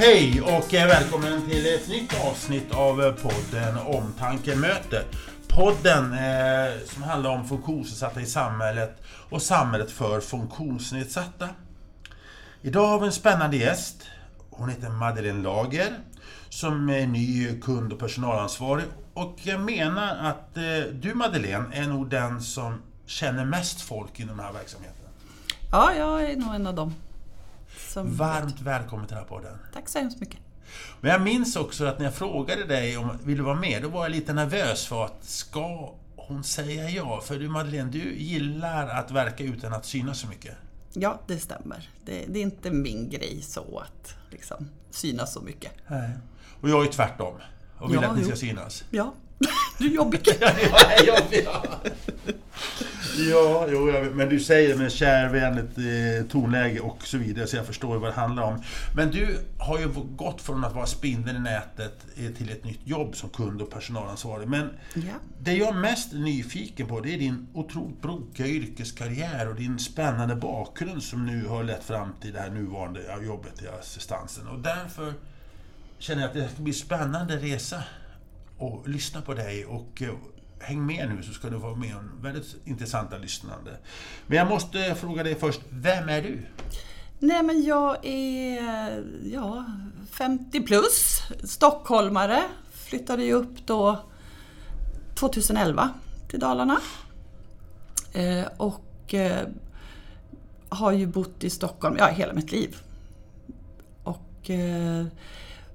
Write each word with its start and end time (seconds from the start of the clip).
Hej 0.00 0.42
och 0.42 0.74
eh, 0.74 0.86
välkommen 0.86 1.42
till 1.48 1.74
ett 1.74 1.88
nytt 1.88 2.24
avsnitt 2.24 2.74
av 2.74 3.02
eh, 3.02 3.12
podden 3.12 3.78
Omtanke 3.86 4.56
möter. 4.56 5.04
Podden 5.48 6.12
eh, 6.12 6.86
som 6.86 7.02
handlar 7.02 7.30
om 7.30 7.48
funktionsnedsatta 7.48 8.20
i 8.20 8.26
samhället 8.26 9.02
och 9.30 9.42
samhället 9.42 9.90
för 9.90 10.20
funktionsnedsatta. 10.20 11.48
Idag 12.62 12.86
har 12.86 13.00
vi 13.00 13.06
en 13.06 13.12
spännande 13.12 13.56
gäst. 13.56 14.02
Hon 14.50 14.68
heter 14.68 14.88
Madeleine 14.88 15.42
Lager 15.42 15.98
som 16.48 16.90
är 16.90 17.06
ny 17.06 17.60
kund 17.60 17.92
och 17.92 17.98
personalansvarig. 17.98 18.84
Och 19.14 19.36
jag 19.42 19.60
menar 19.60 20.16
att 20.16 20.56
eh, 20.56 20.92
du 20.92 21.14
Madeleine 21.14 21.76
är 21.76 21.86
nog 21.86 22.10
den 22.10 22.40
som 22.40 22.82
känner 23.06 23.44
mest 23.44 23.80
folk 23.80 24.20
inom 24.20 24.36
den 24.36 24.46
här 24.46 24.52
verksamheten. 24.52 24.94
Ja, 25.72 25.92
jag 25.94 26.22
är 26.22 26.36
nog 26.36 26.54
en 26.54 26.66
av 26.66 26.74
dem. 26.74 26.94
Som 27.88 28.16
Varmt 28.16 28.60
välkommen 28.60 29.06
till 29.06 29.14
den 29.14 29.24
här 29.24 29.28
podden. 29.28 29.58
Tack 29.72 29.88
så 29.88 29.98
hemskt 29.98 30.20
mycket. 30.20 30.40
Men 31.00 31.10
jag 31.10 31.22
minns 31.22 31.56
också 31.56 31.84
att 31.84 31.98
när 31.98 32.04
jag 32.04 32.14
frågade 32.14 32.64
dig 32.64 32.96
om 32.96 33.18
vill 33.24 33.36
du 33.36 33.42
vara 33.42 33.60
med, 33.60 33.82
då 33.82 33.88
var 33.88 34.04
jag 34.04 34.10
lite 34.10 34.32
nervös 34.32 34.86
för 34.86 35.04
att 35.04 35.24
ska 35.24 35.94
hon 36.16 36.44
säga 36.44 36.90
ja? 36.90 37.20
För 37.20 37.38
du 37.38 37.48
Madeleine, 37.48 37.90
du 37.90 38.14
gillar 38.14 38.88
att 38.88 39.10
verka 39.10 39.44
utan 39.44 39.72
att 39.72 39.84
synas 39.86 40.18
så 40.18 40.28
mycket. 40.28 40.54
Ja, 40.92 41.20
det 41.26 41.38
stämmer. 41.38 41.90
Det, 42.04 42.24
det 42.28 42.38
är 42.38 42.42
inte 42.42 42.70
min 42.70 43.10
grej 43.10 43.42
så 43.42 43.78
att 43.78 44.14
liksom, 44.30 44.68
synas 44.90 45.32
så 45.32 45.40
mycket. 45.40 45.72
Nej. 45.86 46.10
Och 46.60 46.70
jag 46.70 46.86
är 46.86 46.92
tvärtom. 46.92 47.34
Och 47.78 47.90
vill 47.90 47.98
Ja, 48.02 48.08
att 48.08 48.18
ni 48.18 48.24
ska 48.24 48.36
synas. 48.36 48.84
Ja, 48.90 49.14
du 49.78 49.86
är 49.86 49.90
jobbig. 49.90 50.20
Ja, 50.40 50.52
ja, 51.06 51.18
ja. 51.30 51.64
ja 53.30 53.66
jo, 53.68 53.90
jag 53.90 54.16
men 54.16 54.28
du 54.28 54.40
säger 54.40 54.76
med 54.76 54.92
kärvänligt 54.92 55.78
eh, 55.78 56.26
tonläge 56.30 56.80
och 56.80 57.06
så 57.06 57.18
vidare, 57.18 57.46
så 57.46 57.56
jag 57.56 57.66
förstår 57.66 57.94
ju 57.94 58.00
vad 58.00 58.10
det 58.10 58.14
handlar 58.20 58.42
om. 58.42 58.62
Men 58.96 59.10
du 59.10 59.38
har 59.58 59.78
ju 59.78 59.88
gått 60.16 60.40
från 60.40 60.64
att 60.64 60.74
vara 60.74 60.86
spindeln 60.86 61.36
i 61.36 61.40
nätet 61.40 62.06
eh, 62.16 62.30
till 62.32 62.50
ett 62.50 62.64
nytt 62.64 62.80
jobb 62.84 63.16
som 63.16 63.30
kund 63.30 63.62
och 63.62 63.70
personalansvarig. 63.70 64.48
Men 64.48 64.70
Ja. 64.94 65.02
det 65.40 65.52
jag 65.54 65.68
är 65.68 65.80
mest 65.80 66.12
nyfiken 66.12 66.86
på, 66.86 67.00
det 67.00 67.14
är 67.14 67.18
din 67.18 67.46
otroligt 67.54 68.02
brokiga 68.02 68.46
yrkeskarriär 68.46 69.48
och 69.48 69.54
din 69.54 69.78
spännande 69.78 70.36
bakgrund 70.36 71.02
som 71.02 71.26
nu 71.26 71.46
har 71.46 71.64
lett 71.64 71.84
fram 71.84 72.12
till 72.20 72.32
det 72.32 72.40
här 72.40 72.50
nuvarande 72.50 73.00
jobbet 73.26 73.62
i 73.62 73.68
assistansen. 73.80 74.48
Och 74.48 74.58
därför 74.58 75.12
känner 75.98 76.20
jag 76.22 76.28
att 76.28 76.34
det 76.34 76.48
ska 76.54 76.62
bli 76.62 76.72
spännande 76.72 77.36
resa 77.36 77.82
och 78.58 78.88
lyssna 78.88 79.22
på 79.22 79.34
dig 79.34 79.66
och 79.66 80.02
eh, 80.02 80.14
häng 80.60 80.86
med 80.86 81.08
nu 81.08 81.22
så 81.22 81.32
ska 81.32 81.50
du 81.50 81.60
få 81.60 81.74
med 81.74 81.96
om 81.96 82.22
väldigt 82.22 82.56
intressanta 82.64 83.18
lyssnande. 83.18 83.76
Men 84.26 84.38
jag 84.38 84.48
måste 84.48 84.94
fråga 84.94 85.22
dig 85.22 85.34
först, 85.34 85.60
vem 85.70 86.08
är 86.08 86.22
du? 86.22 86.46
Nej, 87.18 87.42
men 87.42 87.62
jag 87.62 88.06
är 88.06 89.04
ja, 89.32 89.64
50 90.10 90.60
plus, 90.62 91.22
stockholmare. 91.44 92.42
Flyttade 92.72 93.24
ju 93.24 93.32
upp 93.32 93.66
då 93.66 94.04
2011 95.14 95.90
till 96.28 96.40
Dalarna. 96.40 96.80
Eh, 98.12 98.46
och 98.56 99.14
eh, 99.14 99.48
har 100.68 100.92
ju 100.92 101.06
bott 101.06 101.44
i 101.44 101.50
Stockholm 101.50 101.96
ja, 101.98 102.06
hela 102.06 102.32
mitt 102.32 102.52
liv. 102.52 102.76
Och 104.04 104.50
eh, 104.50 105.06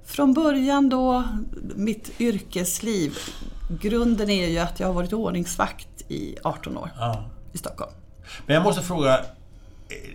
från 0.04 0.34
början 0.34 0.88
då, 0.88 1.24
mitt 1.74 2.20
yrkesliv, 2.20 3.18
grunden 3.80 4.30
är 4.30 4.48
ju 4.48 4.58
att 4.58 4.80
jag 4.80 4.86
har 4.86 4.94
varit 4.94 5.12
ordningsvakt 5.12 5.88
i 6.08 6.36
18 6.44 6.76
år 6.78 6.90
Ja. 6.96 7.24
i 7.52 7.58
Stockholm. 7.58 7.92
Men 8.46 8.54
jag 8.54 8.62
måste 8.62 8.82
fråga, 8.82 9.18
eh, 9.18 9.24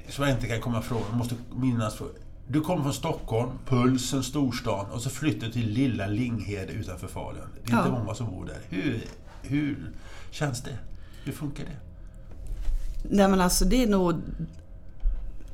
så 0.09 0.21
jag 0.21 0.31
inte 0.31 0.47
kan 0.47 0.61
komma 0.61 0.79
ifrån, 0.79 1.01
jag 1.09 1.17
måste 1.17 1.35
minnas. 1.55 1.95
För, 1.95 2.07
du 2.47 2.61
kommer 2.61 2.83
från 2.83 2.93
Stockholm, 2.93 3.51
pulsen, 3.67 4.23
storstan, 4.23 4.85
och 4.91 5.01
så 5.01 5.09
flyttar 5.09 5.47
du 5.47 5.53
till 5.53 5.69
lilla 5.69 6.07
Linghede 6.07 6.73
utanför 6.73 7.07
Falun. 7.07 7.41
Det 7.63 7.71
är 7.71 7.77
inte 7.77 7.89
Ja. 7.89 7.99
många 7.99 8.15
som 8.15 8.25
bor 8.31 8.45
där. 8.45 8.59
Hur, 8.69 9.01
hur 9.41 9.91
känns 10.31 10.61
det? 10.63 10.77
Hur 11.23 11.31
funkar 11.33 11.63
det? 11.65 11.75
Nej 13.09 13.27
men 13.27 13.41
alltså 13.41 13.65
det 13.65 13.83
är 13.83 13.87
nog 13.87 14.15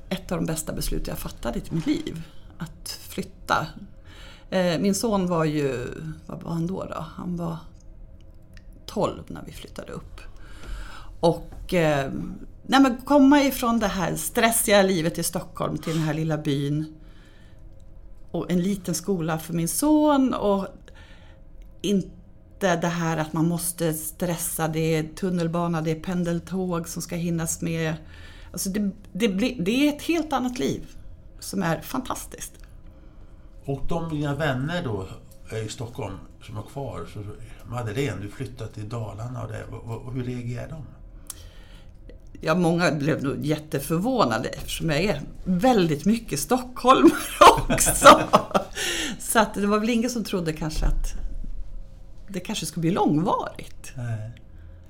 ett 0.10 0.32
av 0.32 0.38
de 0.38 0.46
bästa 0.46 0.74
beslut 0.74 1.08
jag 1.08 1.18
fattat 1.18 1.56
i 1.58 1.62
mitt 1.70 1.86
liv. 1.88 2.22
Att 2.58 2.90
flytta. 3.10 3.68
Eh, 4.50 4.80
min 4.80 4.96
son 4.96 5.28
var 5.28 5.46
ju, 5.46 5.88
vad 6.26 6.44
var 6.44 6.52
han 6.52 6.68
då? 6.68 6.84
då? 6.84 7.06
Han 7.16 7.38
var 7.38 7.58
12 8.86 9.24
när 9.28 9.44
vi 9.46 9.52
flyttade 9.52 9.92
upp. 9.92 10.22
Och 11.20 11.74
eh, 11.74 12.12
nej 12.64 12.82
men 12.82 12.98
komma 12.98 13.42
ifrån 13.42 13.80
det 13.80 13.88
här 13.88 14.16
stressiga 14.16 14.82
livet 14.82 15.18
i 15.18 15.24
Stockholm 15.24 15.78
till 15.78 15.94
den 15.94 16.02
här 16.02 16.14
lilla 16.14 16.38
byn. 16.38 16.96
Och 18.32 18.52
en 18.52 18.62
liten 18.62 18.96
skola 18.96 19.40
för 19.40 19.54
min 19.54 19.68
son 19.68 20.34
och 20.34 20.68
inte 21.82 22.76
det 22.76 22.88
här 22.88 23.18
att 23.18 23.34
man 23.34 23.48
måste 23.48 23.94
stressa, 23.94 24.68
det 24.68 24.96
är 24.96 25.04
tunnelbana, 25.04 25.82
det 25.82 25.92
är 25.92 26.00
pendeltåg 26.00 26.88
som 26.88 27.02
ska 27.02 27.16
hinnas 27.16 27.62
med. 27.62 27.94
Alltså 28.52 28.70
det, 28.70 28.92
det, 29.14 29.30
blir, 29.30 29.62
det 29.62 29.72
är 29.72 29.96
ett 29.96 30.02
helt 30.02 30.34
annat 30.34 30.60
liv 30.60 30.88
som 31.40 31.64
är 31.64 31.82
fantastiskt. 31.82 32.65
Och 33.66 33.82
de 33.88 34.10
dina 34.10 34.36
vänner 34.36 34.84
då 34.84 35.08
eh, 35.52 35.66
i 35.66 35.70
Stockholm 35.70 36.16
som 36.44 36.58
är 36.58 36.62
kvar, 36.62 37.06
så 37.14 37.20
Madeleine, 37.70 38.22
du 38.22 38.30
flyttat 38.30 38.74
till 38.74 38.90
Dalarna 38.90 39.44
och 39.44 39.52
det, 39.52 39.64
vad- 39.72 39.84
vad- 40.04 40.14
hur 40.14 40.24
reagerar 40.24 40.70
de? 40.70 40.86
Ja, 42.42 42.56
många 42.56 42.92
blev 42.92 43.24
nog 43.24 43.46
jätteförvånade 43.46 44.50
eftersom 44.50 44.90
jag 44.90 45.04
är 45.04 45.22
väldigt 45.44 46.06
mycket 46.06 46.40
stockholmare 46.40 47.12
också. 47.70 48.20
Så 49.20 49.40
att 49.40 49.54
det 49.54 49.68
var 49.68 49.80
väl 49.80 49.90
ingen 49.90 50.10
som 50.10 50.24
trodde 50.24 50.54
kanske 50.54 50.86
att 50.86 51.14
det 52.28 52.40
kanske 52.40 52.66
skulle 52.66 52.82
bli 52.82 52.92
långvarigt. 52.92 53.92
Nej. 53.98 54.32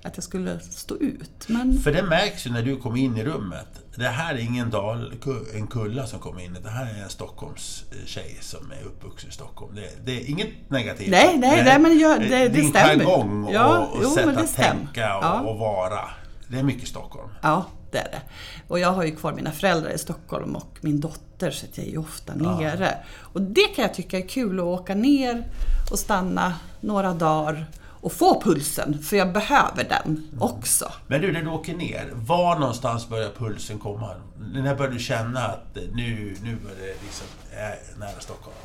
Att 0.06 0.18
jag 0.18 0.24
skulle 0.24 0.60
stå 0.60 0.96
ut. 0.98 1.46
Men 1.48 1.80
För 1.80 1.92
det 1.92 2.04
märks 2.04 2.48
ju 2.48 2.52
när 2.52 2.62
du 2.62 2.78
kommer 2.78 2.98
in 2.98 3.18
i 3.18 3.24
rummet. 3.24 3.68
Det 3.96 4.08
här 4.08 4.34
är 4.34 4.38
ingen 4.40 4.70
dal, 4.70 5.14
en 5.56 5.68
kulla 5.68 6.08
som 6.08 6.20
kommer 6.20 6.42
in. 6.42 6.58
Det 6.64 6.70
här 6.70 6.86
är 7.00 7.04
en 7.04 7.10
Stockholms 7.10 7.84
eh, 7.92 8.42
som 8.42 8.72
är 8.72 8.86
uppvuxen 8.86 9.30
i 9.30 9.34
Stockholm. 9.34 9.76
Det, 9.76 9.90
det 10.06 10.22
är 10.22 10.30
inget 10.30 10.70
negativt. 10.70 11.10
Nej, 11.10 11.38
nej, 11.38 11.64
nej, 11.64 11.80
men 11.80 12.00
jag- 12.00 12.20
det- 12.22 12.28
det 12.28 12.50
Din 12.50 12.70
stämmer. 12.70 12.96
jargong 13.06 13.44
och, 13.46 13.54
Ja, 13.54 13.78
och 13.80 14.00
jo, 14.04 14.10
sätt 14.10 14.38
att 14.38 14.50
stämmer. 14.50 14.70
tänka 14.86 15.18
och, 15.18 15.24
Ja. 15.24 15.40
och 15.42 15.60
vara. 15.60 16.00
Det 16.48 16.60
är 16.60 16.64
mycket 16.64 16.88
Stockholm. 16.88 17.30
Ja, 17.42 17.66
det 17.92 17.98
är 17.98 18.12
det. 18.12 18.22
Och 18.68 18.80
jag 18.80 18.92
har 18.92 19.04
ju 19.04 19.16
kvar 19.16 19.34
mina 19.34 19.52
föräldrar 19.52 19.90
i 19.92 19.98
Stockholm 19.98 20.56
och 20.56 20.78
min 20.82 21.00
dotter 21.00 21.52
så 21.52 21.66
jag 21.74 21.86
är 21.86 21.92
ju 21.92 21.98
ofta 21.98 22.36
nere. 22.36 22.98
Och 23.20 23.42
det 23.42 23.68
kan 23.76 23.82
jag 23.84 23.94
tycka 23.94 24.18
är 24.18 24.28
kul 24.28 24.60
att 24.60 24.66
åka 24.66 24.96
ner 24.96 25.44
och 25.92 26.00
stanna 26.00 26.54
några 26.82 27.14
dagar 27.14 27.66
och 28.06 28.14
få 28.14 28.42
pulsen, 28.42 29.04
för 29.04 29.16
jag 29.18 29.34
behöver 29.34 29.84
den 29.84 30.28
också. 30.40 30.92
Men 31.08 31.22
du, 31.22 31.32
när 31.32 31.42
du 31.42 31.50
åker 31.50 31.74
ner, 31.74 32.10
var 32.14 32.60
någonstans 32.60 33.10
börjar 33.10 33.30
pulsen 33.38 33.80
komma? 33.80 34.12
När 34.54 34.76
börjar 34.76 34.92
du 34.92 35.00
känna 35.00 35.40
att 35.40 35.78
eh, 35.78 35.84
nu, 35.94 36.36
nu 36.44 36.56
börjar 36.56 36.78
det 36.80 37.04
liksom, 37.04 37.28
är 37.58 38.00
nära 38.00 38.20
Stockholm? 38.20 38.56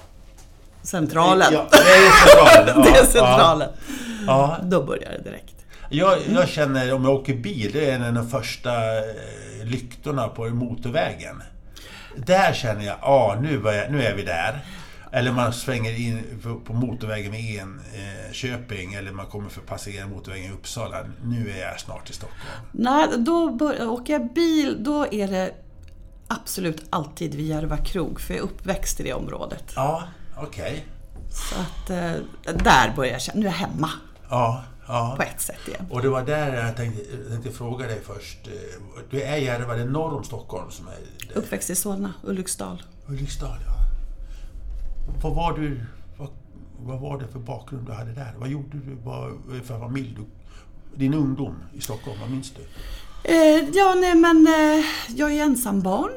Centralen. 0.83 1.53
Ja, 1.53 1.67
det 1.71 1.79
är 1.79 2.11
centralen. 2.27 2.83
det 2.83 2.89
Ja, 2.89 2.97
är 3.03 3.05
centralen. 3.05 3.69
Ja. 4.27 4.57
Då 4.63 4.83
börjar 4.83 5.11
det 5.11 5.23
direkt. 5.31 5.55
Jag, 5.91 6.19
jag 6.35 6.49
känner, 6.49 6.93
om 6.93 7.05
jag 7.05 7.15
åker 7.15 7.35
bil, 7.35 7.71
det 7.73 7.91
är 7.91 7.95
en 7.95 8.05
av 8.05 8.15
de 8.15 8.31
första 8.31 8.99
eh, 8.99 9.05
lyktorna 9.65 10.29
på 10.29 10.49
motorvägen. 10.49 11.43
Där 12.17 12.53
känner 12.53 12.87
jag, 12.87 12.97
ja 13.03 13.39
nu, 13.43 13.59
börjar, 13.59 13.89
nu 13.89 14.03
är 14.03 14.15
vi 14.15 14.23
där. 14.23 14.65
Eller 15.13 15.33
man 15.33 15.53
svänger 15.53 16.01
in 16.01 16.41
på, 16.65 16.73
motorvägen 16.73 17.31
med 17.31 17.41
Enköping, 18.29 18.95
eller 18.95 19.13
man 19.13 19.27
kommer 19.27 19.49
för 19.49 19.61
passera 19.61 20.07
motorvägen 20.07 20.51
i 20.51 20.55
Uppsala. 20.55 21.05
Nu 21.25 21.51
är 21.51 21.59
jag 21.71 21.81
snart 21.81 22.11
i 22.11 22.13
Stockholm. 22.13 22.43
Nej, 22.73 23.09
då 23.19 23.51
bör, 23.51 23.89
åker 23.89 24.13
jag 24.13 24.33
bil, 24.33 24.77
då 24.85 25.07
är 25.13 25.29
det 25.29 25.55
absolut 26.29 26.85
alltid 26.91 27.35
vid 27.35 27.47
Järva 27.47 27.77
krog, 27.77 28.21
för 28.21 28.35
jag 28.35 28.41
är 28.41 28.45
uppväxt 28.45 29.01
i 29.01 29.03
det 29.03 29.13
området. 29.13 29.65
Ja, 29.77 30.03
okej. 30.37 30.85
Så 31.31 31.55
att 31.61 31.91
eh, 31.91 32.13
där 32.65 32.93
börjar 32.97 33.13
jag 33.13 33.21
känna, 33.21 33.41
nu 33.41 33.47
är 33.47 33.51
jag 33.51 33.57
hemma 33.59 33.91
Ja, 34.31 34.65
ja. 34.89 35.15
på 35.17 35.23
ett 35.23 35.41
sätt 35.41 35.69
igen. 35.69 35.87
Och 35.91 36.03
det 36.03 36.09
var 36.09 36.23
där 36.23 36.65
jag 36.65 36.77
tänkte, 36.77 37.03
tänkte 37.31 37.51
fråga 37.51 37.87
dig 37.87 38.01
först. 38.07 38.47
Eh, 38.47 38.53
Du 39.11 39.23
är 39.23 39.37
Järva, 39.37 39.75
det 39.75 39.83
är 39.83 39.87
norr 39.87 40.15
om 40.17 40.25
Stockholm 40.25 40.71
som 40.71 40.89
är... 40.89 40.93
det- 41.29 41.35
Uppväxt 41.35 41.71
i 41.71 41.75
Solna, 41.75 42.13
Ulriksdal. 42.25 42.83
Ulriksdal, 43.09 43.59
ja. 43.67 43.80
Vad 45.23 45.35
var 45.35 45.59
du... 45.59 45.81
Vad, 46.17 46.29
vad 46.79 47.01
var 47.01 47.21
det 47.21 47.29
för 47.29 47.39
bakgrund 47.39 47.87
du 47.87 47.93
hade 47.93 48.13
där? 48.13 48.35
Vad 48.39 48.49
gjorde 48.49 48.79
du? 48.79 48.97
Vad 49.05 49.33
för 49.65 49.79
familj? 49.79 50.17
Du, 50.17 50.25
din 50.99 51.15
ungdom 51.15 51.55
i 51.75 51.81
Stockholm, 51.81 52.21
vad 52.21 52.31
minns 52.31 52.51
du? 52.51 52.63
Eh, 53.25 53.69
ja, 53.75 53.97
nej 54.01 54.15
men 54.15 54.47
eh, 54.47 54.85
jag 55.17 55.33
är 55.33 55.43
ensambarn. 55.43 56.13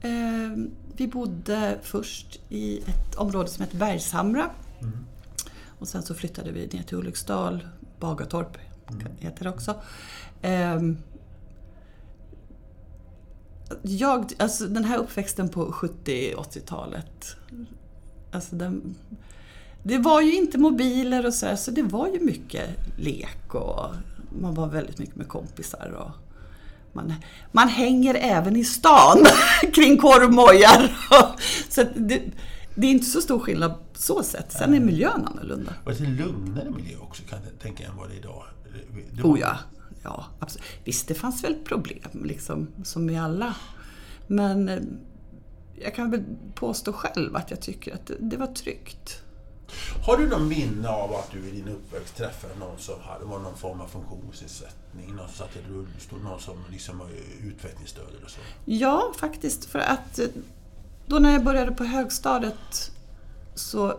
Eh, 0.00 0.72
vi 0.96 1.08
bodde 1.08 1.78
först 1.82 2.40
i 2.48 2.78
ett 2.78 3.14
område 3.14 3.48
som 3.48 3.64
heter 3.64 3.78
Bergshamra. 3.78 4.50
Och 5.78 5.88
sen 5.88 6.02
så 6.02 6.14
flyttade 6.14 6.52
vi 6.52 6.66
ner 6.66 6.82
till 6.82 6.98
Ulriksdal, 6.98 7.68
Bagartorp 8.00 8.58
heter 9.18 9.44
det 9.44 9.50
också. 9.50 9.74
Eh, 10.42 10.80
jag, 13.82 14.32
alltså 14.38 14.66
den 14.66 14.84
här 14.84 14.98
uppväxten 14.98 15.48
på 15.48 15.66
70-80-talet 15.66 17.36
Alltså 18.34 18.56
den, 18.56 18.94
det 19.82 19.98
var 19.98 20.20
ju 20.20 20.34
inte 20.34 20.58
mobiler 20.58 21.26
och 21.26 21.34
sådär, 21.34 21.56
så 21.56 21.70
det 21.70 21.82
var 21.82 22.08
ju 22.08 22.20
mycket 22.20 22.70
lek 22.98 23.54
och 23.54 23.90
man 24.40 24.54
var 24.54 24.66
väldigt 24.68 24.98
mycket 24.98 25.16
med 25.16 25.28
kompisar. 25.28 25.88
Och 25.98 26.10
man, 26.92 27.14
man 27.52 27.68
hänger 27.68 28.14
även 28.14 28.56
i 28.56 28.64
stan 28.64 29.18
kring 29.74 29.96
korvmojar. 29.98 30.96
så 31.68 31.82
det, 31.96 32.22
det 32.74 32.86
är 32.86 32.90
inte 32.90 33.06
så 33.06 33.20
stor 33.20 33.38
skillnad 33.38 33.74
så 33.94 34.22
sätt. 34.22 34.52
Sen 34.52 34.74
är 34.74 34.80
miljön 34.80 35.24
annorlunda. 35.26 35.72
Och 35.84 36.00
en 36.00 36.16
lugnare 36.16 36.70
miljö 36.70 36.96
också 36.98 37.22
kan 37.28 37.38
jag 37.50 37.58
tänka 37.58 37.84
än 37.86 37.96
vad 37.96 38.08
det 38.08 38.14
är 38.14 38.18
idag. 38.18 38.42
Det- 39.12 39.22
Oh 39.22 39.40
ja, 39.40 39.58
ja 40.02 40.24
absolut. 40.38 40.66
Visst, 40.84 41.08
det 41.08 41.14
fanns 41.14 41.44
väl 41.44 41.54
problem 41.54 42.22
liksom, 42.24 42.68
som 42.84 43.10
i 43.10 43.18
alla. 43.18 43.54
Men 44.26 44.68
eh, 44.68 44.78
jag 45.82 45.94
kan 45.94 46.10
väl 46.10 46.24
påstå 46.54 46.92
själv 46.92 47.36
att 47.36 47.50
jag 47.50 47.60
tycker 47.60 47.94
att 47.94 48.06
det, 48.06 48.14
det 48.20 48.36
var 48.36 48.46
tryggt. 48.46 49.20
Har 50.06 50.16
du 50.16 50.28
någon 50.28 50.48
minne 50.48 50.88
av 50.88 51.14
att 51.14 51.30
du 51.32 51.48
i 51.48 51.50
din 51.50 51.68
uppväxt 51.68 52.16
träffade 52.16 52.54
någon 52.58 52.78
som 52.78 52.94
hade 53.00 53.24
var 53.24 53.38
någon 53.38 53.56
form 53.56 53.80
av 53.80 53.86
funktionsnedsättning? 53.86 55.14
Någon 55.16 55.28
som 55.28 55.36
satt 55.36 55.56
i 55.56 55.72
rullstol? 55.72 56.20
Någon 56.22 56.40
som 56.40 56.56
liksom 56.70 56.98
var 56.98 57.08
utvecklingsstörd 57.42 58.08
eller 58.18 58.28
så? 58.28 58.40
Ja, 58.64 59.12
faktiskt. 59.16 59.64
För 59.64 59.78
att 59.78 60.18
eh, 60.18 60.26
då 61.06 61.18
när 61.18 61.32
jag 61.32 61.44
började 61.44 61.72
på 61.72 61.84
högstadiet, 61.84 62.92
så 63.54 63.98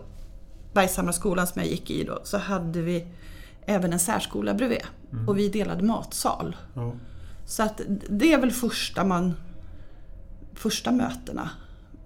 Bergshamra 0.72 1.12
skolan 1.12 1.46
som 1.46 1.62
jag 1.62 1.70
gick 1.70 1.90
i 1.90 2.04
då, 2.04 2.20
så 2.24 2.38
hade 2.38 2.80
vi 2.80 3.06
även 3.66 3.92
en 3.92 4.00
särskola 4.00 4.54
bredvid. 4.54 4.82
Och 5.26 5.38
vi 5.38 5.48
delade 5.48 5.82
matsal. 5.82 6.56
Ja. 6.74 6.92
Så 7.46 7.62
att 7.62 7.80
det 8.08 8.32
är 8.32 8.38
väl 8.38 8.52
första 8.52 9.04
man... 9.04 9.34
Första 10.54 10.92
mötena 10.92 11.50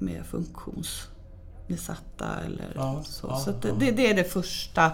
med 0.01 0.27
funktionsnedsatta 0.27 2.27
eller 2.47 2.73
Ja, 2.75 3.03
så. 3.05 3.27
ja, 3.31 3.39
så 3.39 3.51
ja. 3.63 3.69
det, 3.79 3.91
det 3.91 4.11
är 4.11 4.15
det 4.15 4.25
första 4.25 4.91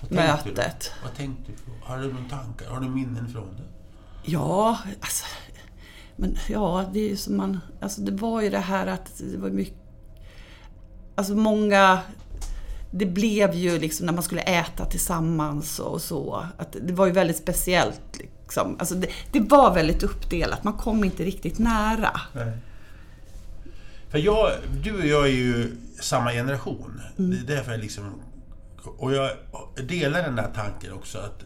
Vad 0.00 0.10
tänkte 0.10 0.40
du? 0.44 0.50
mötet. 0.50 0.92
Vad 1.02 1.14
tänkte 1.16 1.52
du? 1.52 1.58
Har 1.82 1.98
du 1.98 2.12
några 2.12 2.28
tankar? 2.28 2.70
Har 2.70 2.80
du 2.80 2.88
minnen 2.88 3.28
från 3.28 3.56
det? 3.56 3.62
Ja, 4.24 4.78
alltså... 5.00 5.24
Men 6.16 6.36
ja, 6.48 6.84
det 6.92 7.00
är 7.00 7.08
ju 7.08 7.16
som 7.16 7.36
man... 7.36 7.60
Alltså 7.80 8.00
det 8.00 8.12
var 8.12 8.42
ju 8.42 8.50
det 8.50 8.58
här 8.58 8.86
att 8.86 9.20
det 9.32 9.38
var 9.38 9.50
mycket... 9.50 9.76
Alltså 11.14 11.34
många... 11.34 12.00
Det 12.90 13.06
blev 13.06 13.54
ju 13.54 13.78
liksom 13.78 14.06
när 14.06 14.12
man 14.12 14.22
skulle 14.22 14.42
äta 14.42 14.84
tillsammans 14.84 15.78
och 15.78 16.02
så. 16.02 16.46
Att 16.58 16.76
det 16.82 16.92
var 16.92 17.06
ju 17.06 17.12
väldigt 17.12 17.36
speciellt. 17.36 18.18
Liksom. 18.18 18.76
Alltså 18.78 18.94
det, 18.94 19.08
det 19.32 19.40
var 19.40 19.74
väldigt 19.74 20.02
uppdelat. 20.02 20.64
Man 20.64 20.72
kom 20.74 21.04
inte 21.04 21.24
riktigt 21.24 21.58
nära. 21.58 22.20
Nej. 22.32 22.52
För 24.14 24.18
jag, 24.20 24.52
du 24.82 24.98
och 24.98 25.06
jag 25.06 25.24
är 25.24 25.32
ju 25.32 25.76
samma 26.00 26.32
generation. 26.32 27.00
Det 27.16 27.36
är 27.36 27.56
därför 27.56 27.70
jag 27.72 27.80
liksom... 27.80 28.20
Och 28.98 29.12
jag 29.12 29.30
delar 29.88 30.22
den 30.22 30.36
där 30.36 30.50
tanken 30.54 30.92
också 30.92 31.18
att 31.18 31.44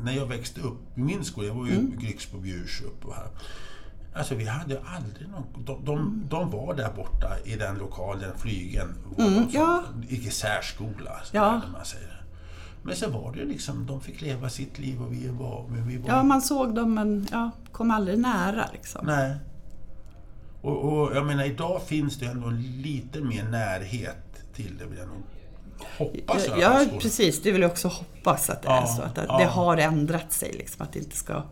när 0.00 0.12
jag 0.12 0.26
växte 0.26 0.60
upp 0.60 0.78
i 0.96 1.00
min 1.00 1.24
skola, 1.24 1.46
jag 1.46 1.54
var 1.54 1.66
ju 1.66 1.72
mm. 1.72 1.98
Grycksbo, 1.98 2.38
Bjursup 2.38 3.04
och 3.04 3.14
här. 3.14 3.28
Alltså 4.14 4.34
vi 4.34 4.44
hade 4.44 4.80
aldrig 4.96 5.28
någon... 5.28 5.64
De, 5.64 5.84
de, 5.84 6.24
de 6.28 6.50
var 6.50 6.74
där 6.74 6.92
borta 6.96 7.28
i 7.44 7.56
den 7.56 7.78
lokalen, 7.78 8.30
flygen. 8.38 8.94
Mm, 9.18 9.34
som, 9.34 9.48
ja. 9.52 9.82
Gick 10.08 10.26
i 10.26 10.30
särskola, 10.30 11.20
så 11.24 11.36
Ja. 11.36 11.60
man 11.72 11.84
säger. 11.84 12.22
Men 12.82 12.96
så 12.96 13.10
var 13.10 13.32
det 13.32 13.38
ju 13.38 13.48
liksom, 13.48 13.86
de 13.86 14.00
fick 14.00 14.20
leva 14.20 14.48
sitt 14.48 14.78
liv 14.78 15.02
och 15.02 15.12
vi 15.12 15.28
var... 15.28 15.66
Men 15.68 15.88
vi 15.88 15.96
var 15.96 16.08
Ja, 16.08 16.22
man 16.22 16.42
såg 16.42 16.74
dem 16.74 16.94
men 16.94 17.28
ja, 17.30 17.50
kom 17.72 17.90
aldrig 17.90 18.18
nära 18.18 18.64
liksom. 18.72 19.06
Nej. 19.06 19.36
Och, 20.62 20.84
och 20.84 21.16
jag 21.16 21.26
menar, 21.26 21.44
idag 21.44 21.82
finns 21.82 22.18
det 22.18 22.26
ändå 22.26 22.50
lite 22.82 23.20
mer 23.20 23.44
närhet 23.44 24.16
till 24.54 24.78
det, 24.78 24.86
vill 24.86 24.98
jag 24.98 25.08
nog 25.08 25.22
hoppas. 25.98 26.46
fall, 26.46 26.60
Ja, 26.60 26.78
skolan. 26.80 27.00
precis. 27.00 27.42
Det 27.42 27.52
vill 27.52 27.62
jag 27.62 27.70
också 27.70 27.88
hoppas 27.88 28.50
att 28.50 28.62
det 28.62 28.68
Ja, 28.68 28.82
är 28.82 28.86
så. 28.86 29.02
Att 29.02 29.14
det, 29.14 29.24
ja. 29.28 29.38
det 29.38 29.44
har 29.44 29.76
ändrat 29.76 30.32
sig. 30.32 30.52
Liksom, 30.52 30.82
att 30.86 30.92
det 30.92 30.98
inte 30.98 31.16
ska 31.16 31.42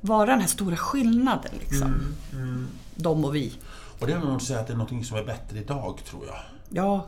vara 0.00 0.26
den 0.30 0.40
här 0.40 0.48
stora 0.48 0.76
skillnaden. 0.76 1.52
Liksom. 1.60 1.94
Mm, 2.32 2.66
De 2.94 3.24
och 3.24 3.34
vi. 3.34 3.52
Och 4.00 4.06
det 4.06 4.12
vill 4.14 4.22
jag 4.22 4.24
nog 4.32 4.42
säga 4.42 4.60
att 4.60 4.66
det 4.66 4.72
är 4.72 4.76
något 4.76 5.06
som 5.06 5.16
är 5.16 5.24
bättre 5.24 5.58
idag, 5.58 5.98
tror 6.04 6.26
jag. 6.26 6.36
Ja, 6.68 7.06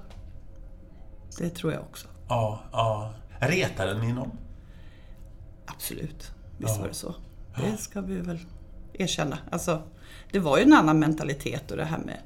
det 1.39 1.51
tror 1.51 1.73
jag 1.73 1.83
också. 1.83 2.09
Ja, 2.29 2.61
ja. 2.73 3.15
Retade 3.41 3.99
ni 4.01 4.13
någon? 4.13 4.31
Absolut. 5.67 6.33
Visst 6.59 6.75
Ja. 6.77 6.81
var 6.81 6.89
det 6.89 6.95
så. 6.95 7.15
Det 7.57 7.77
ska 7.77 8.01
vi 8.01 8.17
väl 8.17 8.39
erkänna. 8.93 9.39
Alltså, 9.51 9.83
det 10.33 10.39
var 10.39 10.59
ju 10.59 10.63
en 10.63 10.73
annan 10.73 10.99
mentalitet 10.99 11.71
och 11.71 11.77
det 11.77 11.85
här 11.85 11.99
med 11.99 12.19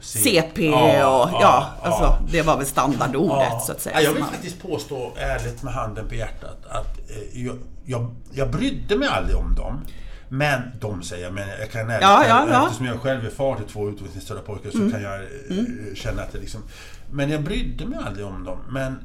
CP 0.00 0.68
och 0.68 0.74
Ja, 0.74 0.88
ja, 0.98 1.28
ja, 1.40 1.74
alltså, 1.82 2.02
ja. 2.02 2.18
det 2.30 2.42
var 2.42 2.56
väl 2.56 2.66
standardordet 2.66 3.62
så 3.62 3.72
att 3.72 3.80
säga. 3.80 3.96
Ja, 3.96 4.02
jag 4.02 4.12
vill 4.14 4.24
faktiskt 4.24 4.62
påstå, 4.62 5.12
ärligt 5.16 5.62
med 5.62 5.74
handen 5.74 6.08
på 6.08 6.14
hjärtat, 6.14 6.66
att 6.68 6.98
eh, 7.10 7.44
jag, 7.44 7.56
jag, 7.84 8.14
jag 8.32 8.50
brydde 8.50 8.96
mig 8.96 9.08
aldrig 9.08 9.36
om 9.36 9.54
dem. 9.54 9.80
Men 10.28 10.60
de 10.80 11.02
säger 11.02 11.30
men 11.30 11.48
jag 11.60 11.70
kan 11.70 11.90
ärligt, 11.90 12.02
Ja, 12.02 12.24
ja, 12.28 12.46
ja. 12.50 12.64
eftersom 12.64 12.86
jag 12.86 13.00
själv 13.00 13.26
är 13.26 13.30
far 13.30 13.56
till 13.56 13.64
två 13.64 13.88
utvecklingsstörda 13.88 14.40
pojkar 14.40 14.70
så 14.70 14.90
kan 14.90 15.02
jag 15.02 15.20
eh, 15.20 15.94
känna 15.94 16.22
att 16.22 16.32
det 16.32 16.38
liksom... 16.38 16.62
Men 17.10 17.30
jag 17.30 17.42
brydde 17.42 17.86
mig 17.86 17.98
aldrig 18.06 18.26
om 18.26 18.44
dem. 18.44 18.58
Men, 18.68 19.04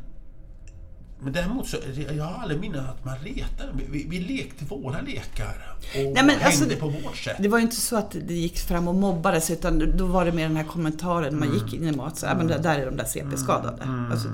men 1.24 1.34
däremot 1.34 1.68
så, 1.68 1.78
jag 2.18 2.24
har 2.24 2.42
aldrig 2.42 2.60
minne 2.60 2.82
att 2.82 3.06
man 3.06 3.18
retade 3.18 3.72
vi, 3.90 4.06
vi 4.10 4.20
lekte 4.20 4.66
våra 4.66 5.02
lekar 5.02 5.76
och 5.80 5.96
Nej, 5.96 6.14
men 6.14 6.30
hängde 6.30 6.46
alltså, 6.46 6.80
på 6.80 6.88
vårt 6.88 7.18
sätt. 7.18 7.38
Det 7.40 7.48
var 7.48 7.58
ju 7.58 7.64
inte 7.64 7.76
så 7.76 7.98
att 7.98 8.12
det 8.12 8.34
gick 8.34 8.60
fram 8.60 8.88
och 8.88 8.96
mobbades 8.96 9.52
utan 9.52 9.98
då 9.98 10.06
var 10.06 10.26
det 10.26 10.32
mer 10.32 10.48
den 10.48 10.58
här 10.58 10.64
kommentaren 10.64 11.40
man 11.40 11.54
gick 11.54 11.74
in 11.74 11.88
i 11.88 11.92
mat. 11.92 12.18
Så, 12.18 12.26
ja, 12.26 12.36
men 12.36 12.48
där 12.48 12.80
är 12.80 12.86
de 12.86 12.98
där 12.98 13.06
CP-skadade. 13.06 14.08
Alltså, 14.12 14.28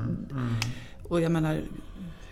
och 1.10 1.22
jag 1.22 1.32
menar, 1.32 1.62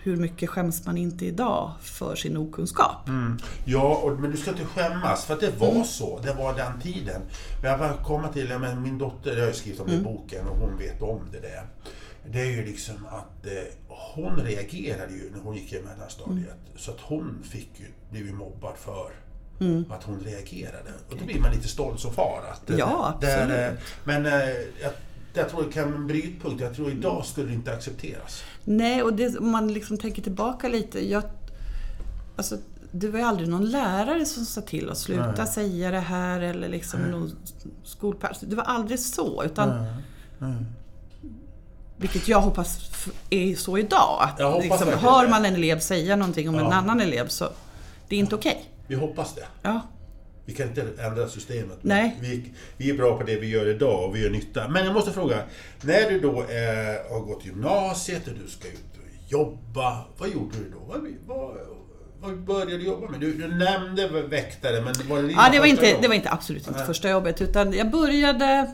hur 0.08 0.18
mycket 0.18 0.50
skäms 0.50 0.86
man 0.86 0.98
inte 0.98 1.26
idag 1.26 1.72
för 1.82 2.16
sin 2.16 2.38
okunskap? 2.38 3.08
Mm. 3.08 3.38
Ja, 3.66 4.02
och, 4.04 4.20
men 4.20 4.32
du 4.32 4.38
ska 4.38 4.52
inte 4.52 4.66
skämmas 4.66 5.26
för 5.26 5.34
att 5.34 5.40
det 5.40 5.60
var 5.60 5.84
så. 5.84 6.20
Det 6.24 6.34
var 6.34 6.54
den 6.54 6.82
tiden. 6.82 7.22
Men 7.62 7.72
jag 7.72 8.04
komma 8.04 8.28
till, 8.28 8.60
men 8.60 8.82
min 8.82 8.98
dotter, 8.98 9.38
jag 9.38 9.46
har 9.46 9.52
skrivit 9.52 9.80
om 9.80 9.88
det 9.88 9.96
i 9.96 10.02
boken 10.02 10.48
och 10.48 10.58
hon 10.58 10.78
vet 10.78 11.02
om 11.02 11.22
det 11.32 11.40
där. 11.40 11.64
Det 12.32 12.42
är 12.42 12.52
ju 12.52 12.66
liksom 12.66 12.96
att 13.06 13.46
eh, 13.46 13.52
hon 13.88 14.36
reagerade 14.36 15.14
ju 15.14 15.32
när 15.32 15.40
hon 15.40 15.56
gick 15.56 15.74
i 15.74 15.82
mellanstadiet. 15.82 16.58
Så 16.76 16.92
att 16.92 17.00
hon 17.02 17.44
fick 17.44 17.70
ju, 17.76 17.86
blev 18.12 18.26
ju 18.26 18.34
mobbad 18.34 18.78
för 18.78 19.12
att 19.90 20.04
hon 20.04 20.20
reagerade. 20.20 20.94
Och 21.10 21.18
då 21.20 21.26
blir 21.26 21.40
man 21.40 21.52
lite 21.52 21.68
stolt 21.68 22.00
som 22.00 22.14
far. 22.14 22.42
Att, 22.52 22.70
eh, 22.70 22.78
Ja, 22.78 23.18
där, 23.22 23.68
eh, 23.68 23.74
Men 24.04 24.26
eh, 24.26 24.32
jag, 24.82 24.92
jag 25.34 25.50
tror 25.50 25.64
det 25.64 25.72
kan 25.72 25.94
en 25.94 26.08
brytpunkt. 26.08 26.62
Jag 26.62 26.76
tror 26.76 26.92
idag 26.92 27.26
skulle 27.26 27.48
det 27.48 27.54
inte 27.54 27.74
accepteras. 27.74 28.44
Nej, 28.64 29.04
och 29.04 29.14
det, 29.14 29.38
om 29.38 29.50
man 29.50 29.74
liksom 29.74 29.98
tänker 29.98 30.22
tillbaka 30.22 30.68
lite. 30.68 31.10
Jag, 31.10 31.24
alltså, 32.36 32.58
det 32.92 33.08
var 33.08 33.20
ju 33.20 33.26
aldrig 33.26 33.50
någon 33.50 33.70
lärare 33.70 34.26
som 34.26 34.46
sa 34.46 34.62
till 34.62 34.90
att 34.90 34.98
sluta 34.98 35.34
Nej. 35.38 35.48
säga 35.48 35.92
det 35.92 36.00
här 36.00 36.42
eller 36.42 36.70
liksom 36.70 37.02
någon 37.02 37.32
skolpersonal. 37.84 38.50
Det 38.50 38.56
var 38.56 38.64
aldrig 38.64 39.00
så. 39.00 39.44
Utan, 39.44 39.86
Vilket 41.98 42.28
jag 42.28 42.42
hoppas 42.42 42.80
är 43.30 43.56
så 43.56 43.78
idag. 43.78 44.30
Att 44.40 44.64
liksom, 44.64 44.88
hör 44.90 45.28
man 45.28 45.46
en 45.46 45.56
elev 45.56 45.80
säga 45.80 46.16
någonting 46.16 46.50
om 46.50 46.56
en 46.56 46.62
Ja. 46.66 46.74
annan 46.74 47.02
elev 47.02 47.28
så 47.28 47.50
det 48.10 48.16
är 48.16 48.20
inte 48.20 48.36
okej. 48.36 48.66
Vi 48.88 48.96
hoppas 48.96 49.36
det. 49.36 49.46
Ja. 49.62 49.82
Vi 50.46 50.54
kan 50.54 50.68
inte 50.68 50.86
ändra 51.00 51.28
systemet. 51.28 51.78
Nej. 51.82 52.18
Vi, 52.22 52.54
vi 52.78 52.90
är 52.90 52.94
bra 52.98 53.18
på 53.18 53.24
det 53.24 53.36
vi 53.36 53.48
gör 53.50 53.66
idag 53.68 54.04
och 54.10 54.16
vi 54.16 54.24
gör 54.24 54.30
nytta. 54.30 54.68
Men 54.68 54.86
jag 54.86 54.94
måste 54.94 55.12
fråga, 55.12 55.38
när 55.82 56.10
du 56.10 56.20
då 56.20 56.30
eh, 56.30 57.12
har 57.12 57.20
gått 57.20 57.46
gymnasiet 57.46 58.28
och 58.28 58.34
du 58.44 58.50
ska 58.50 58.68
ut 58.68 58.76
och 58.98 59.32
jobba, 59.32 60.06
vad 60.18 60.30
gjorde 60.30 60.58
du 60.58 60.70
då? 60.72 60.80
Vad, 60.88 61.08
vad, 61.28 61.56
vad 62.22 62.40
började 62.46 62.78
du 62.78 62.84
jobba 62.86 63.10
med? 63.10 63.20
Du, 63.20 63.34
du 63.34 63.48
nämnde 63.56 64.08
väktare, 64.22 64.82
men 64.82 64.94
var 65.10 65.18
det 65.22 65.28
din 65.28 65.38
Ja, 65.38 65.50
det 65.52 65.60
var, 65.60 65.66
inte, 65.66 65.90
jobb? 65.90 66.02
det 66.02 66.08
var 66.08 66.16
inte 66.16 66.30
absolut 66.32 66.68
inte 66.68 66.78
Nej. 66.80 66.88
första 66.88 67.10
jobbet 67.10 67.42
utan 67.42 67.74
jag 67.74 67.92
började 67.92 68.72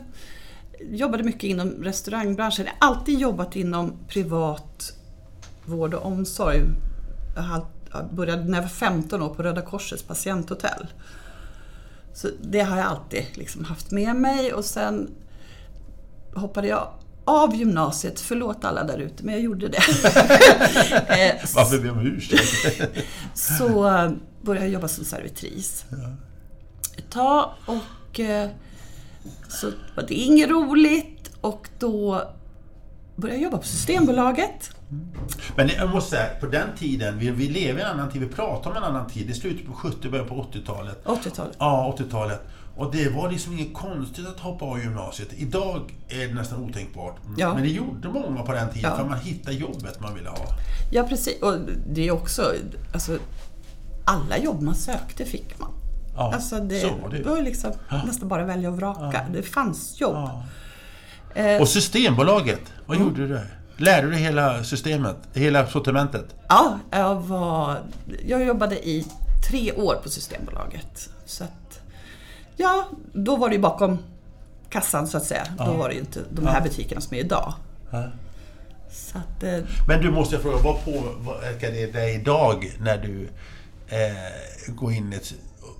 jobbade 0.90 1.22
mycket 1.24 1.44
inom 1.44 1.70
restaurangbranschen. 1.70 2.66
Jag 2.66 2.86
har 2.86 2.94
alltid 2.94 3.18
jobbat 3.18 3.56
inom 3.56 3.92
privat 4.08 4.92
vård 5.64 5.94
och 5.94 6.06
omsorg. 6.06 6.60
Jag 7.36 7.66
började 8.10 8.44
när 8.44 8.58
jag 8.58 8.62
var 8.62 8.68
15 8.68 9.22
år 9.22 9.34
på 9.34 9.42
Röda 9.42 9.62
Korsets 9.62 10.02
patienthotell. 10.02 10.86
Så 12.14 12.28
det 12.42 12.60
har 12.60 12.76
jag 12.76 12.86
alltid 12.86 13.24
liksom 13.34 13.64
haft 13.64 13.90
med 13.90 14.16
mig 14.16 14.52
och 14.52 14.64
sen 14.64 15.10
hoppade 16.34 16.68
jag 16.68 16.88
av 17.24 17.54
gymnasiet, 17.54 18.20
förlåt 18.20 18.64
alla 18.64 18.84
där 18.84 18.98
ute, 18.98 19.24
men 19.24 19.34
jag 19.34 19.42
gjorde 19.42 19.68
det. 19.68 19.78
Eh, 21.08 21.34
Varför 21.54 21.84
jag 21.86 21.96
om 21.96 22.06
ursäkt? 22.06 22.76
så 23.34 23.82
började 24.42 24.66
jag 24.66 24.72
jobba 24.74 24.88
som 24.88 25.04
servitris. 25.04 25.84
Ett 26.96 27.10
tag 27.10 27.50
och 27.66 28.20
eh, 28.20 28.50
så 29.48 29.70
var 29.96 30.04
det 30.08 30.14
inget 30.14 30.50
roligt 30.50 31.30
och 31.40 31.68
då 31.78 32.22
började 33.16 33.36
jag 33.40 33.44
jobba 33.44 33.58
på 33.58 33.66
Systembolaget. 33.66 34.70
Men 35.56 35.68
jag 35.68 35.90
måste 35.90 36.10
säga, 36.10 36.28
på 36.40 36.46
den 36.46 36.68
tiden, 36.78 37.18
vi, 37.18 37.30
vi 37.30 37.48
lever 37.48 37.80
i 37.80 37.82
en 37.82 37.88
annan 37.90 38.10
tid, 38.10 38.22
vi 38.22 38.28
pratar 38.28 38.70
om 38.70 38.76
en 38.76 38.82
annan 38.82 39.10
tid. 39.10 39.26
Det 39.26 39.32
är 39.32 39.34
slutet 39.34 39.66
på 39.66 39.72
70 39.72 40.08
början 40.08 40.28
på 40.28 40.34
80-talet. 40.52 41.04
80-talet. 41.04 41.56
Ja, 41.58 41.96
80-talet. 41.98 42.40
Och 42.76 42.92
det 42.92 43.08
var 43.08 43.30
liksom 43.30 43.52
inget 43.52 43.74
konstigt 43.74 44.26
att 44.26 44.40
hoppa 44.40 44.64
av 44.64 44.78
gymnasiet. 44.78 45.28
Idag 45.36 45.94
är 46.08 46.28
det 46.28 46.34
nästan 46.34 46.64
otänkbart. 46.64 47.16
Ja. 47.36 47.54
Men 47.54 47.62
det 47.62 47.68
gjorde 47.68 48.08
många 48.08 48.42
på 48.42 48.52
den 48.52 48.72
tiden, 48.72 48.90
Ja. 48.90 48.96
för 48.96 49.04
man 49.04 49.18
hittade 49.18 49.56
jobbet 49.56 50.00
man 50.00 50.14
ville 50.14 50.28
ha. 50.28 50.46
Ja, 50.92 51.02
precis. 51.02 51.42
Och 51.42 51.54
det 51.92 52.08
är 52.08 52.10
också, 52.10 52.54
alltså, 52.92 53.18
alla 54.04 54.38
jobb 54.38 54.62
man 54.62 54.74
sökte 54.74 55.24
fick 55.24 55.58
man. 55.60 55.70
Ja, 56.16 56.32
Alltså 56.34 56.58
det, 56.60 56.80
så 56.80 56.94
var 57.02 57.08
det 57.10 57.16
ju. 57.16 57.22
var 57.22 57.40
liksom 57.42 57.72
nästan 58.06 58.28
bara 58.28 58.44
välja 58.44 58.68
och 58.68 58.76
vraka. 58.76 59.26
Det 59.32 59.42
fanns 59.42 60.00
jobb. 60.00 60.14
Ja. 60.14 60.42
Eh, 61.42 61.60
Och 61.60 61.68
Systembolaget, 61.68 62.60
vad 62.86 62.96
Mm. 62.96 63.08
gjorde 63.08 63.22
du 63.26 63.28
där? 63.34 63.58
Lärde 63.76 64.10
du 64.10 64.16
hela 64.16 64.64
systemet, 64.64 65.16
hela 65.32 65.66
sortimentet? 65.66 66.24
Ja, 66.48 66.78
jag, 66.90 67.14
var, 67.20 67.78
jag 68.26 68.44
jobbade 68.44 68.88
i 68.88 69.06
tre 69.50 69.72
år 69.72 69.94
på 70.02 70.08
Systembolaget. 70.10 71.08
Så 71.26 71.44
att, 71.44 71.80
ja, 72.56 72.84
då 73.12 73.36
var 73.36 73.48
det 73.48 73.54
ju 73.54 73.60
bakom 73.60 73.98
kassan 74.70 75.06
så 75.08 75.16
att 75.16 75.24
säga. 75.24 75.46
Då 75.58 75.72
var 75.72 75.88
det 75.88 75.94
ju 75.94 76.00
inte 76.00 76.20
de 76.30 76.46
här 76.46 76.60
butikerna 76.60 77.00
som 77.00 77.16
är 77.16 77.20
idag. 77.20 77.54
Ja. 77.90 78.04
Så 78.90 79.18
att, 79.18 79.42
eh, 79.42 79.58
Men 79.88 80.00
du 80.02 80.10
måste 80.10 80.34
jag 80.34 80.42
fråga, 80.42 80.56
vad 80.56 80.84
påverkar 80.84 81.70
det 81.70 81.92
dig 81.92 82.14
idag 82.14 82.72
när 82.80 82.98
du 82.98 83.28
eh, 83.88 84.74
går 84.74 84.92
in 84.92 85.12
ett, 85.12 85.32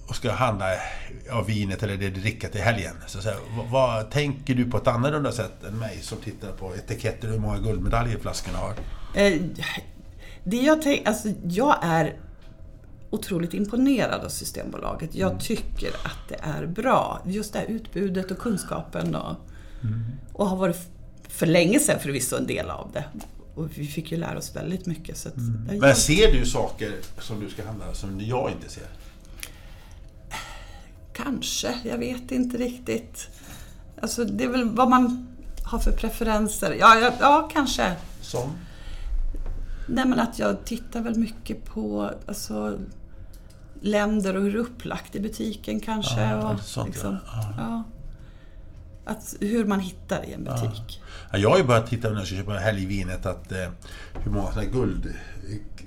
och 0.07 0.17
ska 0.17 0.33
handla 0.33 0.67
av 1.31 1.47
vinet 1.47 1.83
eller 1.83 1.97
det 1.97 2.11
du 2.11 2.21
dricker 2.21 2.49
till 2.49 2.61
helgen? 2.61 2.95
Så, 3.07 3.19
att 3.19 3.25
säga, 3.25 3.37
vad, 3.57 3.69
vad 3.71 4.11
tänker 4.11 4.55
du 4.55 4.71
på 4.71 4.77
ett 4.77 4.87
annorlunda 4.87 5.33
sätt 5.33 5.65
än 5.69 5.79
mig 5.79 5.99
som 6.03 6.19
tittar 6.19 6.53
på 6.53 6.75
etiketter 6.77 7.29
och 7.29 7.35
hur 7.35 7.41
många 7.41 7.59
guldmedaljer 7.59 8.19
flaskorna 8.19 8.59
har? 8.59 8.75
eh, 9.15 9.43
det 10.45 10.57
jag 10.57 10.83
tänker, 10.83 11.09
alltså 11.09 11.29
jag 11.45 11.77
är 11.83 12.17
otroligt 13.11 13.55
imponerad 13.55 14.25
av 14.25 14.29
Systembolaget. 14.29 15.15
Jag 15.15 15.41
tycker 15.41 15.89
att 15.89 16.29
det 16.29 16.39
är 16.43 16.67
bra. 16.67 17.23
Just 17.27 17.53
det 17.53 17.59
här 17.59 17.67
utbudet 17.67 18.31
och 18.31 18.39
kunskapen 18.39 19.15
och, 19.15 19.37
och 20.33 20.49
har 20.49 20.57
varit 20.57 20.77
för 21.29 21.47
länge 21.47 21.79
sedan 21.79 22.01
förvisso 22.01 22.37
en 22.37 22.47
del 22.47 22.71
av 22.71 22.91
det. 22.93 23.05
Och 23.55 23.79
vi 23.79 23.87
fick 23.87 24.13
ju 24.13 24.19
lära 24.19 24.39
oss 24.39 24.57
väldigt 24.57 24.87
mycket. 24.87 25.17
Så 25.17 25.29
är 25.29 25.81
Men 25.81 25.95
ser 25.95 26.33
du 26.33 26.47
saker 26.47 26.93
som 27.19 27.41
du 27.41 27.51
ska 27.51 27.67
handla 27.67 27.95
som 27.95 28.21
jag 28.21 28.51
inte 28.51 28.69
ser? 28.69 28.87
Kanske, 31.17 31.79
jag 31.85 31.99
vet 31.99 32.33
inte 32.33 32.57
riktigt. 32.57 33.29
Alltså 34.03 34.25
det 34.25 34.45
är 34.45 34.49
väl 34.49 34.71
vad 34.71 34.91
man 34.91 35.29
har 35.65 35.79
för 35.79 35.93
preferenser. 35.93 36.77
Ja, 36.81 36.99
ja, 36.99 37.13
ja 37.21 37.51
kanske. 37.53 37.93
Som? 38.21 38.53
Nej 39.89 40.07
men 40.07 40.21
att 40.21 40.39
jag 40.39 40.65
tittar 40.65 41.01
väl 41.01 41.19
mycket 41.19 41.65
på 41.65 42.11
alltså, 42.27 42.79
länder 43.81 44.37
och 44.37 44.43
hur 44.43 44.53
det 44.53 44.59
är 44.59 44.61
upplagt 44.61 45.17
i 45.17 45.21
butiken 45.21 45.81
kanske. 45.81 46.21
Ja, 46.21 46.53
och, 46.53 46.61
sånt, 46.61 46.89
liksom, 46.89 47.17
ja. 47.27 47.55
ja. 47.59 47.83
Att, 49.05 49.35
hur 49.41 49.65
man 49.65 49.81
hittar 49.81 50.25
i 50.25 50.33
en 50.33 50.45
butik. 50.45 51.03
Ja, 51.33 51.39
jag 51.39 51.51
har 51.51 51.59
ju 51.59 51.65
börjat 51.65 51.87
titta 51.87 52.11
när 52.11 52.17
jag 52.17 52.27
ska 52.27 52.37
köpa 52.37 52.53
helgvinet 52.53 53.27
att 53.27 53.53
eh, 53.53 53.69
hur 54.15 54.31
många 54.31 54.53
såna 54.53 54.63
här 54.63 54.71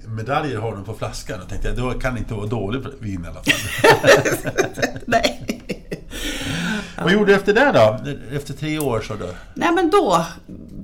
guldmedaljer 0.07 0.59
har 0.59 0.71
de 0.71 0.83
på 0.83 0.93
flaskan? 0.93 1.41
Och 1.41 1.49
tänkte 1.49 1.67
jag, 1.67 1.77
då 1.77 1.93
kan 1.93 2.13
det 2.13 2.19
inte 2.19 2.33
vara 2.33 2.45
dåligt 2.45 2.85
vin 2.99 3.25
i 3.25 3.27
alla 3.27 3.43
fall. 3.43 4.51
Nej. 5.05 5.61
Vad 7.03 7.13
gjorde 7.13 7.25
du 7.25 7.35
efter 7.35 7.53
det 7.53 7.71
då? 7.71 8.11
Efter 8.35 8.53
tre 8.53 8.79
år 8.79 9.01
så 9.01 9.13
då? 9.13 9.29
Nej 9.53 9.71
men 9.75 9.89
då 9.89 10.25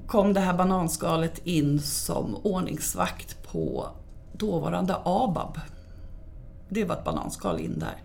kom 0.08 0.34
det 0.34 0.40
här 0.40 0.54
bananskalet 0.54 1.42
in 1.44 1.82
som 1.82 2.36
ordningsvakt 2.36 3.44
på 3.52 3.88
dåvarande 4.34 4.96
ABAB. 5.04 5.60
Det 6.70 6.86
var 6.86 6.96
ett 6.96 7.04
bananskal 7.04 7.60
in 7.60 7.80
där. 7.80 7.96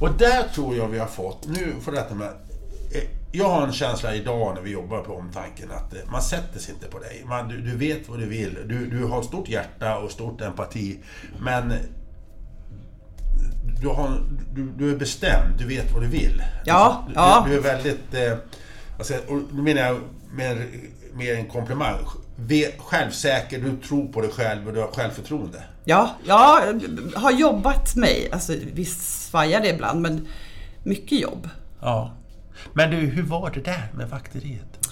Och 0.00 0.10
där 0.18 0.42
tror 0.54 0.76
jag 0.76 0.88
vi 0.88 0.98
har 0.98 1.06
fått, 1.06 1.46
nu 1.46 1.74
får 1.80 1.92
detta 1.92 2.14
med 2.14 2.28
eh, 2.28 3.19
jag 3.32 3.48
har 3.48 3.66
en 3.66 3.72
känsla 3.72 4.14
idag 4.14 4.54
när 4.54 4.62
vi 4.62 4.70
jobbar 4.70 5.00
på 5.00 5.14
omtanken 5.14 5.70
att 5.70 5.94
eh, 5.94 6.00
man 6.12 6.22
sätter 6.22 6.60
sig 6.60 6.74
inte 6.74 6.86
på 6.86 6.98
dig. 6.98 7.24
Man, 7.26 7.48
du, 7.48 7.60
du 7.60 7.76
vet 7.76 8.08
vad 8.08 8.18
du 8.18 8.26
vill. 8.26 8.58
Du, 8.66 8.86
du 8.86 9.04
har 9.04 9.22
stort 9.22 9.48
hjärta 9.48 9.98
och 9.98 10.10
stort 10.10 10.40
empati. 10.40 10.98
Men 11.40 11.72
du, 13.80 13.88
har, 13.88 14.22
du, 14.54 14.70
du 14.70 14.90
är 14.90 14.96
bestämd. 14.96 15.58
Du 15.58 15.66
vet 15.66 15.92
vad 15.92 16.02
du 16.02 16.08
vill. 16.08 16.42
Ja, 16.64 17.04
du, 17.08 17.14
ja. 17.14 17.44
Du, 17.46 17.52
du 17.52 17.58
är 17.58 17.62
väldigt... 17.62 18.14
Eh, 18.14 18.38
alltså, 18.98 19.14
och 19.14 19.42
nu 19.52 19.62
menar 19.62 19.82
jag 19.82 20.00
mer, 20.32 20.66
mer 21.14 21.34
en 21.34 21.46
komplimang. 21.46 21.98
Självsäker, 22.78 23.60
du 23.60 23.76
tror 23.76 24.12
på 24.12 24.20
dig 24.20 24.30
själv 24.30 24.68
och 24.68 24.74
du 24.74 24.80
har 24.80 24.88
självförtroende. 24.88 25.62
Ja, 25.84 26.10
jag 26.24 26.80
har 27.14 27.30
jobbat 27.30 27.96
mig, 27.96 28.28
alltså 28.32 28.54
visst 28.72 29.28
svajar 29.28 29.60
det 29.60 29.68
ibland, 29.68 30.00
men 30.00 30.28
mycket 30.82 31.20
jobb. 31.20 31.48
Ja. 31.80 32.12
Men 32.72 32.90
du, 32.90 32.96
hur 32.96 33.22
var 33.22 33.50
det 33.50 33.60
där 33.60 33.92
med 33.96 34.08
vakteriet? 34.08 34.88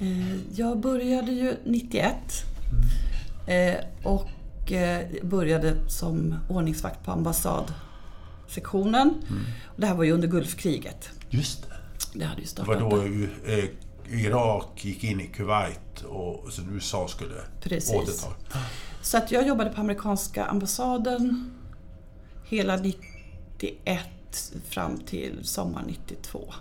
Eh, 0.00 0.36
Jag 0.54 0.80
började 0.80 1.32
ju 1.32 1.56
91 1.64 2.14
eh, 3.46 3.74
och 4.02 4.72
eh, 4.72 5.06
började 5.22 5.90
som 5.90 6.34
ordningsvakt 6.48 7.04
på 7.04 7.10
ambassadsektionen. 7.10 9.08
Och 9.64 9.80
Det 9.80 9.86
här 9.86 9.94
var 9.94 10.04
ju 10.04 10.12
under 10.12 10.28
Gulfkriget. 10.28 11.10
Just 11.28 11.62
det. 11.62 11.68
Det 12.18 12.24
hade 12.24 12.40
ju 12.40 12.46
Det 12.56 12.62
var 12.62 12.80
då 12.80 13.04
Irak 14.12 14.84
gick 14.84 15.04
in 15.04 15.20
i 15.20 15.26
Kuwait 15.26 16.00
och 16.08 16.52
sen 16.52 16.68
USA 16.74 17.08
skulle 17.08 17.34
Precis. 17.60 17.94
återta. 17.94 18.26
Så 19.02 19.16
att 19.16 19.30
jag 19.30 19.46
jobbade 19.46 19.70
på 19.70 19.80
amerikanska 19.80 20.44
ambassaden 20.44 21.50
hela 22.44 22.76
91 22.76 24.00
fram 24.68 24.98
till 24.98 25.38
sommar 25.42 25.84
92. 25.86 26.52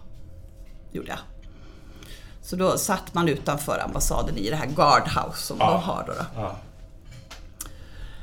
Gjorde 0.92 1.10
jag. 1.10 1.20
Så 2.42 2.56
då 2.56 2.78
satt 2.78 3.14
man 3.14 3.28
utanför 3.30 3.80
ambassaden 3.86 4.38
i 4.38 4.50
det 4.50 4.56
här 4.56 4.66
guardhouse 4.66 5.42
som 5.46 5.58
Ja. 5.60 5.72
de 5.72 5.82
har 5.82 6.04
då. 6.08 6.14
då. 6.14 6.26
Ja. 6.42 6.56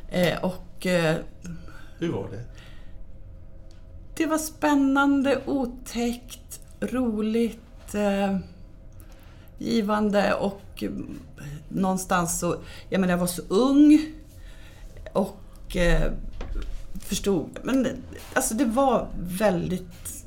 Eh, 0.09 0.45
och 0.45 0.87
eh, 0.87 1.17
Hur 1.99 2.13
var 2.13 2.29
det? 2.31 2.45
det 4.17 4.27
var 4.27 4.39
spännande, 4.39 5.41
otäckt, 5.47 6.61
roligt, 6.81 7.95
eh, 7.95 8.37
givande 9.59 10.35
och 10.35 10.63
eh, 10.83 10.91
någonstans 11.69 12.39
så, 12.41 12.57
jag 12.89 13.01
menar 13.01 13.13
jag 13.13 13.19
var 13.19 13.27
så 13.27 13.43
ung 13.49 14.13
och 15.13 15.77
eh, 15.77 16.13
förstod, 17.01 17.59
men 17.63 18.03
alltså 18.35 18.55
det 18.55 18.65
var 18.65 19.09
väldigt 19.19 20.25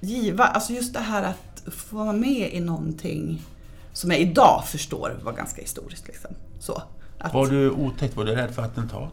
giva, 0.00 0.44
alltså 0.44 0.72
just 0.72 0.94
det 0.94 1.00
här 1.00 1.22
att 1.22 1.47
få 1.70 1.96
vara 1.96 2.12
med 2.12 2.52
i 2.52 2.60
någonting 2.60 3.42
som 3.92 4.10
jag 4.10 4.20
idag 4.20 4.64
förstår 4.66 5.18
var 5.22 5.32
ganska 5.32 5.60
historiskt. 5.60 6.06
Liksom. 6.06 6.30
Så, 6.60 6.82
att, 7.18 7.34
Var 7.34 7.46
du 7.46 7.70
otäckt? 7.70 8.16
Var 8.16 8.24
du 8.24 8.34
rädd 8.34 8.54
för 8.54 8.62
attentat? 8.62 9.12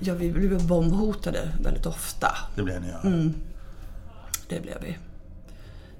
ja, 0.00 0.14
vi 0.14 0.32
blev 0.32 0.66
bombhotade 0.66 1.48
väldigt 1.62 1.86
ofta. 1.86 2.36
Det 2.56 2.62
blev 2.62 2.82
ni 2.82 2.88
ja. 3.02 3.08
Mm. 3.08 3.34
Det 4.48 4.60
blev 4.60 4.76
vi. 4.82 4.96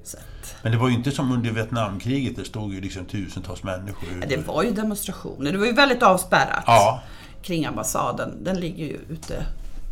Så 0.04 0.16
att, 0.16 0.54
Men 0.62 0.73
det 0.73 0.78
var 0.78 0.88
ju 0.88 0.95
inte 0.95 1.11
som 1.11 1.33
under 1.33 1.50
Vietnamkriget, 1.50 2.37
det 2.37 2.45
stod 2.45 2.75
ju 2.75 2.81
liksom 2.81 3.04
tusentals 3.04 3.62
människor 3.62 4.09
ja, 4.21 4.26
det 4.28 4.37
var 4.47 4.62
ju 4.62 4.71
demonstrationer. 4.71 5.52
Det 5.52 5.59
var 5.59 5.66
ju 5.66 5.73
väldigt 5.73 6.02
avspärrat 6.02 6.64
Ja. 6.66 7.02
kring 7.43 7.64
ambassaden. 7.66 8.45
Den 8.45 8.61
ligger 8.61 8.85
ju 8.85 8.99
ute 9.09 9.47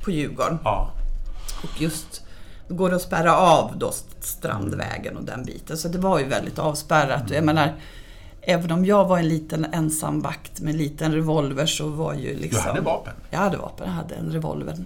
på 0.04 0.10
Djurgården. 0.10 0.58
Ja. 0.64 0.90
Och 1.62 1.80
just 1.82 2.22
då 2.68 2.74
går 2.74 2.90
det 2.90 2.96
att 2.96 3.02
spärra 3.02 3.36
av 3.36 3.78
då 3.78 3.92
Strandvägen 4.20 5.16
och 5.16 5.24
den 5.24 5.44
biten. 5.44 5.76
Så 5.76 5.88
det 5.88 5.98
var 5.98 6.18
ju 6.18 6.24
väldigt 6.24 6.58
avspärrat. 6.58 7.30
Jag 7.30 7.44
menar, 7.44 7.74
även 8.40 8.70
om 8.70 8.84
jag 8.84 9.08
var 9.08 9.18
en 9.18 9.28
liten 9.28 9.64
ensam 9.64 10.20
vakt 10.20 10.60
med 10.60 10.70
en 10.72 10.78
liten 10.78 11.12
revolver 11.14 11.66
så 11.66 11.88
var 11.88 12.14
ju 12.14 12.36
liksom... 12.36 12.62
Du 12.62 12.68
hade 12.68 12.80
vapen? 12.80 13.12
Jag 13.30 13.38
hade 13.38 13.56
vapen. 13.56 13.86
Jag 13.86 13.94
hade 13.94 14.14
en 14.14 14.30
revolver. 14.32 14.76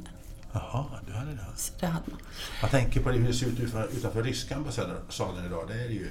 Jaha, 0.53 0.85
du 1.07 1.13
hade 1.13 1.31
det. 1.31 1.39
Så 1.57 1.73
det 1.81 1.87
hade 1.87 2.05
man. 2.11 2.21
Jag 2.61 2.71
tänker 2.71 3.01
på 3.03 3.11
det, 3.11 3.19
hur 3.19 3.27
det 3.29 3.35
ser 3.35 3.47
ut 3.47 3.61
utanför, 3.93 4.23
ryska 4.23 4.57
ambassaden 4.57 5.47
idag. 5.47 5.65
Det 5.69 5.75
är 5.75 5.89
ju 5.89 6.09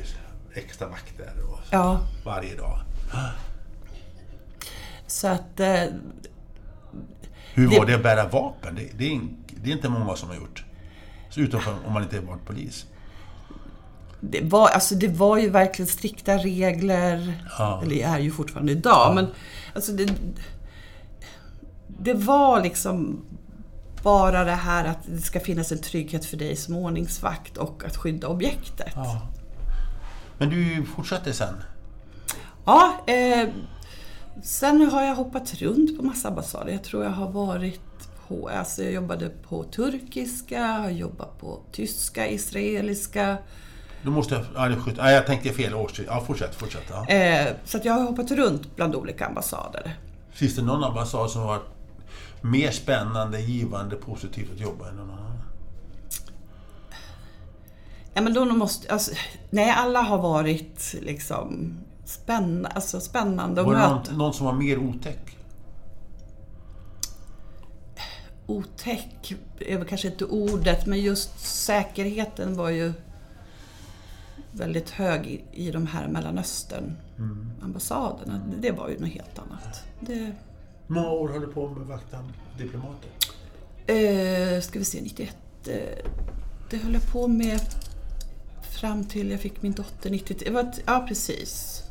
extra 0.54 0.88
vakter 0.88 1.32
och 1.52 1.60
Ja, 1.72 2.00
varje 2.26 2.56
dag. 2.56 2.80
så 5.08 5.28
att... 5.28 5.60
Eh, 5.60 5.84
Hur 7.54 7.70
Det- 7.70 7.78
var 7.80 7.86
det 7.86 7.94
att 7.96 8.04
bära 8.04 8.28
vapen? 8.28 8.76
Det, 8.76 8.90
det, 8.98 9.12
är, 9.16 9.20
det 9.64 9.70
är 9.70 9.74
inte 9.74 9.90
många 9.90 10.16
som 10.16 10.30
har 10.30 10.36
gjort. 10.36 10.66
Utanför 11.38 11.76
om 11.88 11.94
man 11.94 12.04
inte 12.04 12.18
är 12.18 12.22
varit 12.22 12.46
polis. 12.46 12.86
Det 14.20 14.42
var, 14.42 14.70
alltså 14.70 14.96
det 14.96 15.08
var 15.08 15.38
ju 15.38 15.50
verkligen 15.50 15.88
strikta 15.88 16.38
regler. 16.38 17.34
Ja. 17.58 17.82
Eller 17.84 18.06
är 18.06 18.20
ju 18.20 18.32
fortfarande 18.32 18.72
idag. 18.72 19.16
Men 19.16 19.28
alltså 19.76 19.92
det, 19.92 20.14
det 21.88 22.14
var 22.14 22.64
liksom 22.64 23.26
bara 24.04 24.44
det 24.44 24.52
här 24.52 24.86
att 24.86 25.00
det 25.06 25.22
ska 25.22 25.40
finnas 25.40 25.72
en 25.72 25.82
trygghet 25.82 26.26
för 26.26 26.38
dig 26.38 26.56
som 26.56 26.76
ordningsvakt 26.76 27.58
och 27.58 27.84
att 27.86 27.98
skydda 27.98 28.28
objektet. 28.28 28.94
Ja. 28.96 29.22
Men 30.38 30.50
du 30.50 30.86
fortsatte 30.96 31.34
sen? 31.34 31.56
Ja, 32.66 33.04
eh, 33.08 33.50
Sen 34.44 34.90
har 34.92 35.04
jag 35.04 35.16
hoppat 35.16 35.54
runt 35.54 35.98
på 35.98 36.06
massa 36.06 36.28
ambassader. 36.28 36.72
Jag 36.72 36.84
tror 36.84 37.04
jag 37.04 37.12
har 37.12 37.32
varit 37.32 37.95
på, 38.28 38.50
alltså 38.50 38.84
jag 38.84 38.94
jobbade 38.94 39.30
på 39.30 39.64
turkiska, 39.64 40.60
jag 40.84 40.94
jobbat 40.94 41.40
på 41.40 41.60
tyska, 41.72 42.28
israeliska. 42.28 43.38
Du 44.04 44.10
måste... 44.10 44.46
Ja, 44.56 44.76
skjut, 44.76 44.98
jag 44.98 45.26
tänkte 45.26 45.50
fel 45.50 45.74
årstid. 45.76 46.06
Ja, 46.08 46.24
fortsätt, 46.28 46.56
fortsätt. 46.56 46.84
Ja. 46.90 47.08
Eh, 47.08 47.48
så 47.66 47.80
jag 47.84 47.94
har 47.94 48.04
hoppat 48.04 48.32
runt 48.32 48.76
bland 48.76 48.96
olika 48.96 49.26
ambassader. 49.26 49.98
Finns 50.32 50.56
det 50.56 50.62
någon 50.62 50.84
ambassad 50.84 51.32
som 51.32 51.42
har 51.42 51.48
varit 51.48 51.66
mer 52.42 52.72
spännande, 52.72 53.42
givande, 53.42 53.96
positivt 53.96 54.52
att 54.54 54.60
jobba 54.60 54.90
än 54.90 54.96
någon 54.96 55.10
annan? 55.10 55.26
Ja, 58.14 58.22
men 58.22 58.34
då 58.34 58.46
måste, 58.46 58.94
alltså, 58.94 59.12
nej, 59.50 59.74
alla 59.78 60.02
har 60.02 60.18
varit 60.18 60.96
liksom 61.02 61.78
spänna, 62.06 62.70
alltså, 62.70 63.00
spännande 63.00 63.64
Var 63.64 63.74
det 63.74 63.88
någon, 63.88 64.18
någon 64.18 64.34
som 64.34 64.46
var 64.46 64.54
mer 64.54 64.78
otäck? 64.78 65.35
Otäck 68.48 69.34
är 69.60 69.78
väl 69.78 69.88
kanske 69.88 70.08
inte 70.08 70.26
ordet, 70.26 70.86
men 70.86 71.00
just 71.02 71.40
säkerheten 71.40 72.56
var 72.56 72.70
ju 72.70 72.94
väldigt 74.52 74.90
hög 74.90 75.28
i, 75.28 75.44
i 75.68 75.72
de 75.72 75.88
här 75.88 76.08
Mellanöstern 76.08 76.98
ambassaderna. 77.62 78.42
Det 78.62 78.72
var 78.72 78.90
ju 78.90 79.00
något 79.00 79.10
helt 79.10 79.40
annat. 79.40 79.84
Det, 80.00 80.14
Hur 80.88 80.96
många 80.96 81.10
år 81.10 81.30
höll 81.30 81.42
du 81.42 81.48
på 81.48 81.70
med 81.70 81.88
vakta 81.88 82.18
diplomater? 82.58 83.10
eh, 83.88 84.62
ska 84.62 84.80
vi 84.80 84.86
se, 84.86 85.02
91. 85.02 85.38
Eh, 85.68 85.76
det 86.70 86.78
höll 86.78 86.94
jag 86.94 87.12
på 87.12 87.28
med 87.28 87.60
fram 88.80 89.04
till 89.06 89.32
jag 89.32 89.40
fick 89.40 89.62
min 89.62 89.72
dotter 89.72 90.10
93. 90.10 90.48
Det 90.48 90.54
var 90.54 90.62
ett, 90.62 90.82
ja, 90.86 91.06
precis. 91.08 91.82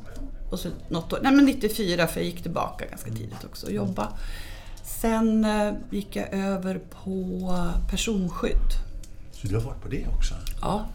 Och 0.51 0.61
så 0.61 0.69
något 0.89 1.13
år, 1.13 1.19
nej 1.23 1.33
men 1.33 1.45
94 1.45 2.07
för 2.07 2.21
jag 2.21 2.27
gick 2.27 2.43
tillbaka 2.43 2.87
ganska 2.87 3.11
tidigt 3.11 3.45
också 3.45 3.67
och 3.67 3.73
jobba. 3.73 4.13
Sen 4.85 5.45
eh, 5.45 5.73
gick 5.91 6.17
jag 6.17 6.35
över 6.35 6.79
på 7.05 7.51
personskydd. 7.91 8.71
Så 9.33 9.47
du 9.47 9.55
har 9.57 9.63
varit 9.63 9.83
på 9.83 9.89
det 9.89 10.07
också? 10.17 10.35
Ja, 10.61 10.87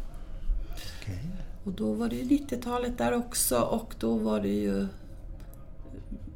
Okej. 1.01 1.19
och 1.63 1.71
då 1.71 1.93
var 1.93 2.09
det 2.09 2.15
ju 2.15 2.23
90-talet 2.37 2.97
där 2.97 3.13
också 3.13 3.59
och 3.59 3.93
då 3.99 4.17
var 4.17 4.39
det 4.39 4.47
ju 4.47 4.87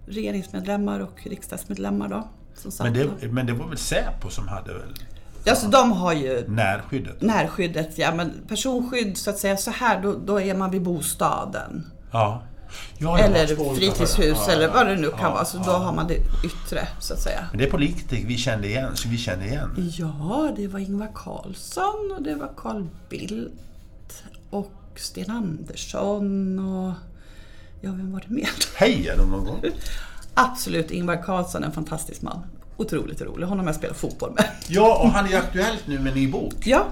regeringsmedlemmar 0.07 1.00
och 1.00 1.22
riksdagsmedlemmar 1.27 2.07
då. 2.10 2.27
Men 2.79 2.93
det, 2.93 3.31
men 3.31 3.45
det 3.45 3.53
var 3.53 3.67
väl 3.67 3.77
Säpo 3.77 4.29
som 4.29 4.48
hade 4.48 4.74
väl 4.74 4.93
Ja, 5.45 5.55
så 5.55 5.67
de 5.67 5.91
har 5.91 6.13
ju 6.13 6.48
närskyddet? 6.48 7.22
närskyddet, 7.22 7.98
ja 7.98 8.15
men 8.15 8.31
personskydd 8.48 9.17
så 9.17 9.29
att 9.29 9.38
säga 9.38 9.57
så 9.57 9.72
här, 9.72 10.01
då, 10.01 10.13
då 10.25 10.41
är 10.41 10.55
man 10.55 10.72
vid 10.72 10.81
bostaden. 10.81 11.91
Ja. 12.12 12.43
Ja 12.98 13.20
eller 13.20 13.75
fritidshus 13.75 14.38
ja, 14.48 14.51
eller 14.53 14.68
vad 14.68 14.88
det 14.88 14.96
nu 14.96 15.10
kan 15.20 15.32
vara. 15.34 15.46
Så 15.46 15.58
då 15.58 15.72
har 15.72 15.94
man 15.94 16.08
det 16.08 16.18
yttre 16.44 16.88
så 17.00 17.13
att 17.13 17.20
säga. 17.20 17.48
Men 17.51 17.58
det 17.60 17.65
är 17.65 17.72
politiker 17.72 18.27
vi 18.27 18.38
kände 18.38 18.68
igen, 18.68 18.92
så 18.96 19.10
vi 19.10 19.18
kände 19.18 19.46
igen. 19.46 19.92
Ja, 19.98 20.53
det 20.56 20.68
var 20.68 20.80
Ingvar 20.80 21.12
Carlsson 21.15 22.12
och 22.18 22.24
det 22.24 22.36
var 22.36 22.51
Carl 22.58 22.88
Bildt 23.10 24.24
och 24.50 24.72
Sten 24.96 25.32
Andersson 25.32 26.60
och 26.60 26.94
ja, 27.82 27.92
vem 27.92 28.12
var 28.12 28.20
det 28.27 28.34
mer? 28.36 28.50
Hejade 28.75 29.18
de 29.18 29.32
någon 29.32 29.46
gång? 29.46 29.62
Absolut, 30.34 30.92
Ingvar 30.92 31.24
Carlsson, 31.24 31.63
en 31.63 31.72
fantastisk 31.72 32.22
man. 32.22 32.39
Otroligt 32.77 33.22
rolig. 33.22 33.46
Honom 33.48 33.65
har 33.65 33.74
jag 33.74 33.75
spelat 33.75 33.98
fotboll 33.98 34.32
med. 34.36 34.46
Ja, 34.68 35.00
och 35.03 35.10
han 35.10 35.34
är 35.34 35.38
aktuellt 35.38 35.88
nu 35.88 36.00
med 36.00 36.08
en 36.08 36.18
ny 36.18 36.27
bok. 36.32 36.53
Ja, 36.63 36.86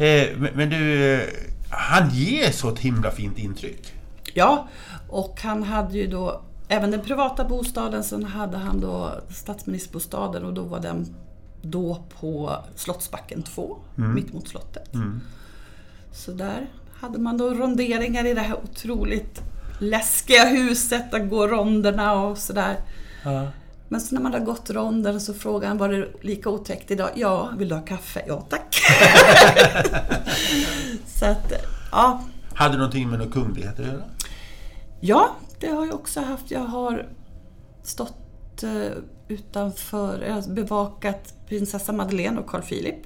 Eh, 0.00 0.28
men, 0.36 0.50
men 0.54 0.70
du, 0.70 1.12
eh, 1.14 1.28
han 1.70 2.10
ger 2.10 2.50
så 2.52 2.68
ett 2.68 2.78
himla 2.78 3.10
fint 3.10 3.38
intryck. 3.38 3.92
ja. 4.34 4.68
Och 5.10 5.40
han 5.42 5.62
hade 5.62 5.98
ju 5.98 6.06
då 6.06 6.40
även 6.68 6.90
den 6.90 7.00
privata 7.00 7.44
bostaden, 7.44 8.04
sen 8.04 8.24
hade 8.24 8.58
han 8.58 8.80
då 8.80 9.12
statsministerbostaden 9.30 10.44
och 10.44 10.54
då 10.54 10.62
var 10.62 10.80
den 10.80 11.14
då 11.62 12.02
på 12.20 12.56
Slottsbacken 12.74 13.42
2, 13.42 13.76
mitt 14.14 14.32
mot 14.32 14.48
slottet. 14.48 14.92
Så 16.12 16.32
där 16.32 16.66
hade 17.00 17.18
man 17.18 17.38
då 17.38 17.54
ronderingar 17.54 18.26
i 18.26 18.34
det 18.34 18.40
här 18.40 18.56
otroligt 18.64 19.40
läskiga 19.78 20.44
huset, 20.44 21.10
där 21.10 21.18
går 21.18 21.48
ronderna 21.48 22.12
och 22.14 22.38
sådär. 22.38 22.76
Men 23.88 24.00
så 24.00 24.14
när 24.14 24.22
man 24.22 24.32
har 24.32 24.40
gått 24.40 24.70
ronden 24.70 25.20
så 25.20 25.34
frågar 25.34 25.68
han, 25.68 25.78
var 25.78 25.88
det 25.88 26.08
lika 26.20 26.50
otäckt 26.50 26.90
idag? 26.90 27.10
Ja, 27.14 27.50
vill 27.58 27.68
du 27.68 27.74
ha 27.74 27.82
kaffe? 27.82 28.22
Ja, 28.26 28.40
tack. 28.48 28.76
så 31.06 31.24
att, 31.24 31.52
ja. 31.92 32.24
Hade 32.54 32.76
någonting 32.76 33.10
med 33.10 33.18
några 33.18 33.32
kungligheter 33.32 33.82
att 33.82 33.88
göra? 33.88 34.02
Ja, 35.00 35.36
det 35.60 35.66
har 35.68 35.86
jag 35.86 35.94
också 35.94 36.20
haft. 36.20 36.50
Jag 36.50 36.60
har 36.64 37.06
stått 37.82 38.62
eh, 38.62 38.92
utanför, 39.28 40.22
jag 40.22 40.34
har 40.34 40.48
bevakat 40.54 41.34
prinsessa 41.48 41.92
Madeleine 41.92 42.40
och 42.40 42.46
Carl 42.46 42.62
Philip 42.62 42.96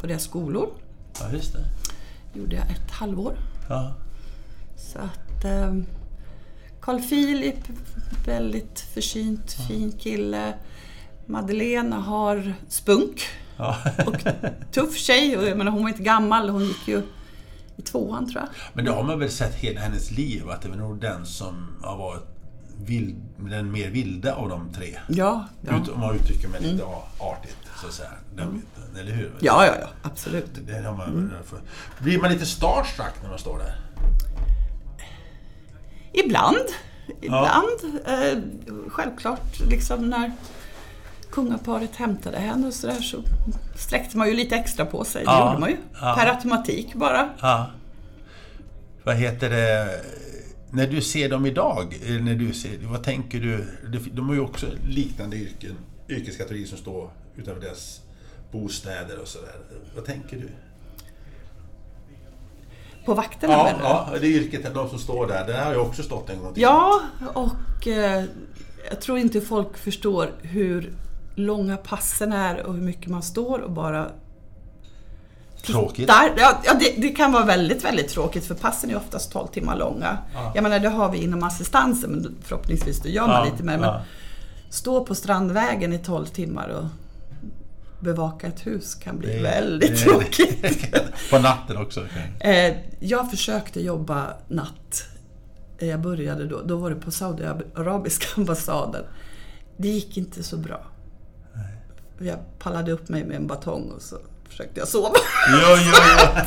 på 0.00 0.06
deras 0.06 0.22
skolor. 0.22 0.68
Ja, 1.20 1.32
just 1.32 1.52
det. 1.52 1.64
gjorde 2.38 2.56
jag 2.56 2.70
ett 2.70 2.90
halvår. 2.90 3.34
Ja. 3.68 3.94
Så 4.76 4.98
att 4.98 5.44
eh, 5.44 5.74
Carl 6.80 7.00
Philip, 7.02 7.58
väldigt 8.26 8.80
försynt, 8.80 9.52
fin 9.68 9.92
kille. 9.92 10.54
Madeleine 11.26 11.96
har 11.96 12.54
spunk 12.68 13.22
Ja. 13.56 13.76
och 14.06 14.16
tuff 14.72 14.96
tjej. 14.96 15.36
Och 15.36 15.44
jag 15.44 15.58
menar, 15.58 15.72
hon 15.72 15.82
var 15.82 15.88
inte 15.88 16.02
gammal, 16.02 16.48
hon 16.48 16.64
gick 16.64 16.88
ju 16.88 17.02
i 17.76 17.82
tvåan 17.82 18.30
tror 18.30 18.42
jag. 18.42 18.48
Men 18.72 18.84
det 18.84 18.90
har 18.90 19.02
man 19.02 19.18
väl 19.18 19.30
sett 19.30 19.54
hela 19.54 19.80
hennes 19.80 20.10
liv, 20.10 20.50
att 20.50 20.62
det 20.62 20.68
är 20.68 20.76
nog 20.76 21.00
den 21.00 21.26
som 21.26 21.76
har 21.82 21.96
varit 21.96 22.22
vild, 22.86 23.16
den 23.38 23.72
mer 23.72 23.90
vilda 23.90 24.34
av 24.34 24.48
de 24.48 24.72
tre. 24.72 24.98
Ja, 25.08 25.48
ja. 25.60 25.70
Mm. 25.70 25.82
Ut, 25.82 25.88
om 25.88 26.00
man 26.00 26.16
uttrycker 26.16 26.48
mig 26.48 26.62
lite 26.62 26.84
artigt, 27.18 27.56
så 27.80 27.86
att 27.86 27.92
säga. 27.92 28.10
Den 28.36 28.52
biten, 28.52 29.00
eller 29.00 29.12
hur? 29.12 29.32
Ja, 29.40 29.66
ja, 29.66 29.72
ja, 29.80 29.88
absolut. 30.02 30.50
Det 30.66 30.82
har 30.82 30.96
man, 30.96 31.32
för. 31.44 31.58
Blir 31.98 32.20
man 32.20 32.32
lite 32.32 32.46
starstruck 32.46 33.22
när 33.22 33.28
man 33.28 33.38
står 33.38 33.58
där? 33.58 33.80
Ibland. 36.12 36.66
Ibland. 37.20 38.00
Eh, 38.06 38.38
självklart, 38.88 39.60
liksom 39.60 40.10
när 40.10 40.32
kungaparet 41.34 41.96
hämtade 41.96 42.38
henne 42.38 42.66
och 42.66 42.74
sådär 42.74 43.00
så 43.00 43.16
sträckte 43.76 44.16
man 44.18 44.28
ju 44.28 44.34
lite 44.34 44.56
extra 44.56 44.86
på 44.86 45.04
sig. 45.04 45.24
Det 45.24 45.30
Ja, 45.30 45.48
gjorde 45.48 45.60
man 45.60 45.70
ju. 45.70 45.76
ja. 46.00 46.14
Per 46.18 46.26
automatik 46.26 46.94
bara. 46.94 47.28
Ja. 47.40 47.70
Vad 49.04 49.16
heter 49.16 49.50
det? 49.50 50.00
När 50.70 50.86
du 50.86 51.00
ser 51.00 51.28
dem 51.28 51.46
idag, 51.46 51.98
eh, 52.06 52.14
när 52.22 52.34
du 52.34 52.52
ser, 52.52 52.78
vad 52.82 53.02
tänker 53.02 53.40
du? 53.40 53.64
De 54.12 54.28
har 54.28 54.34
ju 54.34 54.40
också 54.40 54.66
liknande 54.88 55.36
yrken, 55.36 55.76
yrkeskategorier 56.08 56.66
som 56.66 56.78
står 56.78 57.10
utanför 57.36 57.60
deras 57.62 58.00
bostäder 58.52 59.18
och 59.22 59.28
sådär. 59.28 59.54
Vad 59.94 60.04
tänker 60.04 60.36
du? 60.36 60.48
På 63.04 63.14
vakterna 63.14 63.52
Ja, 63.52 63.72
du? 63.78 63.84
ja, 63.84 64.18
det 64.20 64.26
yrket, 64.26 64.74
de 64.74 64.88
som 64.88 64.98
står 64.98 65.26
där, 65.26 65.46
det 65.46 65.52
har 65.56 65.72
jag 65.72 65.82
också 65.86 66.02
stått 66.02 66.30
en 66.30 66.38
gång 66.42 66.54
till. 66.54 66.62
Ja, 66.62 67.00
och 67.34 67.88
eh, 67.88 68.24
jag 68.90 69.00
tror 69.00 69.18
inte 69.18 69.40
folk 69.40 69.76
förstår 69.78 70.30
hur 70.42 70.92
långa 71.34 71.76
passen 71.76 72.32
är 72.32 72.62
och 72.66 72.74
hur 72.74 72.82
mycket 72.82 73.10
man 73.10 73.22
står 73.22 73.58
och 73.58 73.70
bara 73.72 74.10
Tråkigt. 75.62 76.08
Ja, 76.08 76.28
ja 76.64 76.74
det, 76.80 76.94
det 77.02 77.08
kan 77.08 77.32
vara 77.32 77.44
väldigt, 77.44 77.84
väldigt 77.84 78.08
tråkigt 78.08 78.44
för 78.44 78.54
passen 78.54 78.90
är 78.90 78.96
oftast 78.96 79.32
12 79.32 79.46
timmar 79.48 79.76
långa. 79.76 80.18
Ja. 80.34 80.52
Jag 80.54 80.62
menar, 80.62 80.78
det 80.78 80.88
har 80.88 81.10
vi 81.12 81.18
inom 81.18 81.42
assistansen, 81.42 82.10
men 82.10 82.36
förhoppningsvis 82.42 83.00
då 83.02 83.08
gör 83.08 83.26
man 83.26 83.46
Ja, 83.46 83.52
lite 83.52 83.62
mer. 83.64 83.78
Men 83.78 84.00
stå 84.70 85.04
på 85.04 85.14
Strandvägen 85.14 85.92
i 85.92 85.98
12 85.98 86.26
timmar 86.26 86.68
och 86.68 86.84
bevaka 88.00 88.46
ett 88.46 88.66
hus 88.66 88.94
kan 88.94 89.18
bli 89.18 89.32
Det- 89.36 89.42
väldigt 89.42 89.90
det- 89.90 89.96
tråkigt. 90.10 90.94
På 91.30 91.38
natten 91.38 91.76
också. 91.76 92.00
Eh, 92.40 92.76
jag 93.00 93.30
försökte 93.30 93.80
jobba 93.80 94.26
natt. 94.48 95.04
Eh, 95.78 95.88
Jag 95.88 96.00
började 96.00 96.46
då, 96.46 96.60
då 96.64 96.76
var 96.76 96.90
det 96.90 96.96
på 96.96 97.10
Saudiarabiska 97.10 98.26
ambassaden. 98.36 99.04
Det 99.76 99.88
gick 99.88 100.16
inte 100.16 100.42
så 100.42 100.56
bra. 100.56 100.80
Jag 102.18 102.38
pallade 102.58 102.92
upp 102.92 103.08
mig 103.08 103.24
med 103.24 103.36
en 103.36 103.46
batong 103.46 103.90
och 103.96 104.02
så 104.02 104.16
försökte 104.48 104.80
jag 104.80 104.88
sova. 104.88 105.16
Jo, 105.52 105.58
jo, 105.60 105.92
jo. 105.94 106.42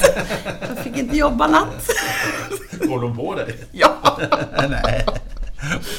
Jag 0.76 0.84
fick 0.84 0.98
inte 0.98 1.18
jobba 1.18 1.48
natt. 1.48 1.90
Går 2.82 3.02
de 3.02 3.18
på 3.18 3.36
dig? 3.36 3.56
Ja. 3.72 4.20
Nej. 4.70 5.06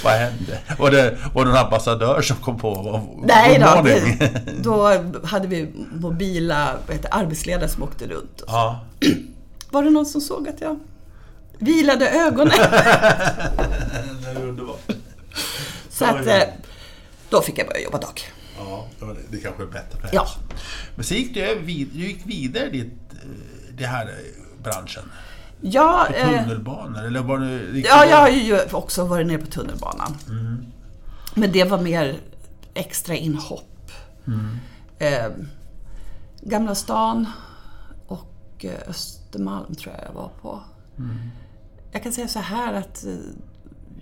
Vad 0.04 0.12
hände? 0.12 0.58
Var 0.78 0.90
det, 0.90 1.18
var 1.34 1.44
det 1.44 1.50
en 1.50 1.56
ambassadör 1.56 2.22
som 2.22 2.36
kom 2.36 2.58
på? 2.58 2.74
Var, 2.74 3.02
Nej 3.26 3.58
då, 3.58 3.82
det, 3.82 4.32
då 4.62 5.02
hade 5.24 5.48
vi 5.48 5.72
mobila 5.92 6.78
heter, 6.88 7.10
arbetsledare 7.14 7.68
som 7.68 7.82
åkte 7.82 8.06
runt. 8.06 8.42
Ja. 8.46 8.80
Var 9.70 9.82
det 9.82 9.90
någon 9.90 10.06
som 10.06 10.20
såg 10.20 10.48
att 10.48 10.60
jag 10.60 10.80
vilade 11.58 12.10
ögonen? 12.10 12.54
Det 14.22 14.40
är 14.40 14.46
underbart. 14.48 14.80
Så 15.90 16.04
att, 16.04 16.26
eh, 16.26 16.42
då 17.30 17.42
fick 17.42 17.58
jag 17.58 17.66
börja 17.66 17.80
jobba 17.80 17.98
dag. 17.98 18.20
Ja, 18.58 18.86
det 19.30 19.38
kanske 19.40 19.62
är 19.62 19.66
bättre 19.66 20.00
för 20.00 20.08
Ja. 20.12 20.26
Men 20.94 21.04
så 21.04 21.14
gick 21.14 21.34
du, 21.34 21.58
vid, 21.58 21.88
du 21.92 21.98
gick 21.98 22.26
vidare 22.26 22.68
dit, 22.68 22.92
eh, 23.12 23.18
det 23.74 23.86
här 23.86 24.06
eh, 24.06 24.62
branschen? 24.62 25.02
Ja, 25.60 26.06
På 26.08 26.14
eh, 26.14 26.42
tunnelbanor? 26.42 27.04
Eller 27.04 27.22
var 27.22 27.38
det, 27.38 27.78
ja, 27.78 28.04
jag 28.04 28.16
har 28.16 28.28
ju 28.28 28.60
också 28.72 29.04
varit 29.04 29.26
nere 29.26 29.38
på 29.38 29.46
tunnelbanan. 29.46 30.16
Men 31.34 31.52
det 31.52 31.64
var 31.64 31.80
mer 31.80 32.16
extra 32.74 33.14
inhopp. 33.14 33.92
Eh, 34.98 35.30
Gamla 36.40 36.74
stan 36.74 37.26
och 38.06 38.64
eh, 38.64 38.88
Östermalm 38.88 39.74
tror 39.74 39.94
jag 39.94 40.04
jag 40.08 40.12
var 40.12 40.30
på. 40.42 40.60
Jag 41.92 42.02
kan 42.02 42.12
säga 42.12 42.28
så 42.28 42.38
här 42.38 42.74
att 42.74 43.04
eh, 43.04 43.12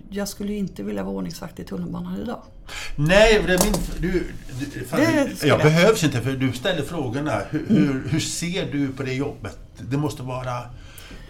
jag 0.09 0.27
skulle 0.27 0.53
inte 0.53 0.83
vilja 0.83 1.03
vara 1.03 1.15
ordningsvakt 1.15 1.59
i 1.59 1.63
tunnelbanan 1.63 2.15
idag. 2.21 2.41
Nej, 2.95 3.43
det 3.47 3.53
är 3.53 3.63
min... 3.63 3.73
Du, 3.99 4.27
du, 4.73 4.85
fan, 4.85 4.99
Det 4.99 5.43
jag 5.47 5.59
behövs 5.59 6.03
inte 6.03 6.21
för 6.21 6.31
du 6.31 6.53
ställer 6.53 6.83
frågorna. 6.83 7.41
Hur, 7.49 7.65
hur, 7.67 8.07
hur 8.09 8.19
ser 8.19 8.71
du 8.71 8.87
på 8.87 9.03
det 9.03 9.13
jobbet? 9.13 9.59
Det 9.89 9.97
måste 9.97 10.23
vara 10.23 10.61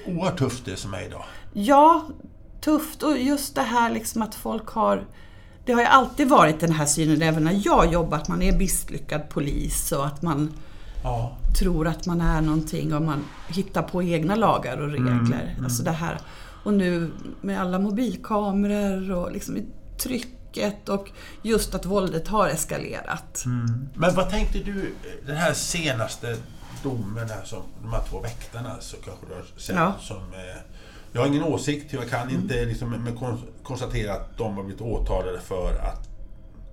oerhört 0.07 0.39
tufft 0.39 0.65
det 0.65 0.75
som 0.75 0.93
är 0.93 1.05
idag. 1.05 1.23
Ja, 1.53 2.07
tufft 2.61 3.03
och 3.03 3.17
just 3.17 3.55
det 3.55 3.61
här 3.61 3.89
liksom 3.89 4.21
att 4.21 4.35
folk 4.35 4.67
har... 4.67 5.03
Det 5.65 5.73
har 5.73 5.81
ju 5.81 5.87
alltid 5.87 6.29
varit 6.29 6.59
den 6.59 6.71
här 6.71 6.85
synen, 6.85 7.21
även 7.21 7.43
när 7.43 7.61
jag 7.65 7.93
jobbar, 7.93 8.17
att 8.17 8.27
man 8.27 8.41
är 8.41 8.57
misslyckad 8.57 9.29
polis 9.29 9.91
och 9.91 10.05
att 10.05 10.21
man 10.21 10.53
Ja. 11.03 11.37
tror 11.59 11.87
att 11.87 12.05
man 12.05 12.21
är 12.21 12.41
någonting 12.41 12.93
och 12.93 13.01
man 13.01 13.23
hittar 13.47 13.81
på 13.81 14.03
egna 14.03 14.35
lagar 14.35 14.77
och 14.77 14.89
regler. 14.91 15.55
Alltså 15.63 15.83
det 15.83 15.91
här. 15.91 16.17
Och 16.63 16.73
nu 16.73 17.11
med 17.41 17.61
alla 17.61 17.79
mobilkameror 17.79 19.11
och 19.11 19.31
liksom 19.31 19.57
i 19.57 19.65
trycket 20.57 20.89
och 20.89 21.09
just 21.41 21.75
att 21.75 21.85
våldet 21.85 22.27
har 22.27 22.47
eskalerat. 22.47 23.43
Men 23.93 24.15
vad 24.15 24.29
tänkte 24.29 24.57
du, 24.59 24.93
den 25.25 25.35
här 25.37 25.53
senaste 25.53 26.37
domen 26.83 27.29
här 27.29 27.43
som 27.45 27.61
de 27.81 27.91
här 27.91 28.01
två 28.09 28.19
väktarna 28.19 28.75
så 28.79 28.97
kanske 28.97 29.25
du 29.29 29.33
har 29.33 29.43
sett 29.57 29.75
Ja. 29.75 29.93
som... 30.01 30.17
Eh, 30.17 30.61
jag 31.13 31.21
har 31.21 31.27
ingen 31.27 31.43
åsikt, 31.43 31.93
jag 31.93 32.09
kan 32.09 32.29
inte 32.29 32.65
liksom, 32.65 32.89
men 32.89 33.17
kon- 33.17 33.47
konstatera 33.63 34.13
att 34.13 34.37
de 34.37 34.55
har 34.57 34.63
blivit 34.63 34.81
åtalade 34.81 35.39
för 35.39 35.73
att 35.73 36.03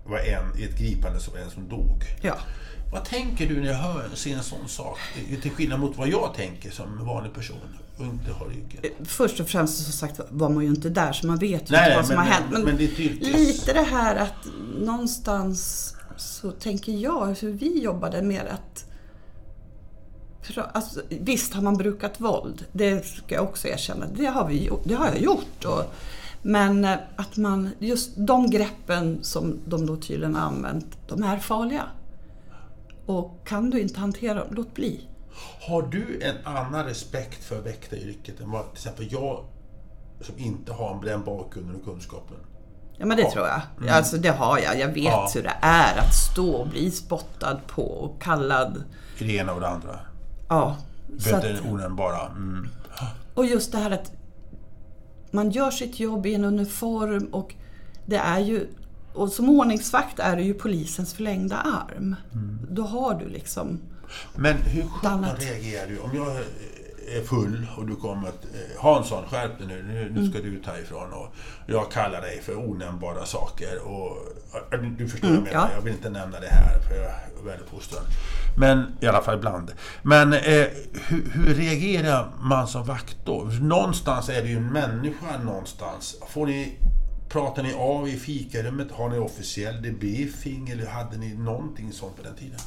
det 0.04 0.10
var 0.10 0.18
en 0.18 0.58
i 0.58 0.64
ett 0.64 0.78
gripande 0.78 1.20
som 1.20 1.36
en 1.36 1.50
som 1.50 1.68
dog. 1.68 2.02
Ja. 2.22 2.34
Vad 2.94 3.04
tänker 3.04 3.46
du 3.48 3.60
när 3.60 3.68
jag 3.68 3.78
hör, 3.78 4.08
ser 4.14 4.36
en 4.36 4.42
sån 4.42 4.68
sak? 4.68 4.98
Till 5.42 5.50
skillnad 5.50 5.80
mot 5.80 5.96
vad 5.96 6.08
jag 6.08 6.34
tänker 6.36 6.70
som 6.70 7.06
vanlig 7.06 7.34
person 7.34 7.56
och 7.98 8.04
inte 8.04 8.32
har 8.32 8.46
ryggen. 8.46 9.06
Först 9.06 9.40
och 9.40 9.48
främst 9.48 9.82
som 9.84 9.92
sagt 9.92 10.20
var 10.30 10.48
man 10.48 10.62
ju 10.64 10.68
inte 10.70 10.88
där 10.88 11.12
så 11.12 11.26
man 11.26 11.38
vet 11.38 11.70
ju 11.70 11.74
Nej, 11.74 11.84
inte 11.86 11.96
vad 11.96 12.06
som 12.06 12.16
men- 12.16 12.26
har 12.26 12.32
hänt. 12.32 12.46
men- 12.52 12.62
men 12.62 12.76
det 12.76 12.98
lite 12.98 13.72
det 13.72 13.82
här 13.82 14.16
att 14.16 14.46
någonstans 14.80 15.90
så 16.16 16.50
tänker 16.50 16.92
jag 16.92 17.26
hur 17.40 17.52
vi 17.52 17.78
jobbade 17.82 18.22
med 18.22 18.46
att 18.50 18.84
Alltså, 20.72 21.00
visst 21.08 21.54
har 21.54 21.62
man 21.62 21.76
brukat 21.76 22.20
våld, 22.20 22.64
det 22.72 23.06
ska 23.06 23.34
jag 23.34 23.44
också 23.44 23.68
erkänna. 23.68 24.06
Det 24.16 24.26
har, 24.26 24.48
vi, 24.48 24.70
det 24.84 24.94
har 24.94 25.06
jag 25.06 25.20
gjort. 25.20 25.64
Och, 25.64 25.94
men 26.42 26.84
eh, 26.84 26.96
att 27.16 27.36
man, 27.36 27.70
just 27.78 28.10
de 28.16 28.50
greppen 28.50 29.18
som 29.22 29.58
de 29.66 29.86
då 29.86 29.96
tydligen 29.96 30.34
har 30.34 30.42
använt, 30.42 30.86
de 31.08 31.22
är 31.22 31.38
farliga. 31.38 31.82
Och 33.06 33.46
kan 33.46 33.70
du 33.70 33.80
inte 33.80 34.00
hantera 34.00 34.34
dem, 34.34 34.48
låt 34.50 34.74
bli. 34.74 35.08
Har 35.68 35.82
du 35.82 36.20
en 36.22 36.36
annan 36.44 36.84
respekt 36.84 37.44
för 37.44 37.60
väktaryrket 37.60 38.40
än 38.40 38.50
vad 38.50 38.62
till 38.64 38.72
exempel 38.72 39.12
jag 39.12 39.44
som 40.20 40.38
inte 40.38 40.72
har 40.72 41.02
den 41.04 41.24
bakgrunden 41.24 41.76
och 41.76 41.84
kunskapen? 41.84 42.36
Ja 42.98 43.06
men 43.06 43.16
det 43.16 43.22
Ja. 43.22 43.30
tror 43.32 43.46
jag. 43.46 43.88
Alltså 43.88 44.16
det 44.16 44.28
har 44.30 44.58
jag. 44.58 44.78
Jag 44.78 44.88
vet 44.88 45.04
Ja. 45.04 45.30
hur 45.34 45.42
det 45.42 45.56
är 45.60 45.98
att 45.98 46.14
stå 46.14 46.50
och 46.54 46.68
bli 46.68 46.90
spottad 46.90 47.60
på 47.66 47.82
och 47.82 48.22
kallad. 48.22 48.84
I 49.18 49.24
det 49.24 49.32
ena 49.36 49.52
och 49.54 49.60
det 49.60 49.68
andra? 49.68 49.98
Ja. 50.48 50.76
Orden 51.70 51.96
bara. 51.96 52.26
Mm. 52.26 52.68
och 53.34 53.46
just 53.46 53.72
det 53.72 53.78
här 53.78 53.90
att 53.90 54.12
man 55.30 55.50
gör 55.50 55.70
sitt 55.70 56.00
jobb 56.00 56.26
i 56.26 56.34
en 56.34 56.44
uniform 56.44 57.26
och 57.32 57.54
det 58.06 58.16
är 58.16 58.38
ju 58.40 58.68
och 59.14 59.28
som 59.28 59.48
ordningsvakt 59.48 60.18
är 60.18 60.36
du 60.36 60.42
ju 60.42 60.54
polisens 60.54 61.14
förlängda 61.14 61.56
arm. 61.56 62.16
Då 62.70 62.82
har 62.82 63.14
du 63.14 63.28
liksom... 63.28 63.80
Men 64.36 64.56
hur 64.56 64.82
sjutton 64.82 65.26
reagerar 65.38 65.86
du 65.86 65.98
om 65.98 66.10
jag 66.14 66.36
är 67.18 67.24
full 67.24 67.66
och 67.76 67.86
du 67.86 67.96
kommer 67.96 68.28
att 68.28 68.44
eh, 68.44 68.82
Hansson 68.82 69.24
skärp 69.28 69.58
dig 69.58 69.66
nu, 69.66 69.82
nu, 69.82 70.20
nu 70.20 70.30
ska 70.30 70.38
du 70.38 70.48
ut 70.48 70.66
härifrån 70.66 71.12
och 71.12 71.34
jag 71.66 71.90
kallar 71.90 72.20
dig 72.20 72.42
för 72.42 72.56
onämnbara 72.70 73.24
saker 73.26 73.78
och 73.82 74.18
ja, 74.70 74.76
du- 74.98 75.08
förstår 75.08 75.28
vad 75.28 75.36
jag 75.36 75.44
menar, 75.44 75.68
ja. 75.68 75.68
jag 75.76 75.82
vill 75.82 75.92
inte 75.92 76.10
nämna 76.10 76.40
det 76.40 76.48
här 76.48 76.80
för 76.88 76.94
jag 76.94 77.04
är 77.04 77.44
väluppfostrad. 77.44 78.02
Men 78.58 78.96
i 79.00 79.06
alla 79.06 79.22
fall 79.22 79.36
ibland. 79.36 79.72
Men 80.02 80.32
eh, 80.32 80.66
hur, 81.08 81.30
hur 81.32 81.54
reagerar 81.54 82.28
man 82.40 82.68
som 82.68 82.84
vakt 82.84 83.16
då? 83.24 83.48
Någonstans 83.60 84.28
är 84.28 84.42
det 84.42 84.48
ju 84.48 84.56
en 84.56 84.72
människa 84.72 85.38
någonstans. 85.44 86.16
Får 86.28 86.46
ni 86.46 86.78
Pratar 87.34 87.62
ni 87.62 87.74
av 87.74 88.08
i 88.08 88.16
fikarummet? 88.16 88.92
Har 88.92 89.08
ni 89.08 89.18
officiell 89.18 89.82
debriefing 89.82 90.68
eller 90.68 90.86
hade 90.86 91.16
ni 91.16 91.34
någonting 91.34 91.92
sånt 91.92 92.16
på 92.16 92.22
den 92.22 92.34
tiden? 92.34 92.58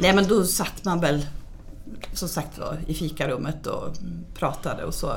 Nej 0.00 0.14
men 0.14 0.28
då 0.28 0.44
satt 0.44 0.84
man 0.84 1.00
väl 1.00 1.26
som 2.12 2.28
sagt 2.28 2.58
var 2.58 2.78
i 2.86 2.94
fikarummet 2.94 3.66
och 3.66 3.96
pratade 4.34 4.84
och 4.84 4.94
så. 4.94 5.14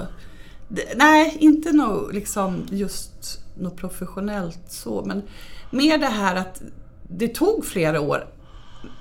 Nej, 0.95 1.37
inte 1.39 1.71
något 1.71 2.13
liksom 2.13 2.67
just 2.71 3.41
något 3.57 3.77
professionellt 3.77 4.63
så 4.67 5.03
men 5.05 5.23
mer 5.71 5.97
det 5.97 6.05
här 6.05 6.35
att 6.35 6.61
det 7.09 7.27
tog 7.27 7.65
flera 7.65 8.01
år 8.01 8.27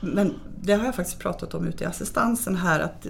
men 0.00 0.34
det 0.62 0.72
har 0.72 0.84
jag 0.84 0.94
faktiskt 0.94 1.18
pratat 1.18 1.54
om 1.54 1.66
ute 1.66 1.84
i 1.84 1.86
assistansen 1.86 2.56
här 2.56 2.80
att 2.80 3.06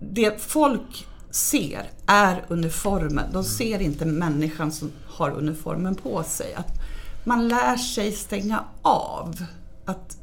det 0.00 0.42
folk 0.42 1.06
ser 1.36 1.90
är 2.06 2.44
uniformen. 2.48 3.32
De 3.32 3.44
ser 3.44 3.82
inte 3.82 4.04
människan 4.04 4.72
som 4.72 4.92
har 5.06 5.30
uniformen 5.30 5.94
på 5.94 6.22
sig. 6.22 6.54
Att 6.54 6.72
man 7.24 7.48
lär 7.48 7.76
sig 7.76 8.12
stänga 8.12 8.64
av. 8.82 9.44
Att 9.84 10.18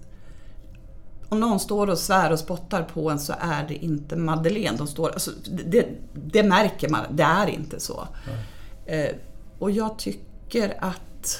om 1.29 1.39
någon 1.39 1.59
står 1.59 1.89
och 1.89 1.97
svär 1.97 2.31
och 2.31 2.39
spottar 2.39 2.83
på 2.83 3.09
en 3.09 3.19
så 3.19 3.33
är 3.39 3.67
det 3.67 3.75
inte 3.75 4.15
Madeleine. 4.15 4.77
De 4.77 4.87
står, 4.87 5.09
alltså, 5.09 5.31
det, 5.65 5.87
det 6.13 6.43
märker 6.43 6.89
man, 6.89 7.05
det 7.11 7.23
är 7.23 7.47
inte 7.47 7.79
så. 7.79 8.07
Eh, 8.85 9.15
och 9.59 9.71
jag 9.71 9.99
tycker 9.99 10.77
att 10.79 11.39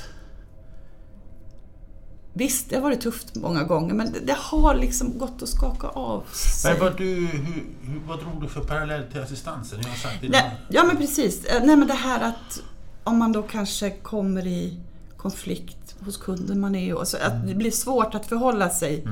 Visst, 2.33 2.69
det 2.69 2.75
har 2.75 2.81
varit 2.81 3.01
tufft 3.01 3.35
många 3.35 3.63
gånger 3.63 3.93
men 3.93 4.11
det, 4.11 4.19
det 4.19 4.37
har 4.37 4.75
liksom 4.75 5.17
gått 5.17 5.43
att 5.43 5.49
skaka 5.49 5.87
av 5.87 6.23
sig. 6.31 6.71
Men 6.71 6.81
vad, 6.81 6.97
du, 6.97 7.27
hur, 7.27 8.01
vad 8.07 8.19
drog 8.19 8.41
du 8.41 8.47
för 8.47 8.61
parallell 8.61 9.11
till 9.11 9.21
assistansen? 9.21 9.79
Jag 9.81 9.89
har 9.89 9.95
sagt 9.95 10.21
det 10.21 10.29
Nej, 10.29 10.59
ja 10.69 10.83
men 10.83 10.97
precis. 10.97 11.45
Eh, 11.45 11.63
Nej 11.65 11.75
men 11.75 11.87
det 11.87 11.93
här 11.93 12.21
att 12.29 12.61
om 13.03 13.17
man 13.17 13.31
då 13.31 13.43
kanske 13.43 13.89
kommer 13.89 14.47
i 14.47 14.79
konflikt 15.17 15.95
hos 15.99 16.17
kunden 16.17 16.59
man 16.59 16.75
är 16.75 17.05
så 17.05 17.17
att 17.17 17.47
det 17.47 17.55
blir 17.55 17.71
svårt 17.71 18.15
att 18.15 18.25
förhålla 18.25 18.69
sig 18.69 19.07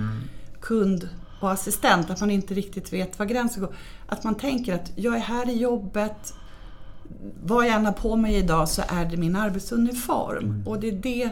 kund 0.61 1.09
och 1.41 1.51
assistent, 1.51 2.09
att 2.09 2.19
man 2.19 2.31
inte 2.31 2.53
riktigt 2.53 2.93
vet 2.93 3.19
var 3.19 3.25
gränsen 3.25 3.61
går. 3.63 3.75
Att 4.07 4.23
man 4.23 4.35
tänker 4.35 4.75
att 4.75 4.91
jag 4.95 5.15
är 5.15 5.19
här 5.19 5.49
i 5.49 5.57
jobbet, 5.57 6.33
vad 7.43 7.65
jag 7.65 7.75
än 7.75 7.85
har 7.85 7.93
på 7.93 8.15
mig 8.15 8.35
idag 8.35 8.69
så 8.69 8.81
är 8.87 9.05
det 9.05 9.17
min 9.17 9.35
arbetsuniform. 9.35 10.63
Och 10.67 10.79
det 10.79 10.87
är 10.87 10.91
det 10.91 11.29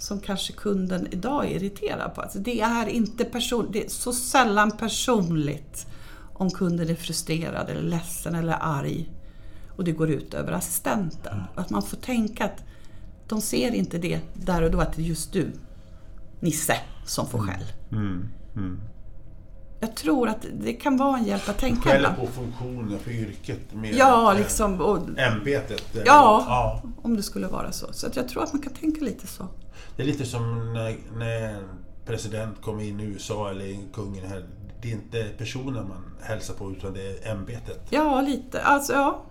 som 0.00 0.20
kanske 0.20 0.52
kunden 0.52 1.06
idag 1.10 1.46
är 1.46 1.50
irriterad 1.50 2.14
på. 2.14 2.20
Alltså 2.20 2.38
det 2.38 2.60
är 2.60 2.86
inte 2.88 3.24
person, 3.24 3.68
det 3.72 3.84
är 3.84 3.88
så 3.88 4.12
sällan 4.12 4.70
personligt 4.70 5.86
om 6.34 6.50
kunden 6.50 6.90
är 6.90 6.94
frustrerad 6.94 7.68
eller 7.70 7.82
ledsen 7.82 8.34
eller 8.34 8.56
arg 8.60 9.10
och 9.76 9.84
det 9.84 9.92
går 9.92 10.10
ut 10.10 10.34
över 10.34 10.52
assistenten. 10.52 11.42
Att 11.54 11.70
man 11.70 11.82
får 11.82 11.96
tänka 11.96 12.44
att 12.44 12.64
de 13.28 13.40
ser 13.40 13.74
inte 13.74 13.98
det 13.98 14.20
där 14.34 14.62
och 14.62 14.70
då 14.70 14.80
att 14.80 14.92
det 14.96 15.02
är 15.02 15.06
just 15.06 15.32
du, 15.32 15.52
Nisse, 16.40 16.76
som 17.06 17.26
får 17.26 17.38
skäll. 17.38 17.64
Mm, 17.92 18.28
mm. 18.56 18.80
Jag 19.80 19.94
tror 19.96 20.28
att 20.28 20.46
det 20.60 20.72
kan 20.72 20.96
vara 20.96 21.18
en 21.18 21.24
hjälp 21.24 21.48
att 21.48 21.58
tänka 21.58 21.82
Skäller 21.90 21.98
ibland. 22.12 22.16
på 22.16 22.26
funktionen 22.26 22.98
för 22.98 23.10
yrket 23.10 23.74
mer 23.74 23.92
Ja, 23.98 24.30
än, 24.30 24.36
liksom. 24.36 24.80
Och, 24.80 25.18
eh, 25.18 25.32
ämbetet. 25.32 25.94
eller- 25.94 26.06
Ja. 26.06 26.44
ja. 26.48 26.82
om 27.02 27.16
det 27.16 27.22
skulle 27.22 27.46
vara 27.46 27.72
så. 27.72 27.86
Så 27.92 28.06
att 28.06 28.16
jag 28.16 28.28
tror 28.28 28.42
att 28.42 28.52
man 28.52 28.62
kan 28.62 28.72
tänka 28.72 29.04
lite 29.04 29.26
så. 29.26 29.46
Det 30.00 30.04
är 30.04 30.06
lite 30.06 30.26
som 30.26 30.72
när, 30.72 30.96
när 31.16 31.54
en 31.54 31.64
president 32.06 32.62
kommer 32.62 32.82
in 32.82 33.00
i 33.00 33.04
USA 33.04 33.50
eller 33.50 33.64
en 33.64 33.88
kungen 33.92 34.26
här. 34.26 34.46
Det 34.82 34.88
är 34.88 34.92
inte 34.92 35.28
personen 35.38 35.88
man 35.88 36.14
hälsar 36.20 36.54
på 36.54 36.70
utan 36.70 36.92
det 36.92 37.26
är 37.26 37.32
ämbetet. 37.32 37.80
Ja, 37.90 38.20
lite. 38.20 38.62
Alltså, 38.62 38.92
ja. 38.92 39.22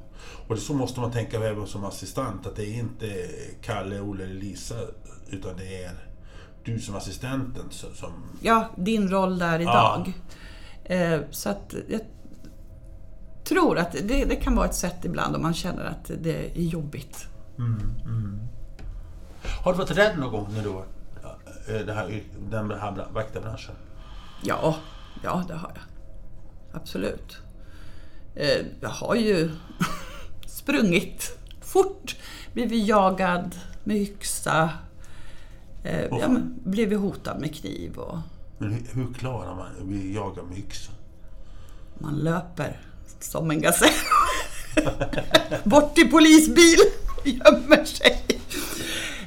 Och 0.47 0.57
så 0.57 0.73
måste 0.73 0.99
man 0.99 1.11
tänka 1.11 1.37
även 1.37 1.67
som 1.67 1.85
assistent 1.85 2.47
att 2.47 2.55
det 2.55 2.65
är 2.65 2.79
inte 2.79 3.27
Kalle, 3.61 3.99
Olle 3.99 4.23
eller 4.23 4.33
Lisa 4.33 4.75
utan 5.29 5.57
det 5.57 5.83
är 5.83 5.91
du 6.63 6.79
som 6.79 6.95
assistenten 6.95 7.65
som... 7.71 8.11
ja, 8.41 8.69
din 8.77 9.09
roll 9.09 9.39
där 9.39 9.59
idag. 9.59 10.13
Eh, 10.83 11.19
så 11.31 11.49
att 11.49 11.75
jag 11.87 12.01
tror 13.43 13.77
att 13.77 13.91
det, 13.91 14.25
det 14.25 14.35
kan 14.35 14.55
vara 14.55 14.65
ett 14.65 14.75
sätt 14.75 15.05
ibland 15.05 15.35
om 15.35 15.41
man 15.41 15.53
känner 15.53 15.85
att 15.85 16.11
det 16.21 16.57
är 16.57 16.61
jobbigt. 16.61 17.27
mm, 17.57 17.81
mm. 18.05 18.39
Har 19.63 19.71
du 19.71 19.77
varit 19.77 19.91
rädd 19.97 20.19
någon 20.19 20.31
gång 20.31 20.53
när 20.53 20.63
du 20.63 20.69
var 20.69 20.85
eh, 21.67 21.85
det 21.85 21.93
här, 21.93 22.23
den 22.49 22.71
här 22.71 22.91
bra- 22.91 23.07
vaktarbranschen? 23.13 23.75
Ja, 24.43 24.75
ja 25.23 25.43
det 25.47 25.53
har 25.53 25.71
jag. 25.75 25.83
Absolut. 26.81 27.37
Eh, 28.35 28.65
jag 28.81 28.89
har 28.89 29.15
ju 29.15 29.51
sprungit 30.47 31.37
fort, 31.61 32.15
blivit 32.53 32.87
jagad 32.87 33.55
med 33.83 33.97
yxa. 33.97 34.69
Eh, 35.83 36.01
ja, 36.11 36.27
ju 36.91 36.97
hotad 36.97 37.39
med 37.39 37.55
kniv 37.55 37.97
och 37.97 38.17
Men 38.57 38.73
hur, 38.73 38.85
hur 39.05 39.13
klarar 39.13 39.55
man 39.55 39.67
att 39.79 39.85
bli 39.87 40.15
jagad 40.15 40.45
med 40.49 40.57
yxa? 40.57 40.91
man 42.01 42.15
löper 42.15 42.79
som 43.19 43.51
en 43.51 43.61
gasell. 43.61 43.89
Bort 45.63 45.95
till 45.95 46.11
polisbil, 46.11 46.77
gömmer 47.23 47.85
sig. 47.85 48.25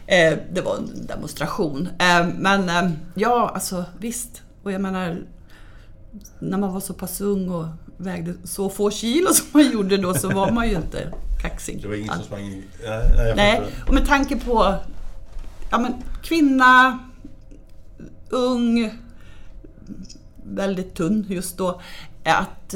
Eh, 0.07 0.39
det 0.53 0.61
var 0.61 0.77
en 0.77 1.07
demonstration. 1.07 1.89
Eh, 1.99 2.27
men 2.37 2.69
eh, 2.69 2.91
ja, 3.15 3.51
alltså 3.55 3.85
visst. 3.99 4.43
Och 4.63 4.73
jag 4.73 4.81
menar, 4.81 5.19
när 6.39 6.59
man 6.59 6.73
var 6.73 6.81
så 6.81 6.95
pass 6.95 7.21
ung 7.21 7.49
och 7.49 7.67
vägde 7.97 8.35
så 8.45 8.69
få 8.69 8.91
kilo 8.91 9.35
som 9.35 9.47
man 9.53 9.71
gjorde 9.71 9.97
då 9.97 10.15
så 10.15 10.29
var 10.29 10.51
man 10.51 10.69
ju 10.69 10.77
inte 10.77 11.13
kaxig. 11.43 11.83
Det 11.83 11.89
var 11.89 11.95
ingen 11.95 12.15
som 12.15 12.25
sprang 12.25 12.45
in... 12.45 12.65
Nej, 12.85 13.33
nej, 13.37 13.63
och 13.87 13.95
med 13.95 14.07
tanke 14.07 14.37
på 14.37 14.75
ja, 15.71 15.79
men, 15.79 15.95
kvinna, 16.23 16.99
ung, 18.31 18.99
väldigt 20.45 20.95
tunn 20.95 21.27
just 21.29 21.59
då. 21.59 21.81
Att 22.25 22.75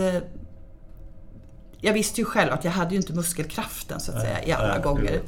jag 1.87 1.93
visste 1.93 2.21
ju 2.21 2.25
själv 2.25 2.53
att 2.53 2.65
jag 2.65 2.73
hade 2.73 2.91
ju 2.91 2.97
inte 2.97 3.13
muskelkraften 3.13 4.01
så 4.01 4.13
att 4.13 4.21
säga 4.21 4.45
i 4.45 4.53
alla 4.53 4.79
gånger. 4.79 5.21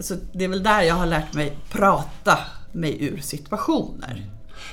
Så 0.00 0.14
det 0.32 0.44
är 0.44 0.48
väl 0.48 0.62
där 0.62 0.82
jag 0.82 0.94
har 0.94 1.06
lärt 1.06 1.34
mig 1.34 1.56
prata 1.70 2.38
mig 2.72 3.04
ur 3.04 3.20
situationer. 3.20 4.26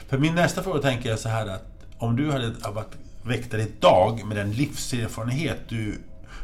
För 0.09 0.17
min 0.17 0.35
nästa 0.35 0.63
fråga 0.63 0.81
tänker 0.81 1.09
jag 1.09 1.19
så 1.19 1.29
här 1.29 1.47
att 1.47 1.65
om 1.97 2.15
du 2.15 2.31
hade 2.31 2.49
varit 2.49 2.95
väktare 3.23 3.61
idag 3.61 4.25
med 4.25 4.37
den 4.37 4.51
livserfarenhet 4.51 5.57
du 5.69 6.01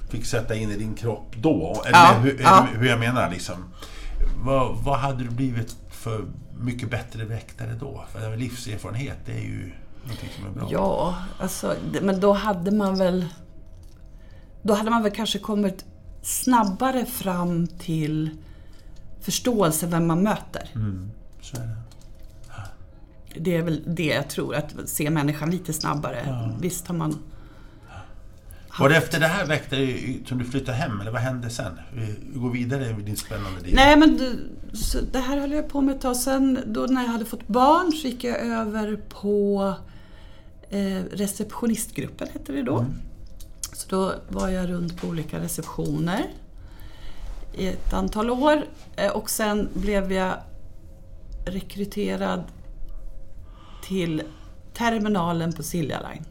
fick 0.09 0.25
sätta 0.25 0.55
in 0.55 0.71
i 0.71 0.77
din 0.77 0.95
kropp 0.95 1.35
då, 1.35 1.83
eller 1.85 1.97
Ja, 1.97 2.13
hur, 2.23 2.39
ja. 2.41 2.67
hur 2.73 2.87
jag 2.87 2.99
menar 2.99 3.29
liksom. 3.29 3.55
Vad, 4.43 4.77
vad 4.77 4.99
hade 4.99 5.23
du 5.23 5.29
blivit 5.29 5.75
för 5.91 6.25
mycket 6.59 6.89
bättre 6.89 7.25
väktare 7.25 7.77
då? 7.79 8.05
För 8.13 8.37
livserfarenhet, 8.37 9.17
det 9.25 9.31
är 9.31 9.41
ju 9.41 9.71
någonting 10.03 10.29
som 10.35 10.45
är 10.45 10.49
bra. 10.49 10.67
Ja, 10.71 11.15
alltså, 11.39 11.75
men 12.01 12.19
då 12.19 12.33
hade 12.33 12.71
man 12.71 12.97
väl... 12.97 13.25
Då 14.65 14.73
hade 14.73 14.89
man 14.89 15.03
väl 15.03 15.11
kanske 15.11 15.39
kommit 15.39 15.85
snabbare 16.21 17.05
fram 17.05 17.67
till 17.67 18.29
förståelse 19.21 19.87
vem 19.87 20.07
man 20.07 20.23
möter. 20.23 20.69
Så 21.41 21.57
är 21.57 21.61
det. 21.61 21.75
Det 23.39 23.55
är 23.55 23.61
väl 23.61 23.83
det 23.85 24.05
jag 24.05 24.29
tror, 24.29 24.55
att 24.55 24.75
se 24.85 25.09
människan 25.09 25.51
lite 25.51 25.73
snabbare. 25.73 26.49
Visst 26.61 26.87
har 26.87 26.95
man... 26.95 27.17
Var 28.79 28.89
det 28.89 28.97
efter 28.97 29.19
det 29.19 29.27
här 29.27 29.45
väktare 29.45 29.97
som 30.25 30.37
du 30.37 30.45
flyttade 30.45 30.77
hem, 30.77 31.01
eller 31.01 31.11
vad 31.11 31.21
hände 31.21 31.49
sen? 31.49 31.79
Vi 31.93 32.39
går 32.39 32.51
vidare 32.51 32.93
med 32.95 33.05
din 33.05 33.17
spännande 33.17 33.61
liv. 33.61 33.75
Nej 33.75 33.97
men 33.97 34.19
det 35.11 35.19
här 35.19 35.37
höll 35.37 35.51
jag 35.51 35.69
på 35.69 35.81
med 35.81 35.95
ett 35.95 36.01
tag. 36.01 36.15
Sen 36.15 36.59
då 36.65 36.81
när 36.81 37.03
jag 37.03 37.09
hade 37.09 37.25
fått 37.25 37.47
barn 37.47 37.91
så 37.91 38.07
gick 38.07 38.23
jag 38.23 38.39
över 38.39 38.99
på 39.09 39.73
eh, 40.69 41.01
receptionistgruppen, 41.11 42.27
hette 42.33 42.51
det 42.51 42.63
då. 42.63 42.85
Så 43.75 43.89
då 43.89 44.13
var 44.29 44.49
jag 44.49 44.69
runt 44.69 45.01
på 45.01 45.07
olika 45.07 45.39
receptioner 45.39 46.27
i 47.53 47.67
ett 47.67 47.93
antal 47.93 48.29
år. 48.29 48.65
Eh, 48.95 49.11
och 49.11 49.29
sen 49.29 49.69
blev 49.73 50.11
jag 50.11 50.33
rekryterad 51.45 52.43
till 53.83 54.23
terminalen 54.73 55.53
på 55.53 55.63
Silja 55.63 55.99
Line. 56.09 56.25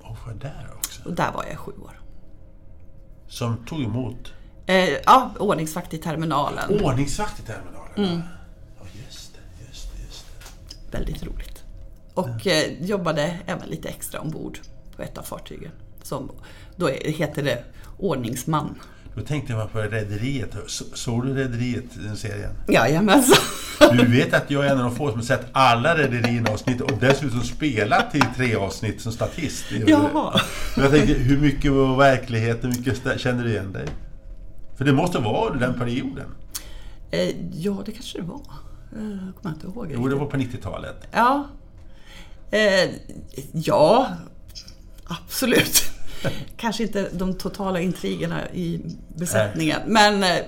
Och 0.00 0.16
var 0.26 0.34
där 0.34 0.70
också. 0.76 1.08
Och 1.08 1.12
där 1.14 1.32
var 1.32 1.44
jag 1.44 1.52
i 1.52 1.56
sju 1.56 1.72
år. 1.72 2.00
Som 3.28 3.56
tog 3.66 3.82
emot 3.82 4.32
Eh, 4.66 4.88
ja, 5.06 5.30
ordningsvakt 5.38 5.94
i 5.94 5.98
terminalen. 5.98 6.80
ordningsvakt 6.84 7.40
i 7.40 7.42
terminalen. 7.42 7.94
Mm. 7.96 8.22
Ja, 8.80 8.86
just 9.06 9.34
det, 9.34 9.66
just 9.68 9.92
det, 9.96 10.02
just 10.06 10.26
det. 10.90 10.98
Väldigt 10.98 11.22
roligt. 11.26 11.64
Och 12.14 12.46
eh, 12.46 12.82
jobbade 12.84 13.38
även 13.46 13.68
lite 13.68 13.88
extra 13.88 14.20
ombord 14.20 14.58
på 14.96 15.02
ett 15.02 15.18
av 15.18 15.22
fartygen. 15.22 15.70
Som, 16.02 16.30
då 16.76 16.88
heter 16.88 17.42
det 17.42 17.64
ordningsman. 17.98 18.74
Då 19.16 19.20
tänkte 19.22 19.52
jag 19.52 19.72
på 19.72 19.78
Rederiet. 19.80 20.50
Så- 20.66 20.84
Såg 20.94 21.26
du 21.26 21.34
Rederiet, 21.34 21.84
den 21.94 22.16
serien? 22.16 22.50
Jajamensan. 22.68 23.36
Du 23.92 24.06
vet 24.06 24.34
att 24.34 24.50
jag 24.50 24.66
är 24.66 24.70
en 24.70 24.78
av 24.78 24.84
de 24.84 24.96
få 24.96 25.08
som 25.10 25.18
har 25.18 25.24
sett 25.24 25.46
alla 25.52 25.98
Rederierna-avsnitt 25.98 26.80
och 26.80 26.90
dessutom 27.00 27.40
spelat 27.42 28.14
i 28.14 28.20
tre 28.36 28.54
avsnitt 28.56 29.00
som 29.00 29.12
statist. 29.12 29.64
Jaha. 29.86 30.40
Jag 30.76 30.90
tänkte, 30.90 31.12
hur 31.14 31.40
mycket 31.40 31.72
var 31.72 31.96
verkligheten? 31.96 32.70
Hur 32.72 32.78
mycket 32.78 33.20
kände 33.20 33.42
du 33.42 33.50
igen 33.50 33.72
dig? 33.72 33.86
För 34.78 34.84
det 34.84 34.92
måste 34.92 35.18
vara 35.18 35.50
under 35.52 35.66
den 35.66 35.78
perioden. 35.78 36.26
Eh, 37.10 37.30
ja, 37.52 37.82
det 37.86 37.92
kanske 37.92 38.18
det 38.18 38.24
var. 38.24 38.40
Eh, 38.96 39.26
Jag 39.26 39.34
kommer 39.42 39.54
inte 39.54 39.66
ihåg. 39.66 39.90
Jo, 39.94 40.08
det 40.08 40.14
var 40.14 40.26
på 40.26 40.36
90-talet. 40.36 40.96
Ja. 41.12 41.48
Eh, 42.50 42.90
ja, 43.52 44.08
absolut. 45.04 45.82
Kanske 46.56 46.82
inte 46.82 47.08
de 47.12 47.34
totala 47.34 47.80
intrigerna 47.80 48.50
i 48.50 48.80
besättningen. 49.16 49.80
Men 49.86 50.22
eh, 50.22 50.44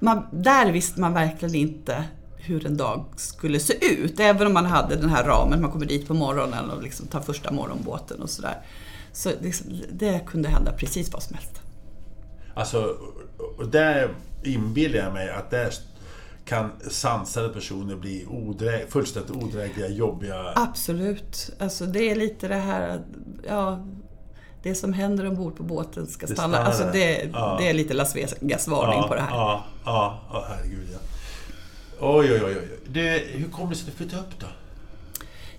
man, 0.00 0.26
där 0.32 0.72
visste 0.72 1.00
man 1.00 1.14
verkligen 1.14 1.54
inte 1.54 2.04
hur 2.36 2.66
en 2.66 2.76
dag 2.76 3.04
skulle 3.16 3.60
se 3.60 3.86
ut. 3.94 4.20
Även 4.20 4.46
om 4.46 4.52
man 4.52 4.66
hade 4.66 4.96
den 4.96 5.08
här 5.08 5.24
ramen, 5.24 5.62
man 5.62 5.70
kommer 5.70 5.86
dit 5.86 6.08
på 6.08 6.14
morgonen 6.14 6.70
och 6.70 6.82
liksom 6.82 7.06
tar 7.06 7.20
första 7.20 7.52
morgonbåten 7.52 8.22
och 8.22 8.30
sådär. 8.30 8.56
Så 9.12 9.30
liksom, 9.40 9.80
det 9.92 10.26
kunde 10.26 10.48
hända 10.48 10.72
precis 10.72 11.12
vad 11.12 11.22
som 11.22 11.36
helst. 11.36 11.60
Alltså, 12.54 12.96
och 13.58 13.68
där 13.68 14.14
inbillar 14.44 14.98
jag 14.98 15.12
mig 15.12 15.30
att 15.30 15.50
där 15.50 15.72
kan 16.44 16.70
sansade 16.90 17.48
personer 17.48 17.96
bli 17.96 18.24
odrä- 18.24 18.86
fullständigt 18.88 19.36
odrägliga, 19.36 19.88
jobbiga. 19.88 20.52
Absolut. 20.56 21.50
Alltså 21.58 21.86
det 21.86 22.10
är 22.10 22.16
lite 22.16 22.48
det 22.48 22.54
här, 22.54 23.00
ja, 23.48 23.86
det 24.62 24.74
som 24.74 24.92
händer 24.92 25.26
ombord 25.28 25.56
på 25.56 25.62
båten 25.62 26.06
ska 26.06 26.26
Det 26.26 26.32
stanna. 26.32 26.58
Alltså 26.58 26.84
det, 26.92 27.30
Ja. 27.32 27.56
det 27.60 27.68
är 27.68 27.74
lite 27.74 27.94
Las 27.94 28.16
Vegas-varning 28.16 29.02
på 29.08 29.14
det 29.14 29.20
här. 29.20 29.30
Ja, 29.30 29.64
ja, 29.84 30.20
ja, 30.32 30.44
herregud 30.48 30.88
ja. 30.92 30.98
Oj, 32.00 32.32
oj, 32.32 32.42
oj. 32.44 32.56
oj. 32.58 32.78
Du, 32.88 33.00
hur 33.32 33.50
kom 33.50 33.70
det 33.70 33.76
sig 33.76 33.82
att 33.88 33.92
du 33.92 33.96
flyttade 33.96 34.22
upp 34.22 34.38
då? 34.40 34.46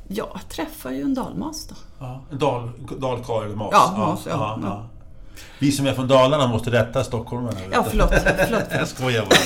Jag 0.07 0.39
träffar 0.49 0.91
ju 0.91 1.01
en 1.01 1.13
dalmas 1.13 1.67
då. 1.67 1.75
Ja, 1.99 2.21
en 2.31 2.37
dal, 2.39 2.71
dalkarl 2.97 3.45
eller 3.45 3.55
mas? 3.55 3.69
Ja, 3.71 3.93
mas, 3.97 4.19
ja, 4.29 4.59
ja. 4.63 4.85
Vi 5.59 5.71
som 5.71 5.85
är 5.87 5.93
från 5.93 6.07
Dalarna 6.07 6.47
måste 6.47 6.71
rätta 6.71 7.03
stockholmarna. 7.03 7.57
Ja, 7.71 7.83
förlåt. 7.89 8.09
förlåt. 8.09 8.63
Jag 8.71 8.87
skojar 8.87 9.21
bara. 9.25 9.39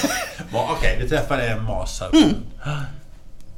Ja, 0.52 0.70
Okej, 0.78 0.98
du 1.02 1.10
träffade 1.10 1.48
en 1.50 1.64
mas 1.64 2.00
här. 2.02 2.10
Mm. 2.24 2.36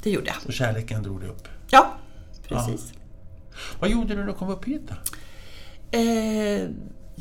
Det 0.04 0.10
gjorde 0.10 0.28
jag. 0.28 0.36
Och 0.48 0.54
kärleken 0.54 1.04
drog 1.04 1.20
dig 1.20 1.30
upp. 1.30 1.48
Ja, 1.70 1.88
precis. 2.48 2.94
Vad 3.80 3.90
gjorde 3.90 4.08
du 4.08 4.16
när 4.16 4.28
du 4.28 4.34
kom 4.34 4.50
upp 4.50 4.66
hit 4.66 4.82
då? 4.90 4.96
Eh, 5.96 6.70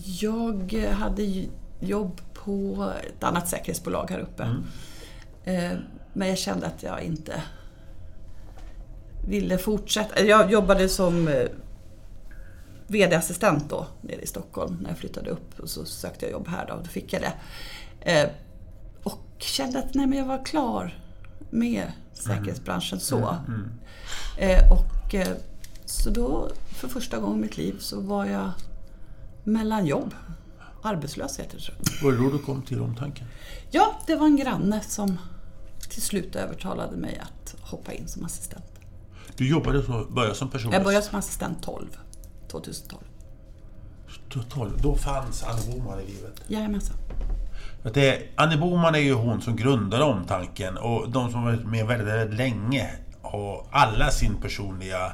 jag 0.04 0.74
hade 0.92 1.46
jobb 1.80 2.20
på 2.34 2.92
ett 3.06 3.24
annat 3.24 3.48
säkerhetsbolag 3.48 4.10
här 4.10 4.18
uppe. 4.18 4.42
Mm. 4.42 4.62
Eh, 5.44 5.78
men 6.12 6.28
jag 6.28 6.38
kände 6.38 6.66
att 6.66 6.82
jag 6.82 7.02
inte 7.02 7.42
ville 9.28 9.58
fortsätta. 9.58 10.22
Jag 10.22 10.52
jobbade 10.52 10.88
som 10.88 11.28
eh, 11.28 11.46
VD-assistent 12.86 13.70
då 13.70 13.86
nere 14.00 14.20
i 14.20 14.26
Stockholm 14.26 14.78
när 14.82 14.88
jag 14.90 14.98
flyttade 14.98 15.30
upp 15.30 15.60
och 15.60 15.70
så 15.70 15.84
sökte 15.84 16.26
jag 16.26 16.32
jobb 16.32 16.48
här 16.48 16.66
då 16.66 16.74
och 16.74 16.82
då 16.82 16.88
fick 16.88 17.12
jag 17.12 17.22
det. 17.22 17.32
Eh, 18.12 18.30
och 19.02 19.24
kände 19.38 19.78
att 19.78 19.94
nej, 19.94 20.06
men 20.06 20.18
jag 20.18 20.26
var 20.26 20.44
klar 20.44 20.98
med 21.50 21.92
säkerhetsbranschen 22.12 23.00
så. 23.00 23.36
Eh, 24.38 24.72
och, 24.72 25.14
eh, 25.14 25.36
så 25.84 26.10
då 26.10 26.48
för 26.66 26.88
första 26.88 27.18
gången 27.18 27.38
i 27.38 27.42
mitt 27.42 27.56
liv 27.56 27.76
så 27.78 28.00
var 28.00 28.26
jag 28.26 28.50
mellan 29.44 29.86
jobb. 29.86 30.14
Arbetslös 30.82 31.38
heter 31.38 31.72
det. 31.78 32.04
Var 32.04 32.12
det 32.12 32.18
då 32.18 32.30
du 32.30 32.38
kom 32.38 32.62
till 32.62 32.80
omtanken? 32.80 33.26
Ja, 33.70 34.00
det 34.06 34.16
var 34.16 34.26
en 34.26 34.36
granne 34.36 34.80
som 34.80 35.18
till 35.90 36.02
slut 36.02 36.36
övertalade 36.36 36.96
mig 36.96 37.22
att 37.22 37.56
hoppa 37.60 37.92
in 37.92 38.08
som 38.08 38.24
assistent. 38.24 38.64
Du 39.36 39.48
jobbade 39.48 39.82
så, 39.82 40.04
började 40.10 40.34
som 40.34 40.50
person. 40.50 40.72
Jag 40.72 40.84
började 40.84 41.06
som 41.06 41.18
assistent 41.18 41.62
12, 41.62 41.86
2012. 42.48 43.00
Tolv. 44.48 44.82
Då 44.82 44.96
fanns 44.96 45.42
Anne 45.42 45.60
Boman 45.72 46.00
i 46.00 46.06
livet. 46.06 46.42
Jajamensan. 46.48 46.96
Det, 47.94 48.28
Anne 48.36 48.56
Boman 48.56 48.94
är 48.94 48.98
ju 48.98 49.12
hon 49.12 49.40
som 49.40 49.56
grundade 49.56 50.04
omtanken 50.04 50.76
och 50.76 51.10
de 51.10 51.32
som 51.32 51.44
varit 51.44 51.66
med 51.66 51.86
väldigt, 51.86 52.08
väldigt 52.08 52.38
länge 52.38 52.90
har 53.22 53.66
alla 53.70 54.10
sin 54.10 54.36
personliga 54.40 55.12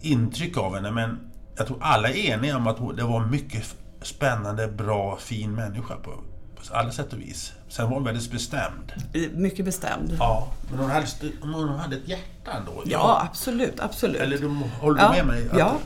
intryck 0.00 0.56
av 0.56 0.74
henne. 0.74 0.90
Men 0.90 1.18
jag 1.56 1.66
tror 1.66 1.78
alla 1.80 2.08
är 2.08 2.30
eniga 2.30 2.56
om 2.56 2.66
att 2.66 2.96
det 2.96 3.02
var 3.04 3.22
en 3.22 3.30
mycket 3.30 3.74
spännande, 4.02 4.68
bra, 4.68 5.16
fin 5.20 5.54
människa 5.54 5.96
på, 5.96 6.10
på 6.56 6.74
alla 6.74 6.90
sätt 6.90 7.12
och 7.12 7.20
vis. 7.20 7.52
Sen 7.68 7.84
var 7.88 7.94
hon 7.94 8.04
väldigt 8.04 8.30
bestämd. 8.32 8.92
Eh, 9.12 9.22
Mycket 9.34 9.64
bestämd. 9.64 10.16
Ja, 10.18 10.48
men 10.70 10.78
hon 10.78 10.90
hade, 10.90 11.06
hon 11.42 11.68
hade 11.78 11.96
ett 11.96 12.08
hjärta 12.08 12.52
ändå. 12.58 12.82
Ja, 12.86 13.22
absolut, 13.30 13.80
absolut. 13.80 14.20
Eller 14.20 14.38
du, 14.38 14.48
håller 14.80 15.02
Ja, 15.02 15.08
du 15.08 15.16
med 15.16 15.26
mig? 15.26 15.48
Att- 15.50 15.58
ja. 15.58 15.76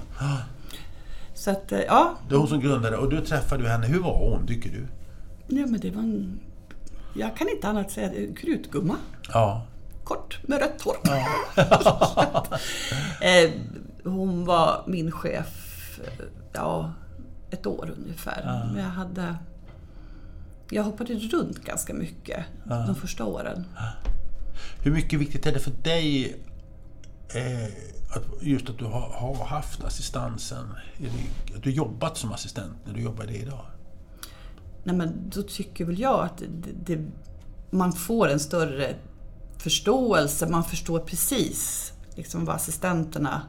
Så 1.35 1.51
att, 1.51 1.73
eh, 1.73 1.81
ja. 1.81 2.15
Det 2.29 2.35
är 2.35 2.39
hon 2.39 2.49
som 2.49 2.61
grundade 2.61 2.97
och 2.97 3.11
du 3.11 3.21
träffade 3.21 3.69
henne. 3.69 3.87
Hur 3.87 4.01
var 4.01 4.19
hon, 4.31 4.47
tycker 4.47 4.71
du? 4.71 4.87
ja, 5.57 5.67
men 5.67 5.81
det 5.81 5.91
var 5.91 6.03
en 6.03 6.41
Jag 7.15 7.37
kan 7.37 7.49
inte 7.49 7.69
annat 7.69 7.91
säga. 7.91 8.11
Krutgumma. 8.37 8.97
Ja. 9.33 9.67
Kort 10.11 10.39
med 10.43 10.59
rött 10.61 10.83
hår. 10.83 10.97
Eh, 13.23 13.51
hon 14.05 14.45
var 14.45 14.85
min 14.87 15.13
chef, 15.13 16.01
ja, 16.53 16.93
ett 17.51 17.67
år 17.67 17.95
ungefär. 17.99 18.71
Men 18.75 18.85
jag 18.85 18.91
hade... 18.91 19.37
Jag 20.71 20.83
hoppade 20.83 21.15
runt 21.15 21.65
ganska 21.65 21.95
mycket 21.95 22.45
de 22.65 22.95
första 22.95 23.25
åren. 23.25 23.65
Hur 24.83 24.93
mycket 24.93 25.21
viktigt 25.21 25.47
är 25.47 25.53
det 25.53 25.59
för 25.59 25.73
dig 25.83 26.37
eh, 27.35 28.17
att, 28.17 28.43
just 28.43 28.69
att 28.69 28.79
du 28.79 28.85
har, 28.85 29.01
har 29.13 29.45
haft 29.45 29.85
assistansen? 29.85 30.75
Att 31.57 31.63
du 31.63 31.71
jobbat 31.71 32.17
som 32.17 32.33
assistent 32.33 32.77
när 32.87 32.95
du 32.95 33.01
jobbar 33.03 33.25
det 33.25 33.37
idag? 33.37 33.65
Nej, 34.85 34.97
men 34.97 35.31
då 35.35 35.43
tycker 35.43 35.85
väl 35.85 36.01
jag 36.01 36.25
att 36.25 36.39
det, 36.39 36.97
det, 36.97 37.07
man 37.71 37.93
får 37.93 38.29
en 38.29 38.41
större 38.41 38.95
förståelse. 39.61 40.47
Man 40.47 40.65
förstår 40.65 40.99
precis 40.99 41.93
liksom, 42.15 42.45
vad 42.45 42.57
assistenterna 42.57 43.43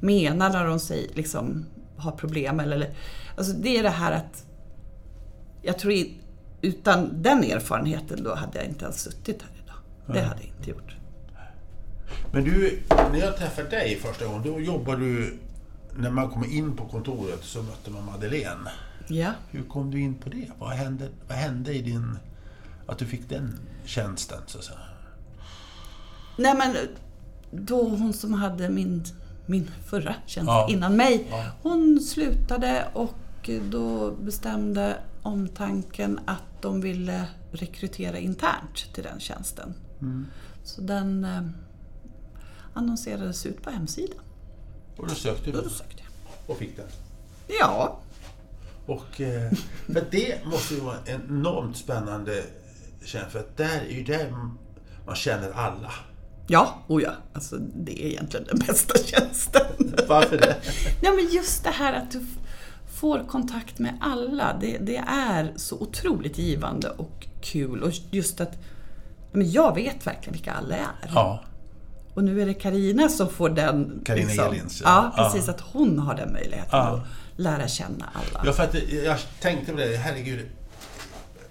menar 0.00 0.50
när 0.50 0.66
de 0.66 0.80
säger, 0.80 1.14
liksom, 1.14 1.66
har 1.96 2.12
problem. 2.12 2.60
Eller, 2.60 2.94
alltså, 3.36 3.52
det 3.52 3.78
är 3.78 3.82
det 3.82 3.90
här 3.90 4.12
att 4.12 4.44
jag 5.62 5.78
tror 5.78 5.94
utan 6.62 7.22
den 7.22 7.44
erfarenheten 7.44 8.24
då 8.24 8.34
hade 8.34 8.58
jag 8.58 8.66
inte 8.66 8.84
ens 8.84 9.00
suttit 9.00 9.42
här 9.42 9.50
idag. 9.64 9.76
Det 10.06 10.20
hade 10.20 10.40
jag 10.40 10.50
inte 10.58 10.70
gjort. 10.70 10.96
Men 12.32 12.44
du, 12.44 12.82
när 12.88 13.18
jag 13.18 13.36
träffade 13.36 13.68
dig 13.68 13.96
första 13.96 14.26
gången, 14.26 14.42
då 14.42 14.60
jobbade 14.60 15.00
du... 15.00 15.38
När 15.96 16.10
man 16.10 16.30
kom 16.30 16.44
in 16.44 16.76
på 16.76 16.88
kontoret 16.88 17.38
så 17.42 17.62
mötte 17.62 17.90
man 17.90 18.04
Madeleine. 18.04 18.70
Ja. 19.08 19.32
Hur 19.50 19.62
kom 19.62 19.90
du 19.90 20.00
in 20.00 20.14
på 20.14 20.28
det? 20.28 20.46
Vad 20.58 20.70
hände, 20.70 21.08
vad 21.28 21.38
hände 21.38 21.74
i 21.74 21.82
din... 21.82 22.18
Att 22.86 22.98
du 22.98 23.06
fick 23.06 23.28
den 23.28 23.58
tjänsten, 23.84 24.38
så 24.46 24.58
att 24.58 24.64
säga? 24.64 24.78
Nej 26.36 26.54
men 26.56 26.76
då 27.50 27.88
hon 27.88 28.12
som 28.12 28.32
hade 28.32 28.68
min, 28.68 29.04
min 29.46 29.70
förra 29.86 30.14
tjänst 30.26 30.48
Ja. 30.48 30.66
innan 30.70 30.96
mig, 30.96 31.26
Ja. 31.30 31.46
hon 31.62 32.00
slutade 32.00 32.88
och 32.92 33.50
då 33.70 34.10
bestämde 34.10 34.96
omtanken 35.22 36.20
att 36.26 36.42
de 36.62 36.80
ville 36.80 37.24
rekrytera 37.52 38.18
internt 38.18 38.94
till 38.94 39.02
den 39.04 39.20
tjänsten. 39.20 39.74
Mm. 40.00 40.26
Så 40.64 40.80
den 40.80 41.24
eh, 41.24 41.42
annonserades 42.74 43.46
ut 43.46 43.62
på 43.62 43.70
hemsidan. 43.70 44.18
Och 44.96 45.08
då 45.08 45.14
sökte 45.14 45.50
du 45.50 45.60
Då 45.62 45.68
sökte 45.68 46.02
jag. 46.02 46.50
och 46.50 46.56
fick 46.56 46.76
den. 46.76 46.86
Ja, 47.60 47.98
Och, 48.86 49.20
eh, 49.20 49.52
för 49.86 50.04
det 50.10 50.44
måste 50.46 50.74
ju 50.74 50.80
vara 50.80 50.96
en 51.06 51.20
enormt 51.28 51.76
spännande 51.76 52.44
tjänst, 53.04 53.32
för 53.32 53.38
att 53.38 53.56
där 53.56 53.80
är 53.80 53.90
ju 53.90 54.04
där 54.04 54.30
man 55.06 55.14
känner 55.14 55.50
alla. 55.52 55.92
Ja, 56.46 56.78
oh 56.88 57.02
ja. 57.02 57.10
Alltså, 57.32 57.56
det 57.58 58.04
är 58.04 58.06
egentligen 58.06 58.46
den 58.46 58.58
bästa 58.58 58.98
tjänsten. 59.06 59.66
Varför 60.08 60.36
det? 60.38 60.56
Nej, 61.02 61.12
men 61.16 61.28
just 61.34 61.64
det 61.64 61.70
här 61.70 61.92
att 61.92 62.10
du 62.10 62.26
får 63.00 63.24
kontakt 63.28 63.78
med 63.78 63.98
alla, 64.00 64.56
det, 64.60 64.78
det 64.80 64.96
är 65.08 65.52
så 65.56 65.76
otroligt 65.80 66.38
givande 66.38 66.90
och 66.90 67.26
kul. 67.42 67.82
Och 67.82 67.92
just 68.10 68.40
att 68.40 68.58
men 69.32 69.50
jag 69.50 69.74
vet 69.74 70.06
verkligen 70.06 70.32
vilka 70.32 70.52
alla 70.52 70.76
är. 70.76 71.10
Ja, 71.14 71.40
Och 72.14 72.24
nu 72.24 72.42
är 72.42 72.46
det 72.46 72.54
Karina 72.54 73.08
som 73.08 73.28
får 73.28 73.48
den... 73.50 74.02
Carina 74.04 74.44
Elins, 74.46 74.80
ja. 74.84 75.12
ja. 75.16 75.24
precis. 75.32 75.48
Att 75.48 75.60
hon 75.60 75.98
har 75.98 76.14
den 76.14 76.32
möjligheten 76.32 76.68
Ja. 76.72 76.78
att 76.78 77.40
lära 77.40 77.68
känna 77.68 78.10
alla. 78.14 78.42
ja 78.46 78.52
för 78.52 78.62
att 78.62 78.72
det- 78.72 78.90
jag 79.04 79.18
tänkte 79.40 79.72
på 79.72 79.78
det, 79.78 79.96
herregud. 79.96 80.46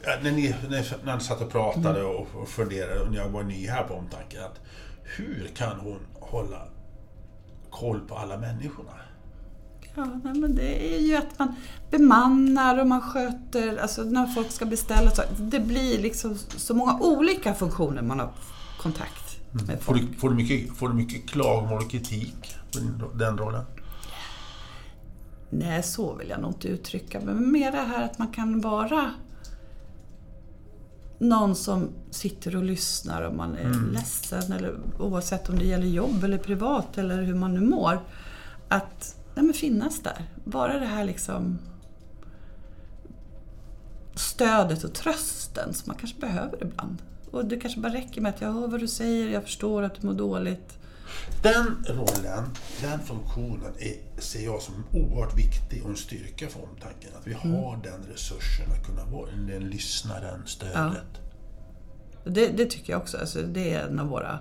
Ja, 0.03 0.11
När 0.23 0.31
ni, 0.31 0.55
när 1.03 1.15
ni 1.17 1.23
satt 1.23 1.41
och 1.41 1.51
pratade 1.51 2.03
och, 2.03 2.27
och 2.35 2.47
funderade, 2.49 2.99
och 2.99 3.15
jag 3.15 3.29
var 3.29 3.43
ny 3.43 3.67
här 3.67 3.83
på 3.83 3.93
omtanken, 3.93 4.43
att 4.43 4.59
hur 5.03 5.51
kan 5.55 5.79
hon 5.79 5.99
hålla 6.19 6.67
koll 7.69 7.99
på 7.99 8.15
alla 8.15 8.37
människorna? 8.37 8.91
Ja, 9.95 10.05
nej, 10.23 10.33
men 10.33 10.55
det 10.55 10.95
är 10.95 10.99
ju 10.99 11.15
att 11.15 11.39
man 11.39 11.55
bemannar 11.89 12.77
och 12.79 12.87
man 12.87 13.01
sköter, 13.01 13.77
alltså 13.77 14.03
när 14.03 14.27
folk 14.27 14.51
ska 14.51 14.65
beställa. 14.65 15.11
Så, 15.11 15.21
det 15.39 15.59
blir 15.59 16.01
liksom 16.01 16.37
så 16.57 16.73
många 16.73 16.99
olika 16.99 17.53
funktioner 17.53 18.01
man 18.01 18.19
har 18.19 18.31
kontakt 18.79 19.37
med 19.51 19.81
Får 19.81 19.93
folk. 19.93 20.01
du, 20.11 20.17
får 20.17 20.29
du, 20.29 20.35
mycket, 20.35 20.77
får 20.77 20.89
du 20.89 20.95
mycket 20.95 21.29
klagomål 21.29 21.83
och 21.83 21.91
kritik 21.91 22.55
på 22.73 22.79
den 23.17 23.37
rollen? 23.37 23.65
Nej, 25.49 25.83
så 25.83 26.15
vill 26.15 26.29
jag 26.29 26.41
nog 26.41 26.51
inte 26.51 26.67
uttrycka 26.67 27.19
men 27.19 27.51
mer 27.51 27.71
det 27.71 27.77
här 27.77 28.03
att 28.05 28.19
man 28.19 28.27
kan 28.27 28.61
vara 28.61 29.11
någon 31.21 31.55
som 31.55 31.89
sitter 32.09 32.55
och 32.55 32.63
lyssnar 32.63 33.21
om 33.21 33.37
man 33.37 33.55
är 33.55 33.91
ledsen 33.93 34.51
eller 34.51 34.79
oavsett 34.99 35.49
om 35.49 35.59
det 35.59 35.65
gäller 35.65 35.87
jobb 35.87 36.23
eller 36.23 36.37
privat 36.37 36.97
eller 36.97 37.21
hur 37.21 37.35
man 37.35 37.53
nu 37.53 37.59
mår. 37.61 37.99
Att 38.67 39.15
nej, 39.35 39.45
men 39.45 39.53
finnas 39.53 39.99
där. 39.99 40.25
Bara 40.43 40.79
det 40.79 40.85
här 40.85 41.05
liksom 41.05 41.59
stödet 44.15 44.83
och 44.83 44.93
trösten 44.93 45.73
som 45.73 45.83
man 45.85 45.97
kanske 45.97 46.19
behöver 46.19 46.63
ibland. 46.63 46.97
Och 47.31 47.45
det 47.45 47.59
kanske 47.59 47.79
bara 47.79 47.93
räcker 47.93 48.21
med 48.21 48.29
att 48.29 48.41
jag 48.41 48.51
hör 48.51 48.67
vad 48.67 48.79
du 48.79 48.87
säger, 48.87 49.29
jag 49.29 49.43
förstår 49.43 49.83
att 49.83 50.01
du 50.01 50.07
mår 50.07 50.13
dåligt. 50.13 50.77
Den 51.41 51.85
rollen, 51.87 52.43
den 52.81 52.99
funktionen 52.99 53.73
är, 53.79 54.21
ser 54.21 54.45
jag 54.45 54.61
som 54.61 54.83
oerhört 54.91 55.37
viktig 55.37 55.83
och 55.83 55.89
en 55.89 55.95
styrka 55.95 56.47
för 56.47 56.63
omtanken. 56.63 57.09
Att 57.19 57.27
vi 57.27 57.33
har 57.33 57.79
den 57.83 58.03
resursen 58.11 58.71
att 58.71 58.85
kunna 58.85 59.05
vara 59.05 59.31
den 59.31 59.69
lyssnaren, 59.69 60.41
stödet. 60.45 61.21
Det, 62.23 62.47
det 62.47 62.65
tycker 62.65 62.93
jag 62.93 63.01
också. 63.01 63.17
Alltså, 63.17 63.41
det 63.41 63.73
är 63.73 63.87
en 63.87 63.99
av 63.99 64.07
våra 64.07 64.39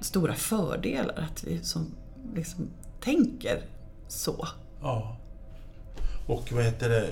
stora 0.00 0.34
fördelar. 0.34 1.28
Att 1.30 1.44
vi 1.44 1.64
som 1.64 1.94
liksom 2.34 2.68
tänker 3.00 3.62
så. 4.08 4.48
Ja. 4.82 5.16
Och 6.26 6.52
vad 6.52 6.64
heter 6.64 6.88
det? 6.88 7.10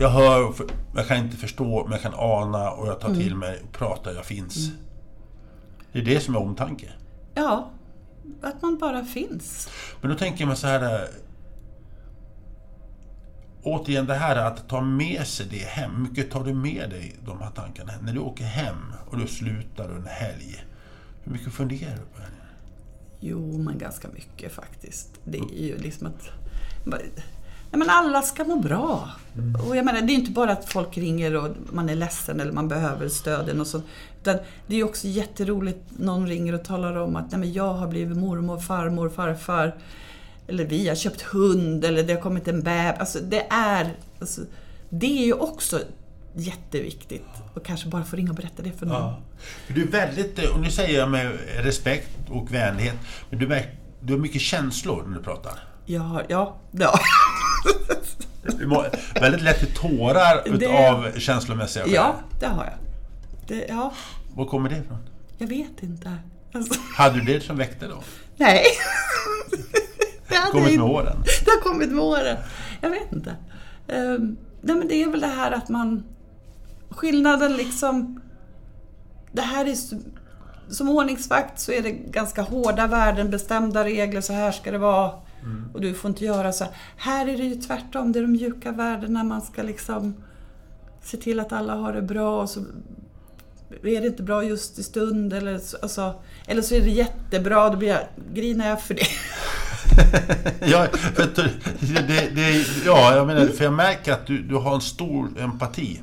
Jag 0.00 0.10
hör, 0.10 0.54
jag 0.96 1.06
kan 1.06 1.16
inte 1.16 1.36
förstå, 1.36 1.82
men 1.82 1.92
jag 1.92 2.02
kan 2.02 2.14
ana 2.14 2.70
och 2.70 2.88
jag 2.88 3.00
tar 3.00 3.14
till 3.14 3.34
mig 3.34 3.62
och 3.64 3.72
pratar, 3.72 4.12
jag 4.12 4.24
finns. 4.24 4.70
Det 5.92 5.98
är 5.98 6.04
det 6.04 6.20
som 6.20 6.34
är 6.34 6.38
omtanke. 6.38 6.92
Ja, 7.34 7.70
att 8.42 8.62
man 8.62 8.78
bara 8.78 9.04
finns. 9.04 9.68
Men 10.00 10.10
då 10.10 10.16
tänker 10.16 10.46
man 10.46 10.56
så 10.56 10.66
här... 10.66 10.94
eh, 10.94 11.08
Återigen 13.62 14.06
det 14.06 14.14
här 14.14 14.36
att 14.36 14.68
ta 14.68 14.80
med 14.80 15.26
sig 15.26 15.46
det 15.50 15.56
hem. 15.58 15.90
Hur 15.96 16.02
mycket 16.02 16.30
tar 16.30 16.44
du 16.44 16.54
med 16.54 16.90
dig 16.90 17.16
de 17.24 17.40
här 17.40 17.50
tankarna? 17.50 17.92
När 18.02 18.12
du 18.12 18.18
åker 18.20 18.44
hem 18.44 18.76
och 19.10 19.18
du 19.18 19.26
slutar 19.26 19.88
en 19.88 20.06
helg. 20.06 20.64
Hur 21.24 21.32
mycket 21.32 21.52
funderar 21.52 21.90
du 21.94 22.00
på 22.02 22.18
det? 22.18 22.26
Jo, 23.20 23.58
men 23.58 23.78
ganska 23.78 24.08
mycket 24.08 24.52
faktiskt. 24.52 25.08
Det 25.24 25.38
är 25.38 25.66
ju 25.66 25.78
liksom 25.78 26.06
att... 26.06 26.28
Nej, 27.72 27.78
men 27.78 27.90
alla 27.90 28.22
ska 28.22 28.44
må 28.44 28.56
bra. 28.56 29.08
Och 29.68 29.76
jag 29.76 29.84
menar, 29.84 30.00
det 30.00 30.12
är 30.12 30.14
inte 30.14 30.30
bara 30.30 30.52
att 30.52 30.72
folk 30.72 30.98
ringer 30.98 31.36
och 31.36 31.48
man 31.72 31.88
är 31.88 31.94
ledsen 31.94 32.40
eller 32.40 32.52
man 32.52 32.68
behöver 32.68 33.08
stöd 33.08 33.60
och 33.60 33.66
sånt. 33.66 33.84
Utan 34.20 34.36
det 34.66 34.76
är 34.76 34.84
också 34.84 35.06
jätteroligt 35.08 35.78
någon 35.98 36.26
ringer 36.28 36.52
och 36.54 36.64
talar 36.64 36.96
om 36.96 37.16
att 37.16 37.30
Nej, 37.30 37.40
men 37.40 37.52
jag 37.52 37.74
har 37.74 37.88
blivit 37.88 38.16
mormor, 38.16 38.58
farmor, 38.58 39.08
farfar. 39.08 39.74
Eller 40.46 40.64
vi 40.64 40.88
har 40.88 40.94
köpt 40.94 41.20
hund 41.22 41.84
eller 41.84 42.02
det 42.02 42.12
har 42.14 42.20
kommit 42.20 42.48
en 42.48 42.62
bebis. 42.62 43.00
Alltså, 43.00 43.18
det 43.18 43.46
är... 43.50 43.94
Alltså, 44.20 44.40
det 44.90 45.06
är 45.22 45.26
ju 45.26 45.32
också 45.32 45.80
jätteviktigt. 46.34 47.26
Och 47.54 47.64
kanske 47.64 47.88
bara 47.88 48.04
få 48.04 48.16
ringa 48.16 48.30
och 48.30 48.36
berätta 48.36 48.62
det 48.62 48.72
för 48.72 48.86
någon. 48.86 48.96
Ja. 49.02 49.18
Du 49.68 49.82
är 49.82 49.86
väldigt, 49.86 50.50
och 50.54 50.60
nu 50.60 50.70
säger 50.70 50.98
jag 50.98 51.10
med 51.10 51.32
respekt 51.62 52.10
och 52.28 52.54
vänlighet, 52.54 52.96
men 53.30 53.38
du, 53.38 53.54
är- 53.54 53.74
du 54.00 54.12
har 54.12 54.20
mycket 54.20 54.40
känslor 54.40 55.04
när 55.08 55.16
du 55.18 55.22
pratar. 55.24 55.52
Ja, 55.86 56.22
ja, 56.28 56.56
ja. 56.70 56.98
Du 58.58 58.66
må, 58.66 58.84
väldigt 59.14 59.42
lätt 59.42 59.58
till 59.58 59.74
tårar 59.74 60.42
Det- 60.44 60.50
utav 60.50 61.18
känslomässiga 61.18 61.84
skäl. 61.84 61.92
Ja, 61.94 62.14
det 62.40 62.46
har 62.46 62.64
jag. 62.64 62.74
Det, 63.48 63.66
ja, 63.68 63.92
Var 64.34 64.44
kommer 64.46 64.68
det 64.70 64.76
ifrån? 64.76 64.98
jag 65.38 65.46
vet 65.46 65.82
inte. 65.82 66.12
Alltså, 66.54 66.80
Hade 66.96 67.20
du 67.20 67.24
det 67.34 67.40
som 67.40 67.56
väckte 67.56 67.86
då? 67.86 68.02
nej. 68.36 68.64
Det, 70.28 70.36
hade 70.36 70.52
Kommit 70.52 70.78
med 70.80 70.86
åren? 70.90 71.16
det 71.44 71.50
har 71.50 71.60
kommit 71.72 71.90
med 71.92 72.04
åren. 72.04 72.36
Jag 72.80 72.90
vet 72.90 73.12
inte. 73.12 73.30
Um, 73.88 74.36
nej, 74.62 74.76
men 74.76 74.88
det 74.88 75.02
är 75.02 75.08
väl 75.10 75.20
det 75.20 75.26
här 75.26 75.52
att 75.52 75.68
man... 75.68 76.04
Skillnaden 76.90 77.56
liksom... 77.56 78.20
Det 79.32 79.42
här 79.42 79.66
är... 79.68 79.74
så- 79.74 79.96
Som 80.68 80.88
ordningsvakt 80.88 81.60
så 81.60 81.72
är 81.72 81.82
det 81.82 81.90
ganska 81.90 82.42
hårda 82.42 82.86
värden, 82.86 83.30
bestämda 83.30 83.84
regler, 83.84 84.20
så 84.20 84.32
här 84.32 84.52
ska 84.52 84.70
det 84.70 84.78
vara. 84.78 85.12
Och 85.74 85.80
du 85.80 85.94
får 85.94 86.08
inte 86.08 86.24
göra 86.24 86.52
så 86.52 86.64
här. 86.64 86.72
Här 86.96 87.28
är 87.28 87.36
det 87.36 87.44
ju 87.44 87.54
tvärtom, 87.54 88.12
det 88.12 88.18
är 88.18 88.22
de 88.22 88.32
mjuka 88.32 88.72
värdena 88.72 89.24
man 89.24 89.42
ska 89.42 89.62
liksom 89.62 90.14
se 91.02 91.16
till 91.16 91.40
att 91.40 91.52
alla 91.52 91.74
har 91.74 91.92
det 91.92 92.02
bra 92.02 92.42
och 92.42 92.50
så 92.50 92.60
är 93.82 94.00
det 94.00 94.06
inte 94.06 94.22
bra 94.22 94.44
just 94.44 94.78
i 94.78 94.82
stund 94.82 95.32
eller 95.32 95.58
så, 95.58 95.76
alltså, 95.82 96.14
eller 96.46 96.62
så 96.62 96.74
är 96.74 96.80
det 96.80 96.90
jättebra, 96.90 97.70
då 97.70 97.76
blir 97.76 97.88
jag, 97.88 98.02
grinar 98.34 98.68
jag 98.68 98.82
för 98.82 98.94
det. 98.94 99.06
ja, 100.70 100.86
för 100.92 101.26
det, 102.08 102.30
det, 102.34 102.66
ja, 102.86 103.16
jag 103.16 103.26
menar, 103.26 103.46
för 103.46 103.64
jag 103.64 103.72
märker 103.72 104.12
att 104.12 104.26
du, 104.26 104.42
du 104.42 104.54
har 104.54 104.74
en 104.74 104.80
stor 104.80 105.40
empati. 105.40 106.00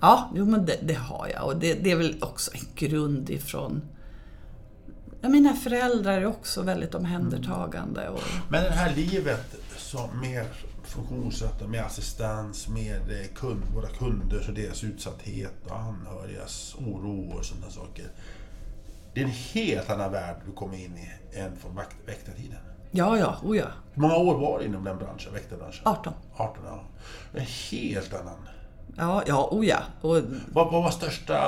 Ja, 0.00 0.30
jo, 0.34 0.44
men 0.44 0.66
det, 0.66 0.76
det 0.82 0.94
har 0.94 1.28
jag. 1.34 1.44
Och 1.44 1.56
det, 1.56 1.74
det 1.74 1.90
är 1.90 1.96
väl 1.96 2.16
också 2.20 2.50
en 2.54 2.88
grund 2.88 3.30
ifrån... 3.30 3.82
Ja, 5.22 5.28
mina 5.28 5.54
föräldrar 5.54 6.12
är 6.12 6.26
också 6.26 6.62
väldigt 6.62 6.94
omhändertagande. 6.94 8.08
Och, 8.08 8.20
Men 8.48 8.62
det 8.62 8.70
här 8.70 8.94
livet 8.94 9.54
som 9.76 10.20
med 10.20 10.46
funktionsrätta, 10.84 11.66
med 11.66 11.84
assistans, 11.84 12.68
med 12.68 13.10
eh, 13.10 13.26
kund, 13.34 13.62
våra 13.74 13.88
kunders 13.88 14.48
och 14.48 14.54
deras 14.54 14.84
utsatthet 14.84 15.52
och 15.64 15.76
anhörigas 15.78 16.74
oro 16.78 17.32
och 17.38 17.44
sådana 17.44 17.70
saker. 17.70 18.04
Det 19.14 19.20
är 19.20 19.24
en 19.24 19.30
helt 19.30 19.90
annan 19.90 20.12
värld 20.12 20.36
du 20.46 20.52
kommer 20.52 20.76
in 20.76 20.96
i 20.98 21.38
än 21.38 21.56
från 21.56 21.80
väktartiden. 22.06 22.58
ja, 22.90 23.18
ja, 23.18 23.36
oh 23.42 23.56
ja. 23.56 23.66
Hur 23.92 24.02
många 24.02 24.16
år 24.16 24.38
var 24.38 24.58
det 24.58 24.64
inom 24.64 24.84
den 24.84 24.98
branschen, 24.98 25.32
väktarbranschen? 25.32 25.82
18. 25.84 26.12
18 26.36 26.62
ja. 26.64 26.82
En 27.34 27.46
helt 27.70 28.14
annan. 28.14 28.48
Ja, 28.96 29.22
ja, 29.26 29.48
oh 29.52 29.66
ja. 29.66 29.78
Och, 30.00 30.16
Vad, 30.52 30.72
vad 30.72 30.82
var 30.82 30.90
största 30.90 31.38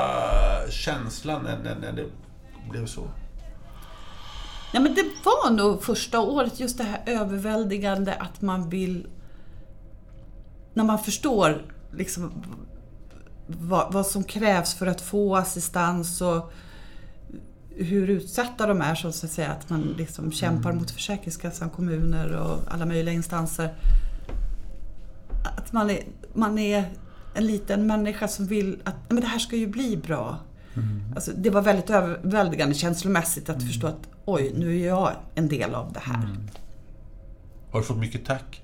känslan 0.71 1.43
när, 1.43 1.59
när, 1.59 1.77
när 1.77 1.93
det 1.93 2.07
blev 2.71 2.87
så? 2.87 3.09
Ja, 4.75 4.81
men 4.81 4.95
det 4.95 5.05
var 5.25 5.51
nog 5.51 5.83
första 5.83 6.21
året 6.21 6.61
just 6.61 6.79
det 6.79 6.85
här 6.85 7.03
överväldigande 7.07 8.15
att 8.15 8.43
man 8.43 8.69
vill... 8.69 9.07
När 10.75 10.85
man 10.85 10.99
förstår 10.99 11.63
liksom 11.93 12.45
vad, 13.47 13.93
vad 13.93 14.07
som 14.07 14.25
krävs 14.25 14.75
för 14.75 14.87
att 14.87 15.01
få 15.01 15.37
assistans 15.37 16.21
och 16.21 16.53
hur 17.77 18.11
utsatta 18.11 18.67
de 18.67 18.81
är, 18.81 18.95
så 18.95 19.09
att 19.09 19.15
säga, 19.15 19.51
att 19.51 19.71
man 19.71 19.83
liksom 19.83 20.33
kämpar 20.33 20.73
mot 20.73 20.91
Försäkringskassan, 20.91 21.71
kommuner 21.71 22.37
och 22.37 22.59
alla 22.69 22.87
möjliga 22.87 23.15
instanser. 23.15 23.75
Att 25.57 25.73
man 25.73 25.91
är, 25.91 26.05
man 26.33 26.59
är 26.59 26.85
en 27.35 27.47
liten 27.47 27.87
människa 27.87 28.29
som 28.29 28.47
vill 28.47 28.81
att 28.85 28.95
men 29.09 29.21
det 29.21 29.27
här 29.27 29.39
ska 29.39 29.57
ju 29.57 29.67
bli 29.67 29.97
bra. 29.97 30.39
Alltså, 31.15 31.33
det 31.37 31.51
var 31.51 31.63
väldigt 31.63 31.91
överväldigande 31.91 32.75
känslomässigt 32.75 33.49
att 33.51 33.63
förstå 33.63 33.87
att 33.87 34.09
oj, 34.25 34.53
nu 34.55 34.81
är 34.81 34.87
jag 34.87 35.13
en 35.35 35.49
del 35.49 35.75
av 35.75 35.93
det 35.93 36.01
här. 36.01 36.29
Har 37.71 37.81
du 37.81 37.87
fått 37.87 37.99
mycket 37.99 38.27
tack? 38.27 38.63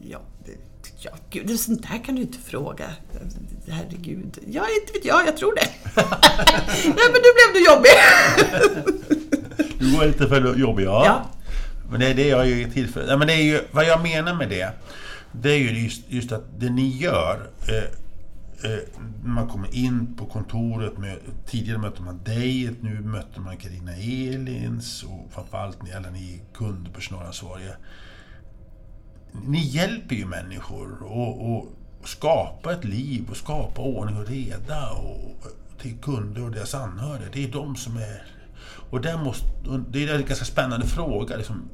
Ja, 0.00 0.18
det, 0.46 0.52
ja, 0.98 1.10
gud, 1.30 1.46
det, 1.46 1.58
sånt 1.58 1.82
där 1.82 2.04
kan 2.04 2.14
du 2.14 2.22
inte 2.22 2.38
fråga. 2.38 2.84
Herregud. 3.68 4.38
Ja, 4.46 4.66
inte 4.80 4.92
vet 4.92 5.04
jag, 5.04 5.26
jag 5.26 5.36
tror 5.36 5.54
det. 5.54 5.68
Nej, 6.84 7.08
men 7.12 7.20
nu 7.24 7.30
blev 7.36 7.52
du 7.54 7.64
jobbig. 7.66 7.90
Du 9.78 9.96
går 9.96 10.06
lite 10.06 10.28
för 10.28 10.56
jobbig, 10.56 10.84
ja. 10.84 11.02
Ja. 11.06 11.30
Men 11.90 12.00
det 12.00 12.06
är 12.06 12.14
det 12.14 12.28
jag 12.28 12.50
är 12.50 12.70
till 12.70 12.88
för. 12.88 13.06
Ja, 13.08 13.16
men 13.16 13.26
det 13.26 13.32
är 13.34 13.42
ju, 13.42 13.60
vad 13.70 13.84
jag 13.84 14.02
menar 14.02 14.34
med 14.34 14.48
det, 14.48 14.72
det 15.32 15.50
är 15.50 15.58
ju 15.58 15.82
just, 15.82 16.02
just 16.08 16.32
att 16.32 16.44
det 16.58 16.70
ni 16.70 16.88
gör, 16.96 17.50
eh, 17.68 17.84
Eh, 18.64 19.00
man 19.24 19.48
kommer 19.48 19.74
in 19.74 20.16
på 20.16 20.26
kontoret, 20.26 20.98
med, 20.98 21.18
tidigare 21.46 21.78
mötte 21.78 22.02
man 22.02 22.22
dig, 22.24 22.70
nu 22.80 23.00
möter 23.00 23.40
man 23.40 23.56
Carina 23.56 23.92
Elins 23.96 25.02
och 25.02 25.32
framförallt 25.32 25.82
ni, 25.82 25.92
alla 25.92 26.10
ni 26.10 26.42
kund 26.54 26.88
och 26.88 26.94
personalansvariga. 26.94 27.74
Ni 29.32 29.58
hjälper 29.58 30.14
ju 30.14 30.26
människor 30.26 31.02
och, 31.02 31.52
och 31.52 31.66
skapa 32.04 32.72
ett 32.72 32.84
liv 32.84 33.30
och 33.30 33.36
skapa 33.36 33.82
ordning 33.82 34.16
och 34.16 34.28
reda 34.28 34.90
och, 34.90 35.36
till 35.80 35.98
kunder 35.98 36.44
och 36.44 36.50
deras 36.50 36.74
anhöriga. 36.74 37.28
Det 37.32 37.44
är 37.44 37.52
de 37.52 37.76
som 37.76 37.96
är... 37.96 38.22
Och 38.90 39.00
där 39.00 39.18
måste, 39.18 39.46
det 39.90 40.08
är 40.08 40.14
en 40.14 40.24
ganska 40.24 40.44
spännande 40.44 40.86
fråga. 40.86 41.36
Liksom, 41.36 41.68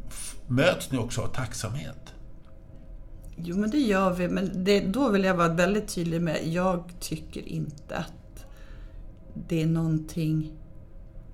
möts 0.46 0.90
ni 0.92 0.98
också 0.98 1.22
av 1.22 1.26
tacksamhet? 1.26 2.13
Jo, 3.36 3.56
men 3.56 3.70
det 3.70 3.78
gör 3.78 4.12
vi. 4.12 4.28
Men 4.28 4.64
det, 4.64 4.80
då 4.80 5.08
vill 5.08 5.24
jag 5.24 5.34
vara 5.34 5.48
väldigt 5.48 5.88
tydlig 5.88 6.20
med, 6.20 6.46
jag 6.46 6.84
tycker 7.00 7.48
inte 7.48 7.96
att 7.96 8.46
det 9.48 9.62
är 9.62 9.66
någonting 9.66 10.52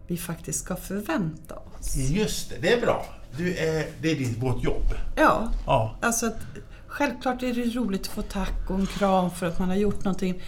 vi 0.07 0.17
faktiskt 0.17 0.65
ska 0.65 0.77
förvänta 0.77 1.55
oss. 1.55 1.97
Just 1.97 2.51
det, 2.51 2.57
det 2.61 2.73
är 2.73 2.81
bra. 2.81 3.07
Du 3.37 3.57
är, 3.57 3.87
det 4.03 4.11
är 4.11 4.17
ditt, 4.17 4.39
vårt 4.43 4.65
jobb. 4.65 4.95
Ja, 5.17 5.53
Ja. 5.67 5.97
alltså 6.01 6.27
att, 6.27 6.39
självklart 6.87 7.43
är 7.43 7.55
det 7.55 7.65
roligt 7.65 8.01
att 8.01 8.07
få 8.07 8.23
tack 8.23 8.71
och 8.71 8.79
en 8.79 8.87
kram 8.87 9.31
för 9.31 9.47
att 9.47 9.59
man 9.59 9.69
har 9.69 9.77
gjort 9.77 10.05
någonting. 10.05 10.43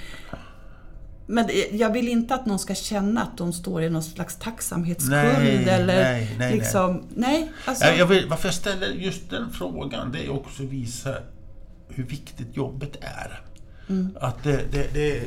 Men 1.27 1.49
jag 1.73 1.93
vill 1.93 2.09
inte 2.09 2.35
att 2.35 2.47
någon 2.47 2.59
ska 2.59 2.75
känna 2.75 3.23
att 3.23 3.39
de 3.39 3.53
står 3.53 3.83
i 3.83 3.91
någon 3.91 4.03
slags 4.03 4.37
tacksamhetsskuld 4.39 5.11
Nej, 5.13 5.65
eller 5.69 6.03
nej, 6.03 6.35
nej, 6.39 6.55
liksom... 6.55 7.03
Nej, 7.15 7.53
alltså... 7.65 7.85
Jag, 7.85 7.99
jag 7.99 8.07
vill, 8.07 8.29
varför 8.29 8.49
jag 8.49 8.55
ställer 8.55 8.87
just 8.89 9.31
den 9.31 9.51
frågan, 9.51 10.13
det 10.13 10.27
är 10.27 10.31
också 10.31 10.63
att 10.63 10.69
visa 10.69 11.15
hur 11.95 12.05
viktigt 12.05 12.57
jobbet 12.57 12.97
är. 13.01 13.43
Att 14.15 14.43
det, 14.43 14.65
det, 14.73 14.95
det... 14.95 15.23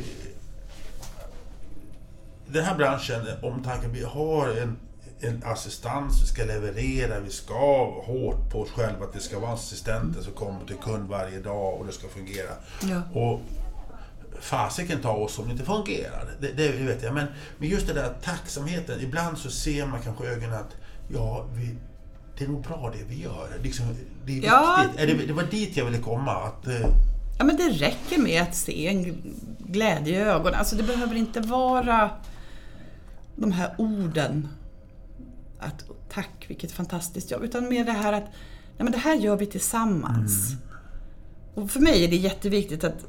Den 2.48 2.66
här 2.66 2.76
branschen, 2.76 3.28
omtanken, 3.42 3.94
vi 3.94 4.04
har 4.04 4.50
en, 4.50 4.78
en 5.20 5.44
assistans 5.44 6.22
vi 6.22 6.26
ska 6.26 6.44
leverera, 6.44 7.20
vi 7.20 7.32
ska 7.32 8.02
hårt 8.06 8.52
på 8.52 8.62
oss 8.62 8.70
själva 8.70 9.06
att 9.06 9.14
det 9.14 9.20
ska 9.20 9.40
vara 9.40 9.52
assistenter 9.52 10.22
som 10.22 10.34
kommer 10.34 10.66
till 10.66 10.76
kund 10.76 11.10
varje 11.10 11.40
dag 11.40 11.80
och 11.80 11.86
det 11.86 11.92
ska 11.92 12.08
fungera. 12.08 12.52
Ja. 12.82 13.02
Och 13.22 13.42
fasiken 14.40 15.02
ta 15.02 15.12
oss 15.12 15.40
om 15.40 15.46
det 15.46 15.52
inte 15.52 15.66
fungerar. 15.66 16.28
Det, 16.40 16.52
det 16.52 16.72
vet 16.72 17.04
jag. 17.04 17.14
Men, 17.14 17.28
men 17.58 17.70
just 17.70 17.88
det 17.88 17.94
där 17.94 18.14
tacksamheten. 18.24 19.02
Ibland 19.02 19.38
så 19.38 19.50
ser 19.50 19.86
man 19.86 20.02
kanske 20.02 20.26
i 20.26 20.28
ögonen 20.28 20.54
att 20.54 20.76
ja, 21.08 21.46
vi, 21.54 21.76
det 22.38 22.44
är 22.44 22.48
nog 22.48 22.62
bra 22.62 22.94
det 22.98 23.04
vi 23.16 23.22
gör. 23.22 23.60
Liksom, 23.64 23.86
det 23.86 24.32
är 24.32 24.36
viktigt. 24.36 24.52
Ja. 24.52 24.86
Är 24.98 25.08
Det, 25.08 25.14
det 25.14 25.34
var 25.34 25.44
dit 25.44 25.78
jag 25.78 25.86
ville 25.86 25.98
komma. 25.98 26.32
Att, 26.32 26.68
eh, 26.68 26.90
Ja, 27.38 27.44
men 27.44 27.58
det 27.58 27.70
räcker 27.70 28.18
med 28.22 28.42
att 28.42 28.56
se 28.56 28.88
en 28.88 29.18
glädje 29.60 30.20
i 30.20 30.22
ögonen. 30.22 30.60
Alltså 30.60 30.76
det 30.76 30.84
behöver 30.84 31.16
inte 31.16 31.40
vara 31.40 32.10
de 33.36 33.52
här 33.52 33.76
orden. 33.78 34.48
Att 35.60 35.86
tack, 36.10 36.46
vilket 36.48 36.72
fantastiskt 36.72 37.32
jobb. 37.32 37.44
Utan 37.44 37.70
mer 37.70 37.86
det 37.86 37.92
här 37.92 38.14
att 38.14 38.24
nej, 38.78 38.84
men 38.84 38.92
det 38.92 38.98
här 38.98 39.16
gör 39.16 39.38
vi 39.38 39.46
tillsammans. 39.46 40.54
Och 41.56 41.72
för 41.72 41.80
mig 41.80 42.04
är 42.04 42.08
det 42.08 42.16
jätteviktigt 42.16 42.84
att 42.84 43.06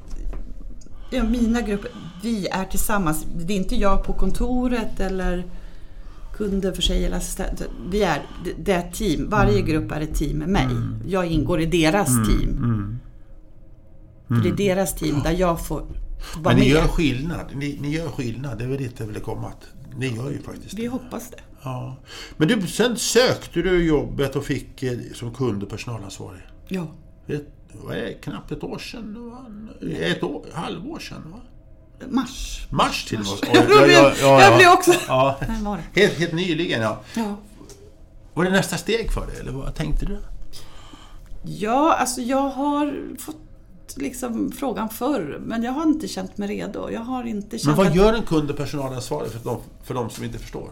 ja, 1.11 1.23
mina 1.23 1.61
grupper, 1.61 1.91
vi 2.23 2.47
är 2.47 2.65
tillsammans. 2.65 3.25
Det 3.35 3.53
är 3.53 3.57
inte 3.57 3.75
jag 3.75 4.03
på 4.03 4.13
kontoret 4.13 4.99
eller 4.99 5.45
kunder 6.37 6.71
för 6.71 6.81
sig 6.81 7.05
eller 7.05 7.17
assistent. 7.17 7.61
Vi 7.89 8.03
är, 8.03 8.21
det- 8.45 8.53
det 8.65 8.71
är 8.71 8.79
ett 8.79 8.93
team. 8.93 9.29
Varje 9.29 9.61
grupp 9.61 9.91
är 9.91 10.01
ett 10.01 10.15
team 10.15 10.37
med 10.37 10.49
mig. 10.49 10.67
Jag 11.07 11.25
ingår 11.27 11.61
i 11.61 11.65
deras 11.65 12.07
team. 12.07 12.99
För 14.27 14.35
det 14.35 14.49
är 14.49 14.53
deras 14.75 14.95
team 14.95 15.19
där 15.23 15.31
jag 15.31 15.65
får 15.67 15.79
vara 15.79 15.89
men 16.43 16.55
ni 16.55 16.59
med. 16.61 16.67
gör 16.67 16.87
skillnad. 16.87 17.45
Ni, 17.55 17.77
ni 17.81 17.91
gör 17.95 18.07
skillnad. 18.07 18.57
Det 18.57 18.63
är 18.63 18.67
väl 18.67 18.77
dit 18.77 18.93
jag 18.97 19.07
ville 19.07 19.19
komma. 19.19 19.51
Ni 19.97 20.15
gör 20.15 20.31
ju 20.31 20.41
faktiskt 20.41 20.73
Vi 20.73 20.81
det. 20.81 20.87
hoppas 20.87 21.29
det. 21.31 21.37
Ja. 21.63 21.97
Men 22.37 22.47
du, 22.47 22.67
sen 22.67 22.97
sökte 22.97 23.61
du 23.61 23.85
jobbet 23.85 24.35
och 24.35 24.43
fick 24.43 24.83
eh, 24.83 24.97
som 25.13 25.33
kund 25.33 25.63
och 25.63 25.69
personalansvarig. 25.69 26.41
Ja. 26.67 26.87
Ett, 27.27 27.47
vad 27.85 27.95
är 27.95 28.01
det, 28.01 28.13
knappt 28.13 28.51
ett 28.51 28.63
år 28.63 28.77
sedan? 28.77 29.69
Ett 30.01 30.23
år, 30.23 30.45
halvår 30.53 30.99
sedan? 30.99 31.21
Va? 31.31 31.39
Mars. 32.09 32.67
Mars 32.69 33.05
till 33.05 33.19
och 33.19 33.25
med. 33.25 33.55
Jag 33.55 33.67
blev- 33.67 34.13
jag 34.21 34.57
blev 34.57 34.69
också- 34.69 34.93
Ja. 35.07 35.39
Helt, 35.95 36.13
helt 36.19 36.33
nyligen, 36.33 36.81
ja. 36.81 36.99
Ja. 37.15 37.35
Var 38.33 38.43
det 38.43 38.49
nästa 38.49 38.77
steg 38.77 39.11
för 39.11 39.27
dig, 39.27 39.39
eller 39.39 39.51
vad 39.51 39.75
tänkte 39.75 40.05
du? 40.05 40.17
ja, 41.43 41.93
alltså 41.93 42.21
jag 42.21 42.49
har 42.49 43.15
fått 43.19 43.35
liksom 43.95 44.51
frågan 44.51 44.89
förr, 44.89 45.41
men 45.45 45.63
jag 45.63 45.71
har 45.71 45.83
inte 45.83 46.07
känt 46.07 46.37
mig 46.37 46.49
redo. 46.49 46.89
Jag 46.91 47.01
har 47.01 47.23
inte 47.23 47.47
Men 47.51 47.59
känt 47.59 47.77
vad 47.77 47.87
att... 47.87 47.95
gör 47.95 48.13
en 48.13 48.23
kund 48.23 48.49
och 48.51 48.57
personalansvarig 48.57 49.31
för 49.31 49.39
de, 49.43 49.59
för 49.83 49.93
de 49.93 50.09
som 50.09 50.23
inte 50.23 50.39
förstår? 50.39 50.69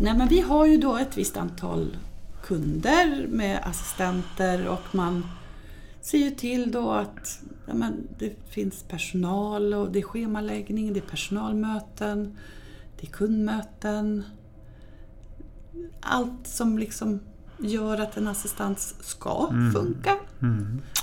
Nej, 0.00 0.14
men 0.16 0.28
vi 0.28 0.40
har 0.40 0.66
ju 0.66 0.76
då 0.76 0.96
ett 0.96 1.16
visst 1.16 1.36
antal 1.36 1.96
kunder 2.44 3.26
med 3.30 3.60
assistenter 3.64 4.66
och 4.68 4.94
man 4.94 5.26
ser 6.04 6.18
ju 6.18 6.30
till 6.30 6.72
då 6.72 6.90
att 6.90 7.38
ja, 7.66 7.74
men 7.74 8.08
det 8.18 8.32
finns 8.48 8.82
personal 8.82 9.74
och 9.74 9.92
det 9.92 9.98
är 9.98 10.02
schemaläggning, 10.02 10.92
det 10.92 10.98
är 10.98 11.10
personalmöten, 11.10 12.38
det 13.00 13.06
är 13.06 13.10
kundmöten. 13.10 14.24
Allt 16.00 16.46
som 16.46 16.78
liksom 16.78 17.20
gör 17.58 18.00
att 18.00 18.16
en 18.16 18.28
assistans 18.28 18.94
ska 19.00 19.48
funka. 19.74 20.16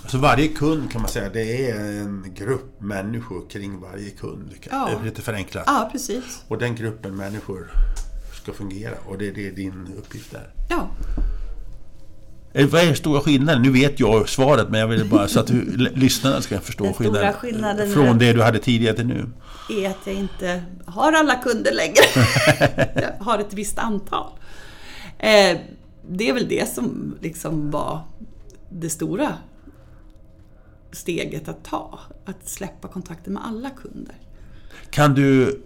Så 0.07 0.17
varje 0.17 0.47
kund 0.47 0.91
kan 0.91 1.01
man 1.01 1.09
säga, 1.09 1.29
det 1.29 1.71
är 1.71 2.01
en 2.01 2.33
grupp 2.35 2.81
människor 2.81 3.49
kring 3.49 3.79
varje 3.79 4.09
kund. 4.09 4.53
Ja. 4.71 4.89
Lite 5.03 5.21
förenklat. 5.21 5.63
Ja, 5.67 5.89
precis. 5.91 6.43
Och 6.47 6.57
den 6.57 6.75
gruppen 6.75 7.15
människor 7.15 7.71
ska 8.41 8.53
fungera 8.53 8.95
och 9.05 9.17
det 9.17 9.27
är 9.27 9.51
din 9.51 9.87
uppgift 9.97 10.33
är. 10.33 10.53
Ja. 10.69 10.89
Eh, 12.53 12.67
Vad 12.67 12.81
är 12.81 12.93
stora 12.93 13.21
skillnaden? 13.21 13.61
Nu 13.61 13.71
vet 13.71 13.99
jag 13.99 14.29
svaret 14.29 14.69
men 14.69 14.79
jag 14.79 14.87
vill 14.87 15.09
bara 15.09 15.27
så 15.27 15.39
att 15.39 15.49
lyssnarna 15.95 16.41
ska 16.41 16.59
förstå 16.59 16.83
Den 16.83 16.93
stora 16.93 17.07
skillnaden. 17.09 17.33
skillnaden 17.33 17.89
är- 17.89 17.93
Från 17.93 18.17
det 18.17 18.33
du 18.33 18.41
hade 18.41 18.59
tidigare 18.59 18.95
till 18.95 19.07
nu. 19.07 19.25
är 19.69 19.89
att 19.89 19.97
jag 20.05 20.15
inte 20.15 20.63
har 20.85 21.13
alla 21.13 21.35
kunder 21.35 21.71
längre. 21.73 22.03
jag 23.19 23.25
har 23.25 23.39
ett 23.39 23.53
visst 23.53 23.77
antal. 23.79 24.31
Eh, 25.19 25.57
det 26.09 26.29
är 26.29 26.33
väl 26.33 26.47
det 26.47 26.73
som 26.73 27.15
liksom 27.21 27.71
var 27.71 28.01
det 28.69 28.89
stora. 28.89 29.33
steget 30.91 31.47
att 31.49 31.63
ta. 31.63 31.99
Att 32.25 32.49
släppa 32.49 32.87
kontakten 32.87 33.33
med 33.33 33.41
alla 33.45 33.69
kunder. 33.69 34.15
Kan 34.89 35.13
du, 35.13 35.61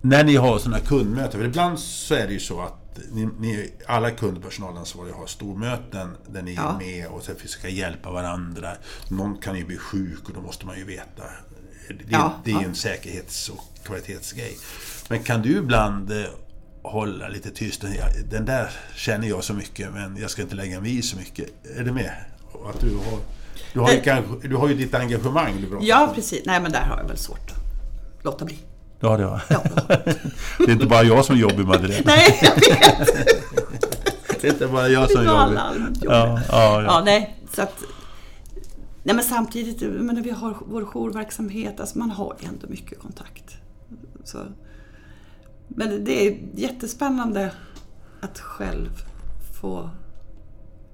när 0.00 0.24
ni 0.24 0.36
har 0.36 0.58
sådana 0.58 0.78
kundmöten, 0.80 1.40
för 1.40 1.46
ibland 1.46 1.78
så 1.78 2.14
är 2.14 2.26
det 2.26 2.32
ju 2.32 2.38
så 2.40 2.60
att 2.60 2.79
ni, 3.12 3.28
ni, 3.40 3.72
alla 3.86 4.10
kundpersonalansvariga 4.10 5.14
har 5.14 5.26
stormöten 5.26 6.16
där 6.28 6.42
ni 6.42 6.54
Ja. 6.54 6.72
är 6.74 6.78
med 6.86 7.06
och 7.06 7.22
så 7.22 7.34
försöka 7.34 7.68
hjälpa 7.68 8.10
varandra. 8.10 8.72
Någon 9.08 9.38
kan 9.38 9.56
ju 9.56 9.64
bli 9.64 9.76
sjuk 9.78 10.28
och 10.28 10.34
då 10.34 10.40
måste 10.40 10.66
man 10.66 10.78
ju 10.78 10.84
veta. 10.84 11.22
Det, 11.88 11.94
Ja, 12.08 12.32
det 12.44 12.50
är 12.50 12.54
ju 12.54 12.60
ja. 12.60 12.68
en 12.68 12.74
säkerhets 12.74 13.48
och 13.48 13.60
kvalitetsgrej. 13.84 14.58
Men 15.08 15.22
kan 15.22 15.42
du 15.42 15.56
ibland 15.56 16.10
eh, 16.12 16.24
hålla 16.82 17.28
lite 17.28 17.50
tyst? 17.50 17.84
Den 18.30 18.44
där 18.44 18.70
känner 18.96 19.28
jag 19.28 19.44
så 19.44 19.54
mycket 19.54 19.92
men 19.92 20.16
jag 20.16 20.30
ska 20.30 20.42
inte 20.42 20.54
lägga 20.54 20.80
mig 20.80 20.98
i 20.98 21.02
så 21.02 21.16
mycket. 21.16 21.48
Är 21.76 21.84
du 21.84 21.92
med? 21.92 22.12
Och 22.52 22.70
Att 22.70 22.80
du, 22.80 22.96
har, 22.96 23.18
du, 23.72 23.80
har 23.80 23.90
ju, 23.92 24.48
du 24.48 24.56
har 24.56 24.68
ju 24.68 24.74
ditt 24.74 24.94
engagemang 24.94 25.66
du 25.70 25.86
Ja, 25.86 26.12
precis. 26.14 26.42
Nej, 26.46 26.60
men 26.60 26.72
där 26.72 26.80
har 26.82 26.98
jag 26.98 27.08
väl 27.08 27.18
svårt 27.18 27.50
att 27.50 28.24
låta 28.24 28.44
bli. 28.44 28.58
Det 29.00 29.06
har 29.06 29.18
Ja. 29.18 29.40
Det 30.58 30.64
är 30.64 30.70
inte 30.72 30.86
bara 30.86 31.02
jag 31.02 31.24
som 31.24 31.36
är 31.36 31.40
jobbig 31.40 31.66
Madeleine. 31.66 32.02
Nej, 32.06 32.38
jag 32.42 32.54
vet! 32.54 33.08
Det 34.40 34.48
är 34.48 34.52
inte 34.52 34.66
bara 34.66 34.88
jag 34.88 35.10
som 35.10 35.24
Det 35.24 35.30
jobbiga. 35.30 35.72
Ja, 36.00 36.00
ja, 36.04 36.40
Ja, 36.48 36.82
ja. 36.82 37.02
nej, 37.04 37.38
så 37.54 37.62
att... 37.62 37.82
Nej, 39.02 39.16
men 39.16 39.24
samtidigt, 39.24 39.82
jag 39.82 39.92
menar, 39.92 40.22
vi 40.22 40.30
har 40.30 40.56
vår 40.66 40.84
jourverksamhet, 40.84 41.80
alltså 41.80 41.98
man 41.98 42.10
har 42.10 42.36
ändå 42.40 42.66
mycket 42.68 42.98
kontakt. 42.98 43.56
Så, 44.24 44.38
men 45.68 46.04
det 46.04 46.26
är 46.26 46.38
jättespännande 46.54 47.52
att 48.20 48.38
själv 48.38 48.90
få 49.60 49.90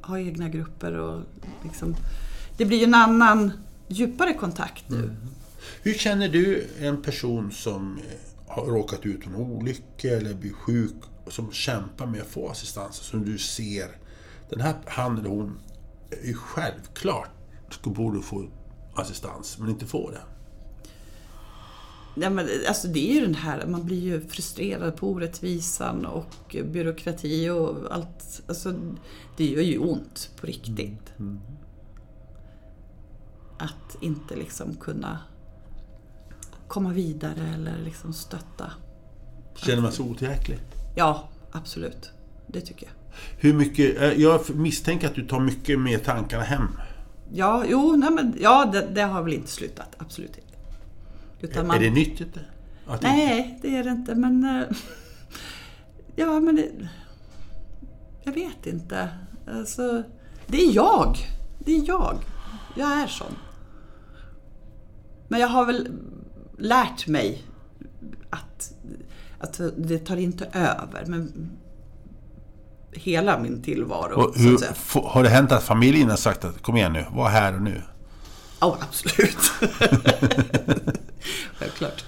ha 0.03 0.19
egna 0.19 0.49
grupper 0.49 0.93
och 0.99 1.23
liksom... 1.65 1.97
Det 2.57 2.65
blir 2.65 2.79
ju 2.79 2.85
en 2.85 2.95
annan, 2.95 3.53
djupare 3.89 4.35
kontakt 4.35 4.85
nu. 4.91 5.17
Hur 5.87 5.95
känner 5.95 6.29
du 6.29 6.67
en 6.81 7.03
person 7.03 7.53
som 7.53 7.99
eh, 7.99 8.05
har 8.47 8.67
råkat 8.67 9.07
ut 9.07 9.25
för 9.25 9.31
en 9.31 9.37
olycka 9.37 10.09
eller 10.09 10.35
blir 10.35 10.53
sjuk 10.53 10.95
och 11.25 11.33
som 11.33 11.53
kämpar 11.53 12.07
med 12.07 12.21
att 12.21 12.27
få 12.27 12.49
assistans? 12.49 12.97
Som 12.97 13.25
du 13.25 13.39
ser, 13.39 13.89
den 14.51 14.61
här 14.61 14.75
han 14.87 15.19
eller 15.19 15.29
hon 15.29 15.59
är 16.11 16.27
ju 16.27 16.35
självklart 16.35 17.31
borde 17.85 18.23
få 18.23 18.49
assistans 18.95 19.59
men 19.59 19.71
inte 19.71 19.87
får 19.87 20.13
det. 20.13 20.23
Ja, 22.23 22.31
men, 22.31 22.49
alltså 22.69 22.89
det 22.89 23.11
är 23.11 23.15
ju 23.15 23.21
den 23.21 23.35
här, 23.35 23.67
man 23.67 23.85
blir 23.85 24.01
ju 24.01 24.21
frustrerad 24.21 24.97
på 24.97 25.09
orättvisan 25.09 26.07
och 26.07 26.57
byråkrati 26.65 27.51
och 27.51 27.95
allt. 27.95 28.43
Alltså, 28.49 28.75
det 29.37 29.45
gör 29.45 29.63
ju 29.63 29.79
ont 29.79 30.31
på 30.41 30.47
riktigt. 30.47 31.13
Att 33.59 33.97
inte 34.03 34.37
liksom 34.37 34.75
kunna 34.75 35.19
komma 36.69 36.91
vidare 36.93 37.55
eller 37.55 37.79
liksom 37.85 38.13
stötta. 38.13 38.71
Känner 39.55 39.83
man 39.83 39.93
sig 39.93 40.05
otillräcklig? 40.05 40.59
Ja, 40.97 41.29
absolut. 41.53 42.11
Det 42.47 42.61
tycker 42.61 42.87
jag. 42.87 42.93
Hur 43.39 43.55
mycket, 43.55 44.01
eh, 44.03 44.13
jag 44.13 44.55
misstänker 44.57 45.07
att 45.09 45.15
du 45.15 45.27
tar 45.27 45.41
mycket 45.41 45.81
med 45.81 46.05
tankarna 46.05 46.43
hem. 46.43 46.69
Ja, 47.33 47.65
jo, 47.69 47.97
nej, 47.97 48.11
men, 48.11 48.35
ja 48.41 48.65
det, 48.73 48.89
det 48.95 49.03
har 49.03 49.23
väl 49.23 49.33
inte 49.33 49.51
slutat. 49.51 49.95
Absolut 49.99 50.37
inte. 50.39 50.59
Utan 51.41 51.67
man- 51.67 51.77
Är 51.77 51.81
det 51.81 51.91
nyttigt? 51.91 52.37
Att 52.87 53.03
Nej, 53.03 53.59
det 53.63 53.77
är 53.77 53.85
det 53.85 53.91
inte. 53.91 54.15
Men... 54.15 54.45
eh, 54.45 54.65
Ja, 56.17 56.41
men 56.41 56.57
det... 56.57 56.69
Jag 58.23 58.33
vet 58.33 58.67
inte. 58.67 59.09
Alltså, 59.49 60.03
det 60.47 60.57
är 60.57 60.75
jag. 60.75 61.17
Det 61.59 61.77
är 61.77 61.89
jag. 61.89 62.17
Jag 62.77 62.93
är 62.93 63.07
sån. 63.07 63.37
Men 65.29 65.41
jag 65.41 65.49
har 65.49 65.67
väl 65.67 65.89
lärt 66.59 67.07
mig 67.07 67.43
att, 68.31 68.73
att 69.39 69.61
det 69.77 69.99
tar 69.99 70.17
inte 70.17 70.45
över. 70.53 71.05
Men 71.07 71.51
hela 72.93 73.39
min 73.39 73.63
tillvaro. 73.63 74.15
Och 74.15 74.35
så 74.35 74.41
hur, 74.41 74.59
har 75.09 75.23
det 75.23 75.29
hänt 75.29 75.53
att 75.53 75.63
familjen 75.63 76.11
har 76.11 76.17
sagt 76.17 76.45
att 76.45 76.63
kom 76.63 76.77
igen 76.77 76.93
nu, 76.93 77.07
var 77.13 77.29
här 77.29 77.55
och 77.55 77.63
nu? 77.63 77.83
Ja, 78.61 78.79
absolut. 78.81 79.51
Självklart. 81.59 82.05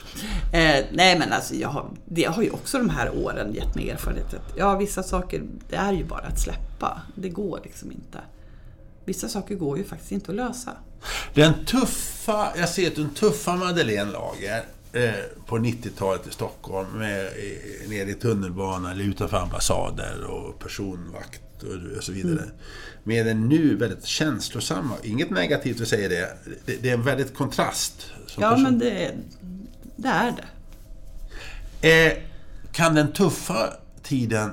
Eh, 0.53 0.85
nej, 0.93 1.19
men 1.19 1.33
alltså, 1.33 1.55
jag 1.55 1.69
har, 1.69 1.91
det 2.05 2.25
har 2.25 2.43
ju 2.43 2.51
också 2.51 2.79
de 2.79 2.91
här 2.91 3.17
åren 3.17 3.55
gett 3.55 3.75
mig 3.75 3.91
erfarenhet 3.91 4.35
att 4.35 4.57
ja, 4.57 4.77
vissa 4.77 5.03
saker, 5.03 5.43
det 5.71 5.77
är 5.77 5.93
ju 5.93 6.05
bara 6.05 6.27
att 6.27 6.41
släppa. 6.41 7.03
Det 7.15 7.29
går 7.29 7.61
liksom 7.65 7.93
inte. 7.93 8.19
Vissa 9.05 9.29
saker 9.29 9.55
går 9.55 9.79
ju 9.79 9.85
faktiskt 9.85 10.13
inte 10.13 10.31
att 10.31 10.37
lösa. 10.37 10.73
Den 11.35 11.65
tuffa, 11.65 12.53
jag 12.57 12.69
ser 12.69 12.87
att 12.87 12.97
den 12.97 13.11
tuffa 13.11 13.57
Madeleine 13.57 14.13
Lager 14.13 14.65
eh, 14.93 15.11
på 15.47 15.59
90-talet 15.59 16.27
i 16.27 16.31
Stockholm 16.31 16.99
med, 16.99 17.27
eh, 17.27 17.89
nere 17.89 18.11
i 18.11 18.15
tunnelbanan 18.15 18.93
eller 18.93 19.05
utanför 19.05 19.37
ambassader 19.37 20.25
och 20.25 20.59
personvakt 20.59 21.63
och, 21.97 22.05
så 22.05 22.13
vidare. 22.13 22.43
Mm. 22.43 22.51
Med 23.05 23.27
den 23.27 23.49
nu 23.49 23.77
väldigt 23.77 24.05
känslosamma, 24.05 24.95
inget 25.03 25.31
negativt 25.31 25.81
att 25.81 25.89
säga 25.89 26.09
det, 26.09 26.37
det, 26.67 26.83
det 26.83 26.91
är 26.91 26.95
en 26.95 27.03
väldigt 27.03 27.35
kontrast. 27.35 28.13
Ja, 28.37 28.51
person. 28.51 28.63
men 28.63 28.79
det, 28.79 29.15
det 29.97 30.09
är 30.09 30.35
det. 31.81 32.07
eh, 32.07 32.23
kan 32.73 32.95
den 32.95 33.13
tuffa 33.13 33.73
tiden 34.03 34.51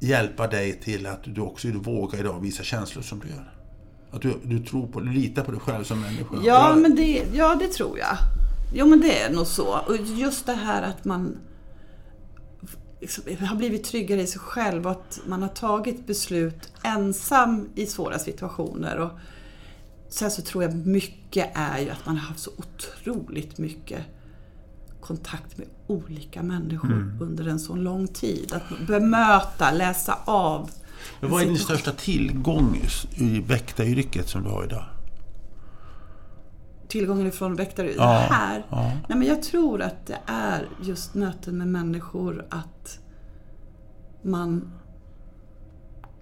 hjälpa 0.00 0.46
dig 0.46 0.80
till 0.80 1.06
att 1.06 1.20
du 1.24 1.40
också 1.40 1.68
vågar 1.68 2.20
idag 2.20 2.40
visa 2.40 2.62
känslor 2.62 3.02
som 3.02 3.20
du 3.20 3.28
gör? 3.28 3.53
Att 4.14 4.22
du, 4.22 4.34
du 4.44 4.58
tror 4.58 4.86
på, 4.86 5.00
du 5.00 5.12
litar 5.12 5.44
på 5.44 5.50
dig 5.50 5.60
själv 5.60 5.84
som 5.84 6.00
människa? 6.00 6.34
Ja, 6.34 6.40
Jag- 6.70 6.78
men 6.78 6.96
det, 6.96 7.22
ja, 7.32 7.54
det 7.60 7.68
tror 7.68 7.98
jag. 7.98 8.16
Jo, 8.74 8.86
men 8.86 9.00
det 9.00 9.20
är 9.22 9.30
nog 9.32 9.46
så. 9.46 9.78
Och 9.86 9.96
just 9.96 10.46
det 10.46 10.52
här 10.54 10.82
att 10.82 11.04
man 11.04 11.36
liksom 13.00 13.22
har 13.46 13.56
blivit 13.56 13.84
tryggare 13.84 14.22
i 14.22 14.26
sig 14.26 14.40
själv 14.40 14.86
och 14.86 14.92
att 14.92 15.20
man 15.26 15.42
har 15.42 15.48
tagit 15.48 16.06
beslut 16.06 16.72
ensam 16.82 17.68
i 17.74 17.86
svåra 17.86 18.18
situationer. 18.18 18.96
Och 18.98 19.10
sen 20.08 20.30
så 20.30 20.42
tror 20.42 20.62
jag 20.64 20.86
mycket 20.86 21.50
är 21.54 21.78
ju 21.78 21.90
att 21.90 22.06
man 22.06 22.16
har 22.16 22.28
haft 22.28 22.40
så 22.40 22.50
otroligt 22.56 23.58
mycket 23.58 24.00
kontakt 25.00 25.58
med 25.58 25.66
olika 25.86 26.42
människor 26.42 27.16
under 27.20 27.48
en 27.48 27.58
så 27.60 27.74
lång 27.74 28.08
tid. 28.08 28.52
Att 28.52 28.86
bemöta, 28.86 29.70
läsa 29.72 30.18
av. 30.24 30.70
Men 31.20 31.30
vad 31.30 31.42
är 31.42 31.46
din 31.46 31.58
största 31.58 31.92
tillgång 31.92 32.80
i 33.14 33.40
väktaryrket 33.40 34.28
som 34.28 34.42
du 34.44 34.50
har 34.50 34.64
idag? 34.64 34.84
tillgången 36.88 37.26
ifrån 37.26 37.54
väktare 37.56 37.92
Ja, 37.96 38.26
här. 38.30 38.66
ja. 38.70 38.82
Nej, 39.08 39.18
men 39.18 39.22
jag 39.28 39.42
tror 39.42 39.82
att 39.82 40.06
det 40.06 40.18
är 40.26 40.68
just 40.82 41.14
möten 41.14 41.58
med 41.58 41.68
människor, 41.68 42.46
att 42.50 42.98
man 44.22 44.72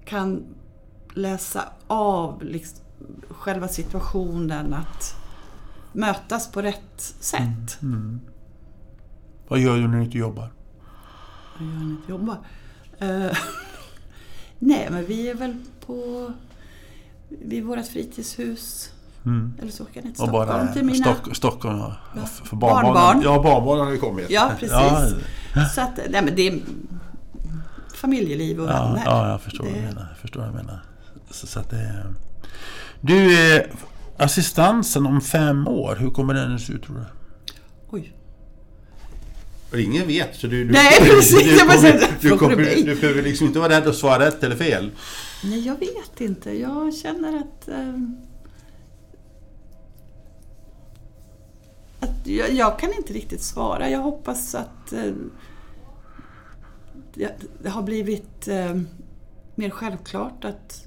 kan 0.05 0.45
läsa 1.15 1.65
av 1.87 2.43
liksom, 2.45 2.85
själva 3.31 3.69
situationen, 3.69 4.75
att 4.75 5.15
mötas 5.93 6.53
på 6.53 6.63
rätt 6.63 7.01
sätt. 7.21 7.79
Vad 9.49 9.59
gör 9.61 9.77
du 9.77 9.89
när 9.89 9.99
du 9.99 10.05
inte 10.05 10.19
jobbar? 10.19 10.53
Vad 11.59 11.69
gör 11.69 11.75
ni 11.85 11.97
att 12.03 12.09
jobba? 12.09 12.37
Eh, 12.99 13.37
nej, 14.63 14.89
men 14.91 15.07
vi 15.07 15.29
är 15.29 15.35
väl 15.35 15.57
på 15.87 16.33
vid 17.29 17.65
vårt 17.65 17.87
fritidshus. 17.87 18.93
Eller 19.61 19.71
så 19.73 19.83
åker 19.83 19.97
jag 19.97 20.05
ner 20.05 20.13
till 20.13 20.23
Och 20.23 20.29
Stockholm 20.29 20.49
bara 20.49 20.73
till 20.73 20.85
mina... 20.85 21.05
Stock, 21.15 21.37
Stockholm, 21.37 21.79
ja. 21.79 21.97
För 22.45 22.57
barnbarnen, 22.57 22.95
Barnbarn. 22.95 23.23
Ja, 23.25 23.43
barnbarnen 23.43 23.85
har 23.85 23.93
ju 23.93 23.99
kommit. 23.99 24.27
Ja, 24.31 24.51
precis. 24.59 24.73
Ja, 25.55 25.69
Så 25.75 25.81
att, 25.81 25.97
nej 26.11 26.23
men 26.25 26.35
det 26.37 26.49
är 26.49 26.61
familjeliv 27.95 28.61
och 28.61 28.69
ja, 28.69 28.87
vänner. 28.87 29.03
ja 29.05 29.29
jag 29.31 29.43
förstår 29.43 29.65
vad 29.65 29.73
Det- 29.75 29.81
du 29.81 29.87
menar. 29.87 30.07
Jag 30.11 30.19
förstår 30.19 30.41
vad 30.41 30.49
du 30.51 30.55
menar. 30.55 30.83
Så, 31.31 31.47
så 31.47 31.61
att 31.61 31.71
det 31.71 31.77
är... 31.77 32.15
Du, 33.01 33.37
assistansen 34.17 35.07
om 35.07 35.21
fem 35.21 35.69
år, 35.69 35.97
hur 36.01 36.11
kommer 36.11 36.35
den 36.35 36.59
se 36.59 36.73
ut 36.73 36.83
tror 36.83 36.97
du? 36.97 37.05
Oj. 37.91 38.13
Och 39.73 39.81
Ingen 39.81 40.07
vet, 40.07 40.37
så 40.37 40.47
du... 40.47 40.65
du 40.65 40.73
Nej, 40.73 40.99
precis. 41.01 41.45
Du, 41.45 41.59
kommer, 41.59 41.77
säger, 41.77 42.09
du, 42.21 42.39
kommer, 42.39 42.57
du 42.57 42.95
behöver 43.01 43.23
liksom 43.23 43.47
inte 43.47 43.59
vara 43.59 43.73
rädd 43.73 43.89
att 43.89 43.97
svara 43.97 44.27
rätt 44.27 44.43
eller 44.43 44.57
fel. 44.57 44.91
Nej, 45.45 45.67
jag 45.67 45.79
vet 45.79 46.21
inte. 46.21 46.51
Jag 46.51 46.95
känner 46.95 47.39
att... 47.39 47.69
ehm, 47.69 48.17
att 52.01 52.27
jag, 52.27 52.53
jag 52.53 52.79
kan 52.79 52.93
inte 52.93 53.13
riktigt 53.13 53.43
svara. 53.43 53.91
Jag 53.91 54.01
hoppas 54.01 54.55
att 54.55 54.93
eh, 54.93 55.13
det, 57.15 57.33
det 57.63 57.69
har 57.69 57.83
blivit 57.83 58.49
eh, 58.49 58.81
mer 59.55 59.71
självklart 59.71 60.45
att 60.45 60.87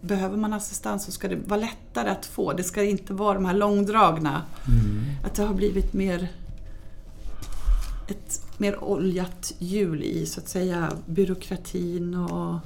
behöver 0.00 0.36
man 0.36 0.52
assistans 0.52 1.04
så 1.04 1.12
ska 1.12 1.28
det 1.28 1.36
vara 1.36 1.60
lättare 1.60 2.10
att 2.10 2.26
få. 2.26 2.52
Det 2.52 2.62
ska 2.62 2.82
inte 2.82 3.12
vara 3.12 3.34
de 3.34 3.44
här 3.44 3.54
långdragna. 3.54 4.42
Att 5.24 5.34
det 5.34 5.42
har 5.42 5.54
blivit 5.54 5.92
mer 5.92 6.28
ett 8.10 8.42
mer 8.58 8.84
oljat 8.84 9.52
hjul 9.58 10.02
i 10.02 10.26
så 10.26 10.40
att 10.40 10.48
säga 10.48 10.92
byråkratin 11.06 12.14
och 12.14 12.60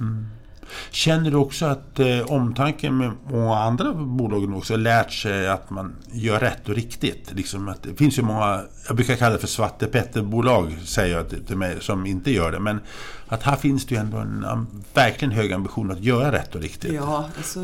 Känner 0.91 1.31
du 1.31 1.37
också 1.37 1.65
att 1.65 1.99
eh, 1.99 2.19
omtanken 2.27 2.97
med 2.97 3.11
många 3.31 3.55
andra 3.57 3.93
bolagen 3.93 4.53
också 4.53 4.75
lärt 4.75 5.11
sig 5.11 5.47
att 5.49 5.69
man 5.69 5.95
gör 6.11 6.39
rätt 6.39 6.69
och 6.69 6.75
riktigt? 6.75 7.33
Liksom 7.33 7.67
att 7.67 7.83
det 7.83 7.95
finns 7.95 8.17
ju 8.17 8.21
många, 8.21 8.61
jag 8.87 8.95
brukar 8.95 9.15
kalla 9.15 9.33
det 9.33 9.39
för 9.39 9.47
Svarte 9.47 9.87
Petter-bolag, 9.87 10.77
säger 10.85 11.15
jag 11.17 11.47
till, 11.47 11.57
mig, 11.57 11.77
som 11.81 12.05
inte 12.05 12.31
gör 12.31 12.51
det. 12.51 12.59
Men 12.59 12.79
att 13.27 13.43
här 13.43 13.55
finns 13.55 13.85
det 13.85 13.95
ju 13.95 14.01
ändå 14.01 14.17
en 14.17 14.45
am- 14.45 14.83
verkligen 14.93 15.31
hög 15.31 15.53
ambition 15.53 15.91
att 15.91 15.99
göra 16.03 16.31
rätt 16.31 16.55
och 16.55 16.61
riktigt. 16.61 16.93
Ja, 16.93 17.29
alltså, 17.37 17.59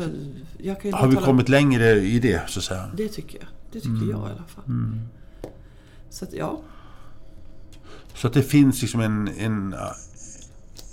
Har 0.92 1.06
vi 1.06 1.16
kommit 1.16 1.48
längre 1.48 1.90
i 1.92 2.18
det, 2.18 2.42
så 2.48 2.58
att 2.58 2.64
säga? 2.64 2.90
Det 2.96 3.08
tycker 3.08 3.38
jag. 3.38 3.48
Det 3.72 3.80
tycker 3.80 4.10
jag 4.10 4.20
i 4.20 4.32
alla 4.32 4.44
fall. 4.54 4.64
Så 6.10 6.24
att, 6.24 6.32
ja, 6.32 6.60
Så 8.14 8.26
att 8.26 8.32
det 8.32 8.42
finns 8.42 8.82
liksom 8.82 9.00
en, 9.00 9.28
en, 9.38 9.74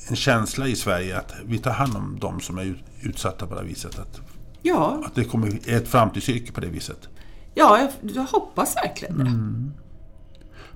en 0.09 0.15
känsla 0.15 0.67
i 0.67 0.75
Sverige 0.75 1.17
att 1.17 1.33
vi 1.45 1.57
tar 1.57 1.71
hand 1.71 1.95
om 1.95 2.17
de 2.21 2.39
som 2.39 2.57
är 2.57 2.63
ut- 2.63 2.83
utsatta 3.01 3.47
på 3.47 3.53
det 3.53 3.59
här 3.61 3.67
viset. 3.67 3.99
Att, 3.99 4.21
ja, 4.61 5.03
att 5.05 5.15
det 5.15 5.23
kommer 5.23 5.59
ett 5.69 5.87
framtidsyrke 5.87 6.51
på 6.51 6.61
det 6.61 6.67
viset. 6.67 7.09
ja 7.53 7.79
jag, 7.79 8.11
jag 8.15 8.23
hoppas 8.23 8.75
verkligen 8.75 9.17
det. 9.17 9.29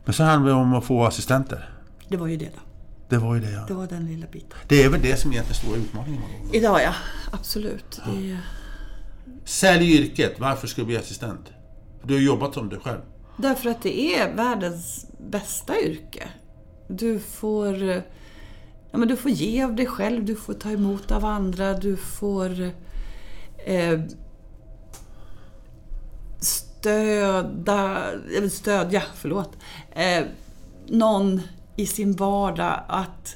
Men 0.06 0.14
så 0.14 0.24
handlar 0.24 0.50
det 0.54 0.58
om 0.58 0.74
att 0.74 0.84
få 0.86 1.06
assistenter. 1.06 1.70
Det 2.08 2.18
var 2.18 2.28
ju 2.28 2.38
det 2.38 2.46
då. 2.46 2.62
Det 3.10 3.18
var 3.18 3.36
ju 3.36 3.42
det 3.42 3.52
ja. 3.52 3.66
Det 3.68 3.74
var 3.74 3.88
den 3.88 4.06
lilla 4.06 4.28
biten. 4.32 4.58
Det 4.68 4.84
är 4.84 4.90
väl 4.90 5.02
det 5.02 5.18
som 5.20 5.32
är 5.34 5.36
den 5.44 5.54
stora 5.54 5.78
utmaningen. 5.78 6.22
Idag 6.52 6.82
ja, 6.82 6.94
absolut. 7.32 8.02
Det 8.06 8.32
är, 8.32 8.40
Sälj 9.46 9.92
yrket, 9.98 10.40
varför 10.40 10.68
ska 10.68 10.82
du 10.82 10.86
bli 10.86 10.98
assistent? 10.98 11.52
Du 12.04 12.14
har 12.14 12.22
jobbat 12.22 12.54
som 12.54 12.70
du 12.70 12.80
själv 12.80 13.00
därför 13.38 13.70
att 13.70 13.82
det 13.82 14.16
är 14.16 14.34
världens 14.34 15.06
bästa 15.18 15.82
yrke. 15.82 16.28
Du 16.88 17.20
får, 17.20 17.84
ja, 18.92 18.98
men 18.98 19.08
du 19.08 19.16
får 19.16 19.32
ge 19.32 19.64
av 19.64 19.76
dig 19.76 19.86
själv, 19.86 20.26
du 20.26 20.36
får 20.36 20.54
ta 20.54 20.72
emot 20.72 21.12
av 21.12 21.26
andra, 21.26 21.74
du 21.74 21.98
får 21.98 22.72
eh, 23.66 24.00
stöda, 26.40 28.12
eller 28.38 28.50
stödja, 28.50 29.04
förlåt, 29.16 29.58
eh, 29.92 30.24
någon 30.88 31.42
i 31.76 31.86
sin 31.86 32.14
vardag 32.14 32.84
att 32.88 33.36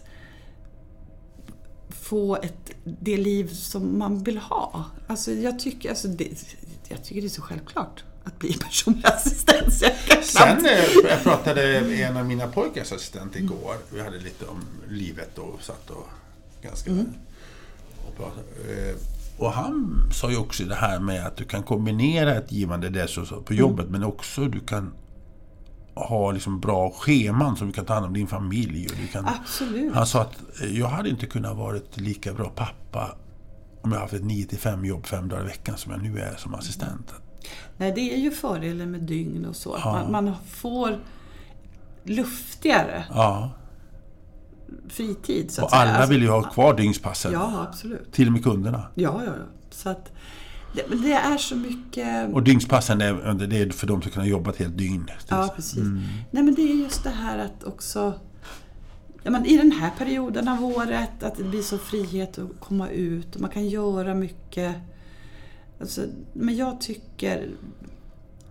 få 1.90 2.36
ett, 2.36 2.72
det 2.84 3.18
liv 3.18 3.48
som 3.48 4.00
man 4.00 4.24
vill 4.24 4.38
ha. 4.38 4.86
Alltså 5.08 5.32
jag 5.32 5.60
tycker, 5.60 5.90
alltså 5.90 6.08
det, 6.08 6.56
jag 6.88 7.04
tycker 7.04 7.22
det 7.22 7.28
är 7.28 7.30
så 7.30 7.42
självklart 7.42 8.04
att 8.28 8.40
bli 8.40 8.54
personlig 8.54 9.06
assistent. 9.06 9.82
jag 9.82 10.24
Sen 10.24 10.66
eh, 10.66 10.84
jag 11.10 11.24
pratade 11.24 11.82
med 11.82 12.10
en 12.10 12.18
av 12.18 12.26
mina 12.26 12.48
pojkars 12.48 12.92
assistent 12.92 13.36
igår. 13.36 13.76
Vi 13.90 14.02
hade 14.02 14.20
lite 14.20 14.46
om 14.46 14.62
livet 14.90 15.38
och 15.38 15.62
satt 15.62 15.90
och 15.90 16.08
ganska... 16.62 16.92
Och, 18.08 18.18
pratade. 18.18 18.90
Eh, 18.90 18.96
och 19.38 19.52
han 19.52 20.04
sa 20.14 20.32
ju 20.32 20.38
också 20.38 20.64
det 20.64 20.76
här 20.76 21.00
med 21.00 21.26
att 21.26 21.38
du 21.38 21.44
kan 21.44 21.64
kombinera 21.64 22.36
ett 22.36 22.52
givande 22.52 22.90
dess 22.90 23.18
och 23.18 23.28
så 23.28 23.42
på 23.42 23.54
jobbet 23.54 23.90
men 23.90 24.04
också 24.04 24.46
du 24.46 24.60
kan 24.60 24.94
ha 25.94 26.32
liksom 26.32 26.60
bra 26.60 26.92
scheman 26.92 27.56
som 27.56 27.68
du 27.68 27.74
kan 27.74 27.86
ta 27.86 27.94
hand 27.94 28.06
om 28.06 28.14
din 28.14 28.28
familj. 28.28 28.88
Och 28.88 28.96
du 29.02 29.08
kan, 29.08 29.28
Absolut. 29.28 29.94
han 29.94 30.08
sa 30.08 30.22
att 30.22 30.62
eh, 30.62 30.78
jag 30.80 30.88
hade 30.88 31.10
inte 31.10 31.26
kunnat 31.26 31.58
varit 31.58 31.98
lika 31.98 32.34
bra 32.34 32.50
pappa 32.50 33.16
om 33.82 33.92
jag 33.92 34.00
haft 34.00 34.14
ett 34.14 34.24
9 34.24 34.46
till 34.46 34.58
5 34.58 34.86
jobb 34.86 35.06
fem 35.06 35.28
dagar 35.28 35.44
i 35.44 35.48
veckan 35.48 35.78
som 35.78 35.92
jag 35.92 36.02
nu 36.02 36.20
är 36.20 36.36
som 36.36 36.54
assistent. 36.54 37.14
Nej, 37.78 37.92
det 37.96 38.14
är 38.14 38.18
ju 38.18 38.32
fördelen 38.32 38.92
med 38.92 39.02
dygn 39.02 39.46
och 39.46 39.56
så. 39.56 39.74
Att 39.74 39.86
man, 39.86 40.12
man 40.12 40.36
får 40.48 41.00
luftigare 42.04 43.06
Ja, 43.10 43.52
fritid. 44.90 45.52
Så 45.52 45.62
att 45.62 45.66
och 45.66 45.72
säga. 45.72 45.82
alla 45.82 45.92
Alltså, 45.92 46.12
vill 46.12 46.22
ju 46.22 46.30
ha 46.30 46.44
kvar 46.44 46.74
dygnspassen. 46.74 47.32
Ja, 47.32 47.68
absolut. 47.70 48.12
Till 48.12 48.28
och 48.28 48.34
med 48.34 48.44
kunderna. 48.44 48.84
Ja, 48.96 49.22
ja, 49.26 49.32
ja. 49.38 49.44
Så 49.70 49.90
att, 49.90 50.12
det, 50.74 50.96
det 50.96 51.14
är 51.14 51.38
så 51.38 51.56
mycket... 51.56 52.34
Och 52.34 52.44
dygnspassen 52.44 53.02
är, 53.02 53.34
det 53.48 53.58
är 53.58 53.70
för 53.70 53.88
de 53.88 54.02
som 54.02 54.12
kan 54.12 54.26
jobba 54.26 54.50
ett 54.50 54.58
helt 54.58 54.78
dygn. 54.78 55.10
Ja, 55.28 55.54
precis. 55.56 55.84
Nej, 56.32 56.44
men 56.44 56.56
det 56.56 56.62
är 56.62 56.76
just 56.76 57.04
det 57.04 57.10
här 57.10 57.38
att 57.38 57.64
också... 57.64 58.14
Ja, 59.24 59.32
men 59.32 59.46
I 59.46 59.58
den 59.58 59.72
här 59.72 59.92
perioden 59.98 60.48
av 60.48 60.66
året, 60.66 61.24
att 61.24 61.36
det 61.36 61.44
blir 61.44 61.62
så 61.62 61.78
frihet 61.78 62.38
att 62.38 62.60
komma 62.60 62.90
ut 62.90 63.36
och 63.36 63.42
man 63.42 63.50
kan 63.50 63.68
göra 63.68 64.14
mycket. 64.14 64.76
Alltså, 65.80 66.06
men 66.34 66.56
jag 66.56 66.82
tycker 66.82 67.56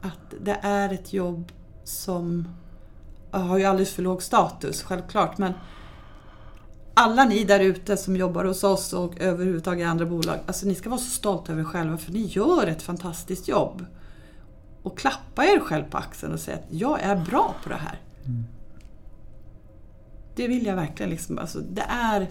att 0.01 0.35
det 0.41 0.59
är 0.63 0.93
ett 0.93 1.13
jobb 1.13 1.53
som 1.85 2.49
har 3.31 3.59
ju 3.59 3.65
alldeles 3.65 3.93
för 3.93 4.03
låg 4.03 4.23
status, 4.23 4.83
självklart. 4.83 5.39
Men 5.39 5.53
alla 6.95 7.25
ni 7.25 7.45
där 7.45 7.61
ute 7.61 7.97
som 7.97 8.17
jobbar 8.17 8.45
hos 8.45 8.65
oss 8.65 8.93
och 8.93 9.21
överhuvudtaget 9.21 9.81
i 9.81 9.85
andra 9.85 10.07
bolag, 10.07 10.39
alltså 10.47 10.67
ni 10.67 10.75
ska 10.75 10.91
vara 10.91 11.01
så 11.01 11.11
stolta 11.11 11.53
över 11.53 11.63
er 11.63 11.67
själva 11.67 11.99
för 11.99 12.13
ni 12.13 12.25
gör 12.27 12.67
ett 12.67 12.83
fantastiskt 12.83 13.49
jobb. 13.49 13.87
Och 14.83 14.99
klappa 14.99 15.45
er 15.45 15.61
själv 15.61 15.85
på 15.85 15.99
axeln 15.99 16.33
och 16.33 16.41
säga 16.41 16.57
att 16.57 16.67
jag 16.71 17.01
är 17.01 17.17
bra 17.17 17.55
på 17.63 17.69
det 17.69 17.75
här. 17.75 18.01
Det 20.35 20.49
vill 20.49 20.67
jag 20.67 20.77
verkligen. 20.77 21.11
Liksom, 21.11 21.39
alltså, 21.39 21.59
det, 21.59 21.85
är, 21.89 22.21
nej, 22.21 22.31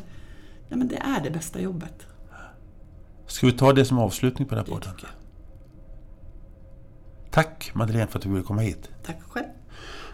men 0.70 0.88
det 0.88 0.98
är 0.98 1.24
det 1.24 1.32
bästa 1.32 1.62
jobbet. 1.62 2.08
Ska 3.28 3.48
vi 3.48 3.54
ta 3.54 3.74
det 3.74 3.86
som 3.86 4.00
avslutning 4.00 4.48
på 4.48 4.56
den 4.56 4.66
här 4.66 4.72
podden? 4.72 4.94
Tack 7.32 7.72
Madeleine 7.74 8.08
för 8.08 8.20
att 8.20 8.24
du 8.24 8.30
ville 8.30 8.44
komma 8.44 8.62
hit. 8.62 8.90
Tack 9.06 9.18
själv. 9.30 9.46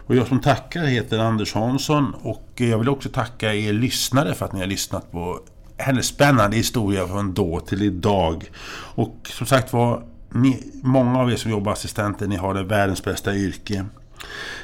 Och 0.06 0.16
jag 0.16 0.26
som 0.26 0.40
tackar 0.40 0.84
heter 0.84 1.18
Anders 1.18 1.54
Hansson 1.54 2.14
och 2.22 2.48
jag 2.56 2.78
vill 2.78 2.88
också 2.88 3.08
tacka 3.08 3.54
er 3.54 3.72
lyssnare 3.72 4.34
för 4.34 4.46
att 4.46 4.52
ni 4.52 4.60
har 4.60 4.66
lyssnat 4.66 5.12
på 5.12 5.40
hennes 5.76 6.06
spännande 6.06 6.56
historia 6.56 7.06
från 7.06 7.34
då 7.34 7.60
till 7.60 7.82
idag. 7.82 8.50
Och 8.94 9.16
som 9.24 9.46
sagt 9.46 9.72
var, 9.72 10.02
ni, 10.30 10.70
många 10.82 11.18
av 11.18 11.32
er 11.32 11.36
som 11.36 11.50
jobbar 11.50 11.72
assistenter, 11.72 12.26
ni 12.26 12.36
har 12.36 12.54
det 12.54 12.62
världens 12.62 13.04
bästa 13.04 13.34
yrke. 13.34 13.84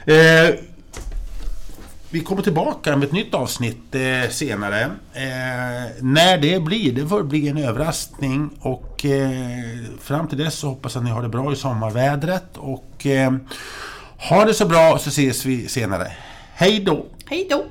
Eh, 0.06 0.54
vi 2.10 2.20
kommer 2.20 2.42
tillbaka 2.42 2.96
med 2.96 3.06
ett 3.06 3.12
nytt 3.12 3.34
avsnitt 3.34 3.94
eh, 3.94 4.30
senare. 4.30 4.82
Eh, 5.12 6.02
när 6.02 6.38
det 6.38 6.60
blir, 6.60 6.92
det 6.92 7.06
får 7.06 7.22
bli 7.22 7.48
en 7.48 7.58
överraskning. 7.58 8.50
Och 8.60 9.04
eh, 9.04 9.30
fram 10.00 10.28
till 10.28 10.38
dess 10.38 10.54
så 10.54 10.68
hoppas 10.68 10.94
jag 10.94 11.00
att 11.00 11.04
ni 11.04 11.10
har 11.10 11.22
det 11.22 11.28
bra 11.28 11.52
i 11.52 11.56
sommarvädret. 11.56 12.56
Och 12.56 13.06
eh, 13.06 13.32
ha 14.30 14.44
det 14.44 14.54
så 14.54 14.66
bra 14.66 14.98
så 14.98 15.08
ses 15.08 15.44
vi 15.44 15.68
senare. 15.68 16.12
Hej 16.54 16.80
då! 16.80 17.06
Hej 17.26 17.46
då! 17.50 17.64